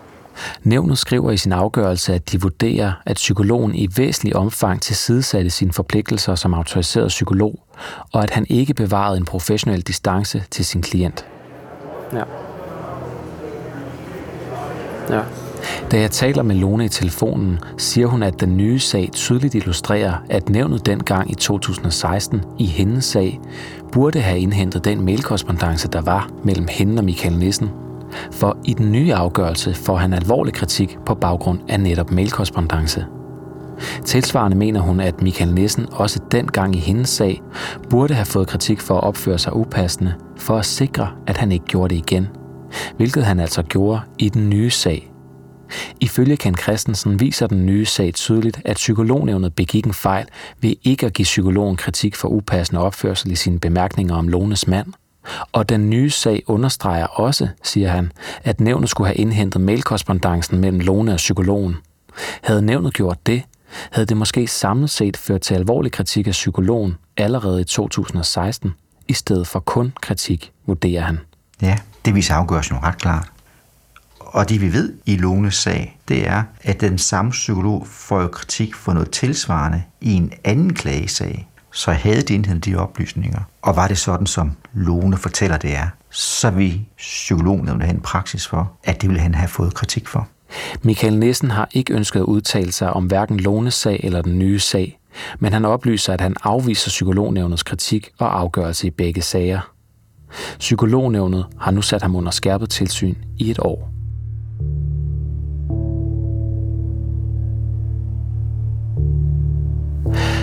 Nævnet 0.63 0.98
skriver 0.98 1.32
i 1.32 1.38
sin 1.38 1.52
afgørelse, 1.52 2.13
at 2.13 2.32
de 2.32 2.42
vurderer, 2.42 2.92
at 3.06 3.16
psykologen 3.16 3.76
i 3.76 3.88
væsentlig 3.98 4.36
omfang 4.36 4.82
tilsidesatte 4.82 5.50
sine 5.50 5.74
forpligtelser 5.74 6.36
som 6.36 6.54
autoriseret 6.54 7.08
psykolog, 7.08 7.60
og 8.13 8.24
at 8.24 8.30
han 8.30 8.46
ikke 8.50 8.74
bevarede 8.74 9.18
en 9.18 9.26
professionel 9.26 9.82
distance 9.82 10.44
til 10.52 10.66
sin 10.66 10.82
klient. 10.82 11.26
Ja. 12.13 12.24
Ja. 15.10 15.22
Da 15.91 16.00
jeg 16.00 16.12
taler 16.12 16.43
med 16.43 16.56
Lone 16.56 16.86
i 16.86 16.89
telefonen, 16.89 17.60
siger 17.78 18.08
hun, 18.08 18.24
at 18.24 18.39
den 18.39 18.58
nye 18.58 18.80
sag 18.80 19.10
tydeligt 19.13 19.56
illustrerer, 19.56 20.13
at 20.30 20.50
nævnet 20.50 20.86
dengang 20.86 21.32
i 21.32 21.36
2016 21.36 22.41
i 22.60 22.65
hendes 22.65 23.06
sag 23.06 23.39
burde 23.91 24.20
have 24.20 24.39
indhentet 24.39 24.86
den 24.86 25.06
mailkorrespondence, 25.06 25.88
der 25.88 26.02
var 26.02 26.30
mellem 26.43 26.67
hende 26.70 27.00
og 27.00 27.06
Michael 27.06 27.38
Nissen. 27.38 27.70
For 28.32 28.58
i 28.65 28.74
den 28.74 28.91
nye 28.91 29.13
afgørelse 29.13 29.74
får 29.74 29.96
han 29.96 30.13
alvorlig 30.13 30.54
kritik 30.54 30.98
på 31.06 31.15
baggrund 31.15 31.60
af 31.70 31.80
netop 31.80 32.12
mailkorrespondence. 32.12 33.06
Tilsvarende 34.06 34.58
mener 34.58 34.80
hun, 34.80 35.00
at 35.00 35.22
Michael 35.22 35.54
Nissen 35.54 35.86
også 35.91 36.20
dengang 36.32 36.76
i 36.76 36.80
hendes 36.80 37.10
sag 37.10 37.41
burde 37.89 38.13
have 38.13 38.26
fået 38.26 38.48
kritik 38.48 38.80
for 38.80 38.98
at 38.98 39.04
opføre 39.04 39.38
sig 39.38 39.56
upassende, 39.56 40.13
for 40.38 40.58
at 40.58 40.65
sikre, 40.65 41.10
at 41.28 41.38
han 41.38 41.52
ikke 41.52 41.65
gjorde 41.65 41.96
det 41.96 42.02
igen– 42.12 42.28
hvilket 42.98 43.26
han 43.26 43.40
altså 43.40 43.63
gjorde 43.63 44.02
i 44.18 44.30
den 44.30 44.50
nye 44.50 44.70
sag. 44.70 45.12
Ifølge 46.00 46.38
Ken 46.38 46.58
Christensen 46.58 47.20
viser 47.20 47.48
den 47.48 47.66
nye 47.66 47.86
sag 47.86 48.13
tydeligt, 48.13 48.62
at 48.66 48.76
psykolognævnet 48.76 49.56
begik 49.56 49.86
en 49.86 49.94
fejl 49.94 50.26
ved 50.62 50.74
ikke 50.84 51.06
at 51.06 51.13
give 51.13 51.24
psykologen 51.24 51.76
kritik 51.76 52.16
for 52.16 52.28
upassende 52.28 52.82
opførsel 52.82 53.32
i 53.32 53.36
sine 53.36 53.60
bemærkninger 53.60 54.16
om 54.16 54.28
Lones 54.28 54.68
mand. 54.68 54.93
Og 55.51 55.70
den 55.70 55.89
nye 55.89 56.10
sag 56.10 56.43
understreger 56.47 57.06
også, 57.06 57.47
siger 57.64 57.89
han, 57.89 58.12
at 58.43 58.60
nævnet 58.60 58.89
skulle 58.89 59.08
have 59.08 59.18
indhentet 59.18 59.62
mailkorrespondancen 59.62 60.60
mellem 60.60 60.80
Lone 60.80 61.12
og 61.12 61.18
psykologen. 61.18 61.76
Havde 62.41 62.62
nævnet 62.62 62.93
gjort 62.93 63.26
det, 63.26 63.43
havde 63.91 64.06
det 64.06 64.18
måske 64.18 64.47
samlet 64.47 64.89
set 64.89 65.18
ført 65.18 65.41
til 65.41 65.54
alvorlig 65.54 65.91
kritik 65.91 66.28
af 66.28 66.32
psykologen 66.32 66.97
allerede 67.18 67.62
i 67.62 67.64
2016, 67.64 68.74
i 69.08 69.14
stedet 69.14 69.47
for 69.47 69.60
kun 69.60 69.93
kritik, 70.01 70.51
vurderer 70.66 71.01
han. 71.01 71.20
Ja, 71.62 71.78
det 72.08 72.16
viser 72.16 72.34
afgørelsen 72.36 72.76
jo 72.76 72.82
ret 72.84 72.97
klart. 72.97 73.28
Og 74.20 74.49
det 74.49 74.62
vi 74.62 74.74
ved 74.74 74.93
i 75.05 75.16
Lones 75.16 75.55
sag, 75.55 75.99
det 76.08 76.28
er, 76.28 76.43
at 76.62 76.82
den 76.82 76.97
samme 76.97 77.32
psykolog 77.32 77.88
får 77.88 78.28
kritik 78.28 78.76
for 78.76 78.93
noget 78.93 79.12
tilsvarende 79.12 79.84
i 80.01 80.14
en 80.14 80.32
anden 80.43 80.74
klagesag. 80.74 81.47
Så 81.72 81.91
havde 81.91 82.22
de 82.22 82.34
indhentet 82.34 82.66
de 82.66 82.80
oplysninger. 82.80 83.39
Og 83.62 83.76
var 83.76 83.88
det 83.88 83.97
sådan, 83.97 84.28
som 84.28 84.51
Lone 84.74 85.18
fortæller 85.18 85.58
det 85.58 85.76
er, 85.76 85.88
så 86.10 86.49
vil 86.49 86.86
psykologen 86.97 87.82
have 87.82 87.93
en 87.93 88.01
praksis 88.01 88.47
for, 88.47 88.72
at 88.84 89.01
det 89.01 89.10
ville 89.10 89.22
han 89.22 89.36
have 89.36 89.49
fået 89.49 89.74
kritik 89.74 90.08
for. 90.08 90.28
Michael 90.82 91.18
Nissen 91.20 91.51
har 91.51 91.70
ikke 91.74 91.93
ønsket 91.93 92.20
at 92.20 92.26
udtale 92.26 92.72
sig 92.72 92.93
om 92.93 93.05
hverken 93.05 93.39
Lones 93.39 93.74
sag 93.74 93.99
eller 94.03 94.22
den 94.22 94.39
nye 94.39 94.60
sag, 94.60 94.99
Men 95.39 95.53
han 95.53 95.66
oplyser, 95.66 96.14
at 96.14 96.22
han 96.22 96.36
afviser 96.43 96.89
psykolognævnets 96.89 97.64
kritik 97.64 98.10
og 98.20 98.39
afgørelse 98.39 98.88
i 98.88 98.89
begge 98.89 99.22
sager. 99.22 99.76
Psykolognævnet 100.60 101.46
har 101.60 101.72
nu 101.72 101.82
sat 101.82 102.02
ham 102.02 102.16
under 102.16 102.32
skærpet 102.32 102.70
tilsyn 102.70 103.16
i 103.38 103.52
et 103.52 103.60
år. 103.60 103.98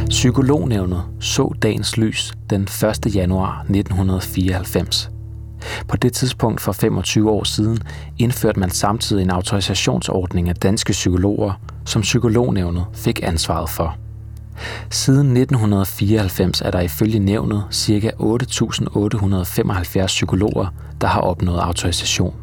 Psykolognævnet 0.08 1.02
så 1.20 1.54
dagens 1.62 1.96
lys 1.96 2.32
den 2.50 2.62
1. 2.62 3.14
januar 3.14 3.60
1994. 3.60 5.10
På 5.88 5.96
det 5.96 6.12
tidspunkt 6.12 6.60
for 6.60 6.72
25 6.72 7.30
år 7.30 7.44
siden 7.44 7.78
indførte 8.18 8.60
man 8.60 8.70
samtidig 8.70 9.22
en 9.22 9.30
autorisationsordning 9.30 10.48
af 10.48 10.54
danske 10.54 10.92
psykologer, 10.92 11.52
som 11.84 12.02
psykolognævnet 12.02 12.86
fik 12.94 13.20
ansvaret 13.22 13.70
for. 13.70 14.03
Siden 14.90 15.36
1994 15.36 16.60
er 16.60 16.70
der 16.70 16.80
ifølge 16.80 17.18
nævnet 17.18 17.64
ca. 17.72 18.10
8.875 18.20 20.06
psykologer, 20.06 20.66
der 21.00 21.06
har 21.06 21.20
opnået 21.20 21.58
autorisation. 21.58 22.34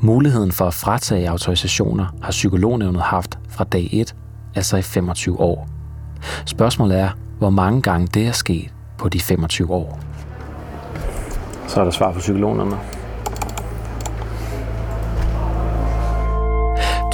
Muligheden 0.00 0.52
for 0.52 0.64
at 0.64 0.74
fratage 0.74 1.30
autorisationer 1.30 2.06
har 2.22 2.30
psykolognævnet 2.30 3.02
haft 3.02 3.38
fra 3.48 3.64
dag 3.64 3.88
1, 3.92 4.14
altså 4.54 4.76
i 4.76 4.82
25 4.82 5.40
år. 5.40 5.68
Spørgsmålet 6.44 6.98
er, 6.98 7.08
hvor 7.38 7.50
mange 7.50 7.82
gange 7.82 8.06
det 8.06 8.26
er 8.26 8.32
sket 8.32 8.74
på 8.98 9.08
de 9.08 9.20
25 9.20 9.70
år. 9.70 10.00
Så 11.66 11.80
er 11.80 11.84
der 11.84 11.90
svar 11.90 12.12
på 12.12 12.18
psykolognævnet. 12.18 12.78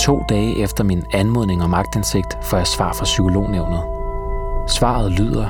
To 0.02 0.24
dage 0.28 0.58
efter 0.58 0.84
min 0.84 1.02
anmodning 1.12 1.62
om 1.62 1.74
agtindsigt 1.74 2.38
får 2.42 2.56
jeg 2.56 2.66
svar 2.66 2.92
fra 2.92 3.04
psykolognævnet. 3.04 3.82
Svaret 4.68 5.12
lyder, 5.12 5.48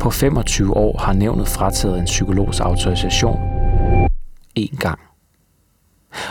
på 0.00 0.10
25 0.10 0.76
år 0.76 0.98
har 0.98 1.12
nævnet 1.12 1.48
frataget 1.48 1.98
en 1.98 2.04
psykologs 2.04 2.60
autorisation 2.60 3.38
én 4.58 4.76
gang. 4.76 4.98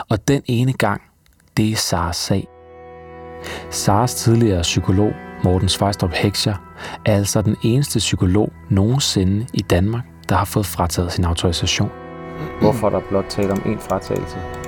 Og 0.10 0.28
den 0.28 0.42
ene 0.46 0.74
gang, 0.74 1.02
det 1.58 1.72
er 1.72 1.76
Saras 1.76 2.16
sag. 2.16 2.48
Saras 3.70 4.16
tidligere 4.16 4.62
psykolog, 4.62 5.12
Morten 5.44 5.70
Svejstrup 5.70 6.14
Hekscher, 6.14 6.56
er 7.06 7.16
altså 7.16 7.42
den 7.42 7.56
eneste 7.64 8.00
psykolog 8.00 8.52
nogensinde 8.70 9.48
i 9.54 9.62
Danmark, 9.62 10.04
der 10.30 10.36
har 10.36 10.46
fået 10.46 10.66
frataget 10.66 11.12
sin 11.12 11.26
autorisation. 11.26 11.92
Hvorfor 12.62 12.88
er 12.88 12.92
der 12.92 13.02
blot 13.10 13.26
tale 13.30 13.52
om 13.52 13.58
én 13.58 13.80
fratagelse? 13.80 14.61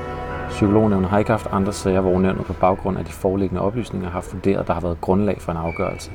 Psykolognævnet 0.54 1.10
har 1.10 1.20
ikke 1.20 1.32
haft 1.32 1.48
andre 1.52 1.74
sager, 1.74 2.02
hvor 2.02 2.20
nævnet 2.20 2.46
på 2.46 2.54
baggrund 2.54 2.98
af 2.98 3.06
de 3.06 3.12
foreliggende 3.12 3.62
oplysninger 3.62 4.10
har 4.10 4.22
funderet, 4.22 4.60
at 4.60 4.68
der 4.68 4.74
har 4.74 4.82
været 4.82 5.02
grundlag 5.02 5.42
for 5.42 5.52
en 5.52 5.58
afgørelse 5.58 6.12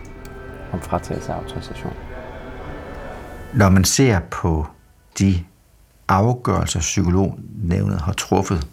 om 0.73 0.81
fratagelse 0.81 1.33
af 1.33 1.37
autorisation. 1.37 1.93
Når 3.55 3.69
man 3.69 3.85
ser 3.85 4.21
på 4.31 4.67
de 5.19 5.45
afgørelser, 6.09 6.81
psykolognævnet 6.81 8.01
har 8.01 8.13
truffet, 8.13 8.67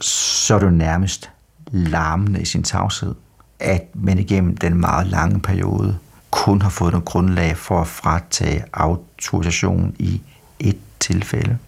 så 0.00 0.54
er 0.54 0.58
det 0.58 0.72
nærmest 0.72 1.30
larmende 1.66 2.40
i 2.40 2.44
sin 2.44 2.62
tavshed, 2.62 3.14
at 3.60 3.88
man 3.94 4.18
igennem 4.18 4.56
den 4.56 4.80
meget 4.80 5.06
lange 5.06 5.40
periode 5.40 5.98
kun 6.30 6.62
har 6.62 6.70
fået 6.70 6.92
noget 6.92 7.04
grundlag 7.04 7.56
for 7.56 7.80
at 7.80 7.86
fratage 7.86 8.64
autorisation 8.72 9.96
i 9.98 10.22
et 10.58 10.78
tilfælde. 11.00 11.58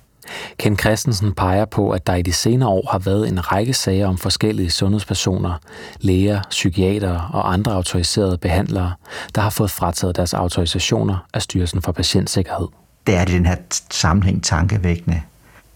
Ken 0.59 0.79
Christensen 0.79 1.33
peger 1.33 1.65
på, 1.65 1.91
at 1.91 2.07
der 2.07 2.15
i 2.15 2.23
de 2.23 2.33
senere 2.33 2.69
år 2.69 2.89
har 2.91 2.99
været 2.99 3.29
en 3.29 3.53
række 3.53 3.75
sager 3.75 4.07
om 4.07 4.19
forskellige 4.19 4.71
sundhedspersoner, 4.71 5.59
læger, 6.01 6.43
psykiatere 6.51 7.31
og 7.33 7.53
andre 7.53 7.73
autoriserede 7.73 8.39
behandlere, 8.39 8.93
der 9.35 9.41
har 9.41 9.51
fået 9.51 9.71
frataget 9.71 10.17
deres 10.17 10.35
autorisationer 10.35 11.27
af 11.35 11.43
Styrelsen 11.43 11.83
for 11.83 11.93
Patientsikkerhed. 11.93 12.67
Det 13.07 13.17
er 13.17 13.25
det 13.25 13.35
den 13.35 13.47
her 13.47 13.57
sammenhæng 13.91 14.45
tankevækkende, 14.45 15.23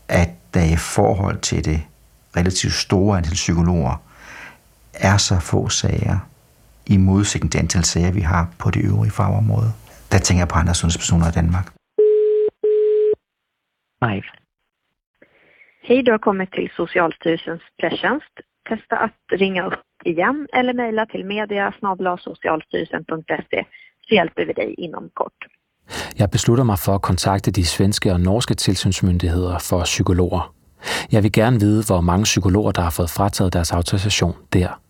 at 0.09 0.31
der 0.55 0.65
i 0.65 0.77
forhold 0.77 1.39
til 1.39 1.65
det 1.65 1.83
relativt 2.37 2.73
store 2.75 3.19
antal 3.19 3.33
psykologer 3.35 4.03
er 4.95 5.17
så 5.17 5.41
få 5.41 5.69
sager, 5.69 6.19
i 6.87 6.97
modsætning 6.97 7.53
til 7.53 7.59
antal 7.59 7.85
sager, 7.85 8.11
vi 8.11 8.21
har 8.21 8.49
på 8.59 8.71
de 8.71 8.79
øvrige 8.79 9.11
fagområder. 9.11 9.71
Der 10.13 10.19
tænker 10.19 10.41
jeg 10.41 10.49
på 10.49 10.59
andre 10.59 10.75
sundhedspersoner 10.75 11.29
i 11.29 11.33
Danmark. 11.33 11.73
Live. 14.03 14.40
Hej, 15.91 16.03
du 16.07 16.11
har 16.11 16.19
kommit 16.19 16.53
till 16.53 16.71
Socialstyrelsens 16.77 17.63
presstjänst. 17.81 18.35
Testa 18.69 18.97
att 18.97 19.41
ringa 19.41 19.67
upp 19.67 19.87
igen 20.05 20.47
eller 20.53 20.75
mejla 20.75 21.07
till 21.07 21.25
media 21.25 21.73
så 24.09 24.15
hjälper 24.15 24.45
vi 24.45 24.53
dig 24.53 24.75
inom 24.79 25.11
kort. 25.15 25.33
Jeg 26.19 26.31
beslutter 26.31 26.65
mig 26.65 26.79
for 26.79 26.95
at 26.95 27.03
kontakte 27.03 27.51
de 27.51 27.65
svenske 27.65 28.13
og 28.13 28.21
norske 28.21 28.55
tilsynsmyndigheder 28.55 29.59
for 29.59 29.85
psykologer. 29.85 30.55
Jeg 31.13 31.23
vil 31.23 31.33
gerne 31.33 31.61
vide, 31.61 31.83
hvor 31.87 32.01
mange 32.01 32.25
psykologer, 32.25 32.73
der 32.73 32.83
har 32.83 32.91
fået 32.91 33.11
frataget 33.11 33.53
deres 33.53 33.73
autorisation 33.73 34.35
der. 34.53 34.81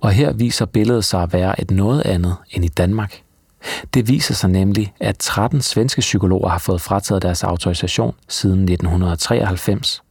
Og 0.00 0.10
her 0.10 0.32
viser 0.32 0.66
billedet 0.66 1.04
sig 1.04 1.22
at 1.22 1.32
være 1.32 1.60
et 1.60 1.70
noget 1.70 2.02
andet 2.06 2.36
end 2.50 2.64
i 2.64 2.68
Danmark. 2.68 3.22
Det 3.94 4.08
viser 4.08 4.34
sig 4.34 4.50
nemlig, 4.50 4.94
at 5.00 5.18
13 5.18 5.60
svenske 5.60 6.00
psykologer 6.00 6.48
har 6.48 6.62
fået 6.66 6.80
frataget 6.80 7.22
deres 7.22 7.44
autorisation 7.44 8.14
siden 8.28 8.60
1993, 8.60 10.02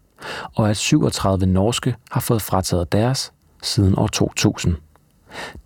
og 0.56 0.70
at 0.70 0.78
37 0.78 1.46
norske 1.46 1.96
har 2.12 2.20
fået 2.20 2.42
frataget 2.42 2.92
deres 2.92 3.32
siden 3.64 4.00
år 4.00 4.08
2000. 4.08 4.76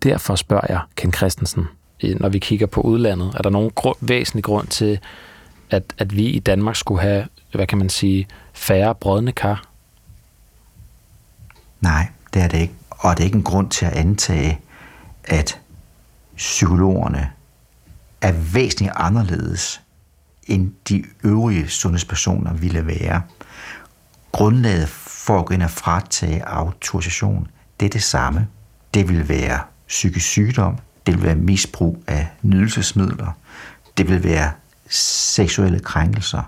Derfor 0.02 0.34
spørger 0.34 0.66
jeg 0.68 0.80
Ken 0.96 1.12
Christensen, 1.12 1.66
når 2.02 2.28
vi 2.28 2.38
kigger 2.38 2.66
på 2.66 2.80
udlandet, 2.80 3.34
er 3.34 3.42
der 3.42 3.50
nogen 3.50 3.70
grund, 3.70 3.96
væsentlig 4.00 4.44
grund 4.44 4.66
til, 4.66 4.98
at, 5.70 5.94
at 5.98 6.16
vi 6.16 6.24
i 6.26 6.38
Danmark 6.38 6.76
skulle 6.76 7.00
have, 7.00 7.26
hvad 7.54 7.66
kan 7.66 7.78
man 7.78 7.88
sige, 7.88 8.28
færre 8.52 8.94
brødne 8.94 9.32
kar? 9.32 9.64
Nej, 11.80 12.08
det 12.34 12.42
er 12.42 12.48
det 12.48 12.58
ikke. 12.58 12.74
Og 12.90 13.16
det 13.16 13.20
er 13.20 13.24
ikke 13.24 13.36
en 13.36 13.42
grund 13.42 13.70
til 13.70 13.86
at 13.86 13.92
antage, 13.92 14.60
at 15.24 15.60
psykologerne 16.36 17.30
er 18.20 18.32
væsentligt 18.32 18.92
anderledes 18.96 19.80
end 20.46 20.72
de 20.88 21.04
øvrige 21.24 21.68
sundhedspersoner 21.68 22.52
ville 22.52 22.86
være. 22.86 23.22
Grundlaget 24.34 24.88
for 24.88 25.38
at 25.38 25.46
gå 25.46 25.54
ind 25.54 25.62
og 25.62 25.70
fratage 25.70 26.44
autorisation, 26.44 27.46
det 27.80 27.86
er 27.86 27.90
det 27.90 28.02
samme. 28.02 28.48
Det 28.94 29.08
vil 29.08 29.28
være 29.28 29.60
psykisk 29.88 30.26
sygdom, 30.26 30.78
det 31.06 31.14
vil 31.14 31.22
være 31.22 31.34
misbrug 31.34 32.02
af 32.06 32.28
nydelsesmidler, 32.42 33.36
det 33.96 34.08
vil 34.08 34.24
være 34.24 34.50
seksuelle 34.88 35.80
krænkelser. 35.80 36.42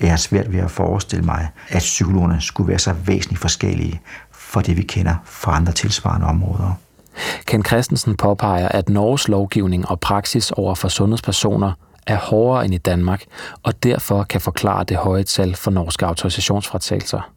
Jeg 0.00 0.10
har 0.10 0.16
svært 0.16 0.52
ved 0.52 0.60
at 0.60 0.70
forestille 0.70 1.24
mig, 1.24 1.48
at 1.68 1.78
psykologerne 1.78 2.40
skulle 2.40 2.68
være 2.68 2.78
så 2.78 2.92
væsentligt 2.92 3.40
forskellige 3.40 4.00
for 4.30 4.60
det, 4.60 4.76
vi 4.76 4.82
kender 4.82 5.14
fra 5.24 5.56
andre 5.56 5.72
tilsvarende 5.72 6.26
områder. 6.26 6.72
Ken 7.46 7.64
Christensen 7.64 8.16
påpeger, 8.16 8.68
at 8.68 8.88
Norges 8.88 9.28
lovgivning 9.28 9.88
og 9.88 10.00
praksis 10.00 10.50
over 10.50 10.74
for 10.74 10.88
sundhedspersoner 10.88 11.72
er 12.06 12.16
hårdere 12.16 12.64
end 12.64 12.74
i 12.74 12.78
Danmark, 12.78 13.24
og 13.62 13.82
derfor 13.82 14.24
kan 14.24 14.40
forklare 14.40 14.84
det 14.84 14.96
høje 14.96 15.22
tal 15.22 15.54
for 15.54 15.70
norske 15.70 16.06
autorisationsfratagelser. 16.06 17.30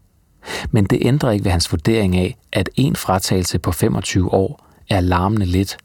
Men 0.72 0.86
det 0.86 1.00
ændrer 1.02 1.32
ikke 1.32 1.46
ved 1.46 1.52
hans 1.52 1.72
vurdering 1.72 2.18
af, 2.18 2.38
at 2.52 2.70
en 2.76 2.96
fratagelse 2.96 3.60
på 3.60 3.72
25 3.72 4.34
år 4.34 4.66
er 4.90 5.02
larmende 5.02 5.46
lidt, 5.46 5.78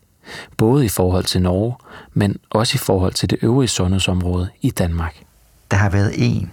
både 0.56 0.84
i 0.84 0.88
forhold 0.88 1.24
til 1.24 1.42
Norge, 1.42 1.74
men 2.12 2.36
også 2.50 2.76
i 2.76 2.78
forhold 2.78 3.12
til 3.12 3.30
det 3.30 3.38
øvrige 3.42 3.68
sundhedsområde 3.68 4.48
i 4.60 4.70
Danmark. 4.70 5.22
Der 5.70 5.76
har 5.76 5.90
været 5.90 6.12
en. 6.16 6.50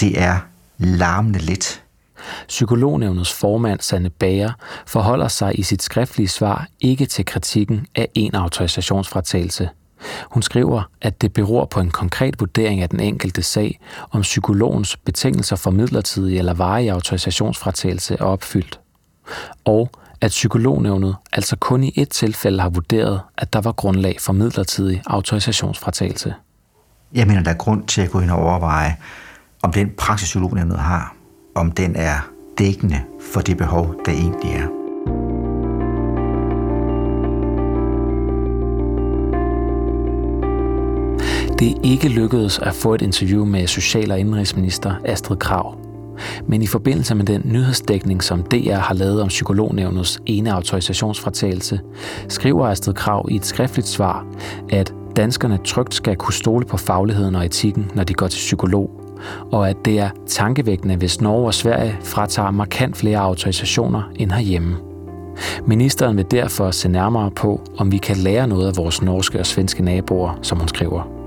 Det 0.00 0.22
er 0.22 0.38
larmende 0.78 1.38
lidt. 1.38 1.82
Psykolognævnets 2.48 3.32
formand, 3.32 3.80
Sanne 3.80 4.10
Bager, 4.10 4.52
forholder 4.86 5.28
sig 5.28 5.58
i 5.58 5.62
sit 5.62 5.82
skriftlige 5.82 6.28
svar 6.28 6.66
ikke 6.80 7.06
til 7.06 7.24
kritikken 7.24 7.86
af 7.94 8.08
en 8.14 8.34
autorisationsfratagelse. 8.34 9.68
Hun 10.30 10.42
skriver, 10.42 10.82
at 11.00 11.22
det 11.22 11.32
beror 11.32 11.64
på 11.64 11.80
en 11.80 11.90
konkret 11.90 12.40
vurdering 12.40 12.80
af 12.80 12.88
den 12.88 13.00
enkelte 13.00 13.42
sag, 13.42 13.80
om 14.10 14.22
psykologens 14.22 14.96
betingelser 14.96 15.56
for 15.56 15.70
midlertidig 15.70 16.38
eller 16.38 16.54
varig 16.54 16.90
autorisationsfratagelse 16.90 18.14
er 18.14 18.24
opfyldt. 18.24 18.80
Og 19.64 19.90
at 20.20 20.30
psykolognævnet 20.30 21.16
altså 21.32 21.56
kun 21.56 21.84
i 21.84 21.92
et 21.96 22.08
tilfælde 22.10 22.60
har 22.60 22.68
vurderet, 22.68 23.20
at 23.38 23.52
der 23.52 23.60
var 23.60 23.72
grundlag 23.72 24.16
for 24.20 24.32
midlertidig 24.32 25.02
autorisationsfratagelse. 25.06 26.34
Jeg 27.14 27.26
mener, 27.26 27.42
der 27.42 27.50
er 27.50 27.56
grund 27.56 27.86
til 27.86 28.00
at 28.00 28.10
gå 28.10 28.20
ind 28.20 28.30
og 28.30 28.38
overveje, 28.38 28.96
om 29.62 29.72
den 29.72 29.90
praksis, 29.98 30.28
psykolognævnet 30.28 30.78
har, 30.78 31.14
om 31.54 31.72
den 31.72 31.96
er 31.96 32.18
dækkende 32.58 33.00
for 33.32 33.40
det 33.40 33.56
behov, 33.56 33.94
der 34.06 34.12
egentlig 34.12 34.52
er. 34.52 34.77
Det 41.58 41.70
er 41.70 41.80
ikke 41.82 42.08
lykkedes 42.08 42.58
at 42.58 42.74
få 42.74 42.94
et 42.94 43.02
interview 43.02 43.44
med 43.44 43.66
social- 43.66 44.10
og 44.10 44.18
indrigsminister 44.18 44.94
Astrid 45.04 45.36
Krav. 45.36 45.78
Men 46.46 46.62
i 46.62 46.66
forbindelse 46.66 47.14
med 47.14 47.24
den 47.24 47.42
nyhedsdækning, 47.44 48.22
som 48.22 48.42
DR 48.42 48.74
har 48.74 48.94
lavet 48.94 49.22
om 49.22 49.28
psykolognævnets 49.28 50.20
ene 50.26 50.52
autorisationsfratagelse, 50.52 51.80
skriver 52.28 52.66
Astrid 52.66 52.94
Krav 52.94 53.26
i 53.30 53.36
et 53.36 53.46
skriftligt 53.46 53.88
svar, 53.88 54.26
at 54.70 54.94
danskerne 55.16 55.58
trygt 55.64 55.94
skal 55.94 56.16
kunne 56.16 56.34
stole 56.34 56.66
på 56.66 56.76
fagligheden 56.76 57.34
og 57.34 57.44
etikken, 57.44 57.90
når 57.94 58.04
de 58.04 58.14
går 58.14 58.28
til 58.28 58.38
psykolog, 58.38 58.90
og 59.52 59.70
at 59.70 59.76
det 59.84 59.98
er 59.98 60.10
tankevækkende, 60.26 60.96
hvis 60.96 61.20
Norge 61.20 61.46
og 61.46 61.54
Sverige 61.54 61.96
fratager 62.04 62.50
markant 62.50 62.96
flere 62.96 63.18
autorisationer 63.18 64.02
end 64.16 64.32
herhjemme. 64.32 64.76
Ministeren 65.66 66.16
vil 66.16 66.26
derfor 66.30 66.70
se 66.70 66.88
nærmere 66.88 67.30
på, 67.30 67.60
om 67.78 67.92
vi 67.92 67.98
kan 67.98 68.16
lære 68.16 68.48
noget 68.48 68.68
af 68.68 68.76
vores 68.76 69.02
norske 69.02 69.40
og 69.40 69.46
svenske 69.46 69.82
naboer, 69.82 70.38
som 70.42 70.58
hun 70.58 70.68
skriver. 70.68 71.17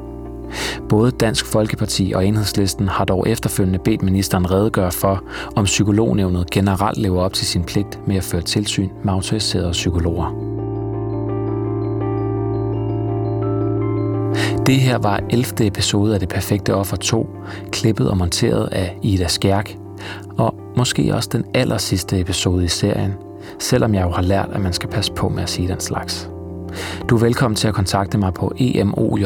Både 0.90 1.12
Dansk 1.12 1.46
Folkeparti 1.46 2.12
og 2.16 2.26
Enhedslisten 2.26 2.88
har 2.88 3.06
dog 3.06 3.30
efterfølgende 3.30 3.80
bedt 3.80 4.02
ministeren 4.02 4.52
redegøre 4.52 4.92
for, 4.92 5.24
om 5.56 5.66
psykolognævnet 5.66 6.50
generelt 6.50 6.98
lever 6.98 7.22
op 7.22 7.34
til 7.34 7.48
sin 7.48 7.64
pligt 7.64 8.08
med 8.08 8.16
at 8.16 8.24
føre 8.24 8.42
tilsyn 8.42 8.90
med 9.04 9.14
autoriserede 9.14 9.72
psykologer. 9.72 10.52
Det 14.66 14.80
her 14.80 14.98
var 14.98 15.20
11. 15.30 15.68
episode 15.68 16.14
af 16.14 16.20
Det 16.20 16.30
Perfekte 16.30 16.76
Offer 16.76 16.98
2, 16.98 17.30
klippet 17.72 18.10
og 18.10 18.18
monteret 18.18 18.70
af 18.72 18.98
Ida 19.02 19.28
Skjærk, 19.28 19.78
og 20.38 20.56
måske 20.78 21.16
også 21.16 21.30
den 21.32 21.46
aller 21.54 21.78
sidste 21.78 22.20
episode 22.20 22.66
i 22.66 22.68
serien, 22.68 23.14
selvom 23.60 23.96
jeg 23.96 24.04
jo 24.04 24.10
har 24.10 24.22
lært, 24.22 24.50
at 24.52 24.62
man 24.62 24.74
skal 24.74 24.90
passe 24.90 25.14
på 25.14 25.30
med 25.30 25.44
at 25.44 25.50
sige 25.50 25.68
den 25.68 25.80
slags. 25.80 26.31
Du 27.10 27.16
er 27.16 27.20
velkommen 27.20 27.56
til 27.56 27.68
at 27.68 27.74
kontakte 27.74 28.18
mig 28.18 28.34
på 28.34 28.54
emoj 28.58 29.24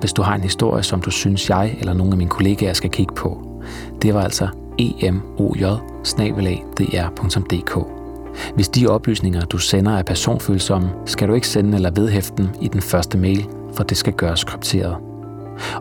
hvis 0.00 0.12
du 0.12 0.22
har 0.22 0.34
en 0.34 0.40
historie, 0.40 0.82
som 0.82 1.00
du 1.00 1.10
synes, 1.10 1.50
jeg 1.50 1.76
eller 1.80 1.94
nogle 1.94 2.12
af 2.12 2.18
mine 2.18 2.30
kollegaer 2.30 2.72
skal 2.72 2.90
kigge 2.90 3.14
på. 3.14 3.62
Det 4.02 4.14
var 4.14 4.22
altså 4.22 4.48
emoj 4.78 5.80
Hvis 8.54 8.68
de 8.68 8.86
oplysninger, 8.86 9.44
du 9.44 9.58
sender, 9.58 9.92
er 9.92 10.02
personfølsomme, 10.02 10.90
skal 11.06 11.28
du 11.28 11.34
ikke 11.34 11.48
sende 11.48 11.76
eller 11.76 11.90
vedhæfte 11.90 12.32
dem 12.36 12.48
i 12.60 12.68
den 12.68 12.82
første 12.82 13.18
mail, 13.18 13.46
for 13.74 13.84
det 13.84 13.96
skal 13.96 14.12
gøres 14.12 14.44
krypteret. 14.44 14.96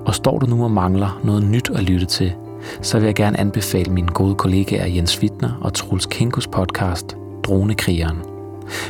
Og 0.06 0.16
står 0.16 0.40
du 0.40 0.46
nu 0.46 0.64
og 0.64 0.72
mangler 0.72 1.20
noget 1.24 1.44
nyt 1.44 1.70
at 1.76 1.84
lytte 1.84 2.06
til, 2.06 2.34
så 2.82 3.00
vil 3.00 3.06
jeg 3.06 3.16
gerne 3.16 3.40
anbefale 3.40 3.92
mine 3.92 4.08
gode 4.08 4.36
kollegaer 4.36 4.88
Jens 4.88 5.22
Wittner 5.22 5.60
og 5.62 5.74
Truls 5.74 6.06
Kinkos 6.06 6.48
podcast 6.48 7.18
Dronekrigeren– 7.44 8.18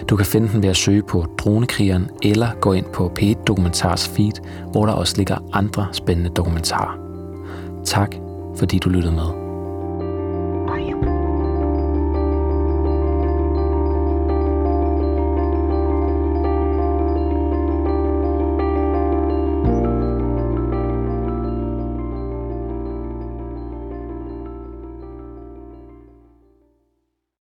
du 0.10 0.16
kan 0.16 0.26
finde 0.26 0.48
den 0.48 0.64
ved 0.64 0.70
at 0.70 0.78
søge 0.78 1.04
på 1.04 1.26
Dronekrigeren 1.38 2.10
eller 2.24 2.48
gå 2.62 2.74
ind 2.74 2.86
på 2.86 3.12
p 3.16 3.22
Dokumentars 3.48 4.08
feed, 4.08 4.34
hvor 4.72 4.86
der 4.86 4.94
også 4.94 5.18
ligger 5.18 5.38
andre 5.54 5.88
spændende 5.92 6.30
dokumentarer. 6.30 6.98
Tak 7.86 8.16
fordi 8.56 8.78
du 8.78 8.90
lyttede 8.90 9.14
med. 9.14 9.44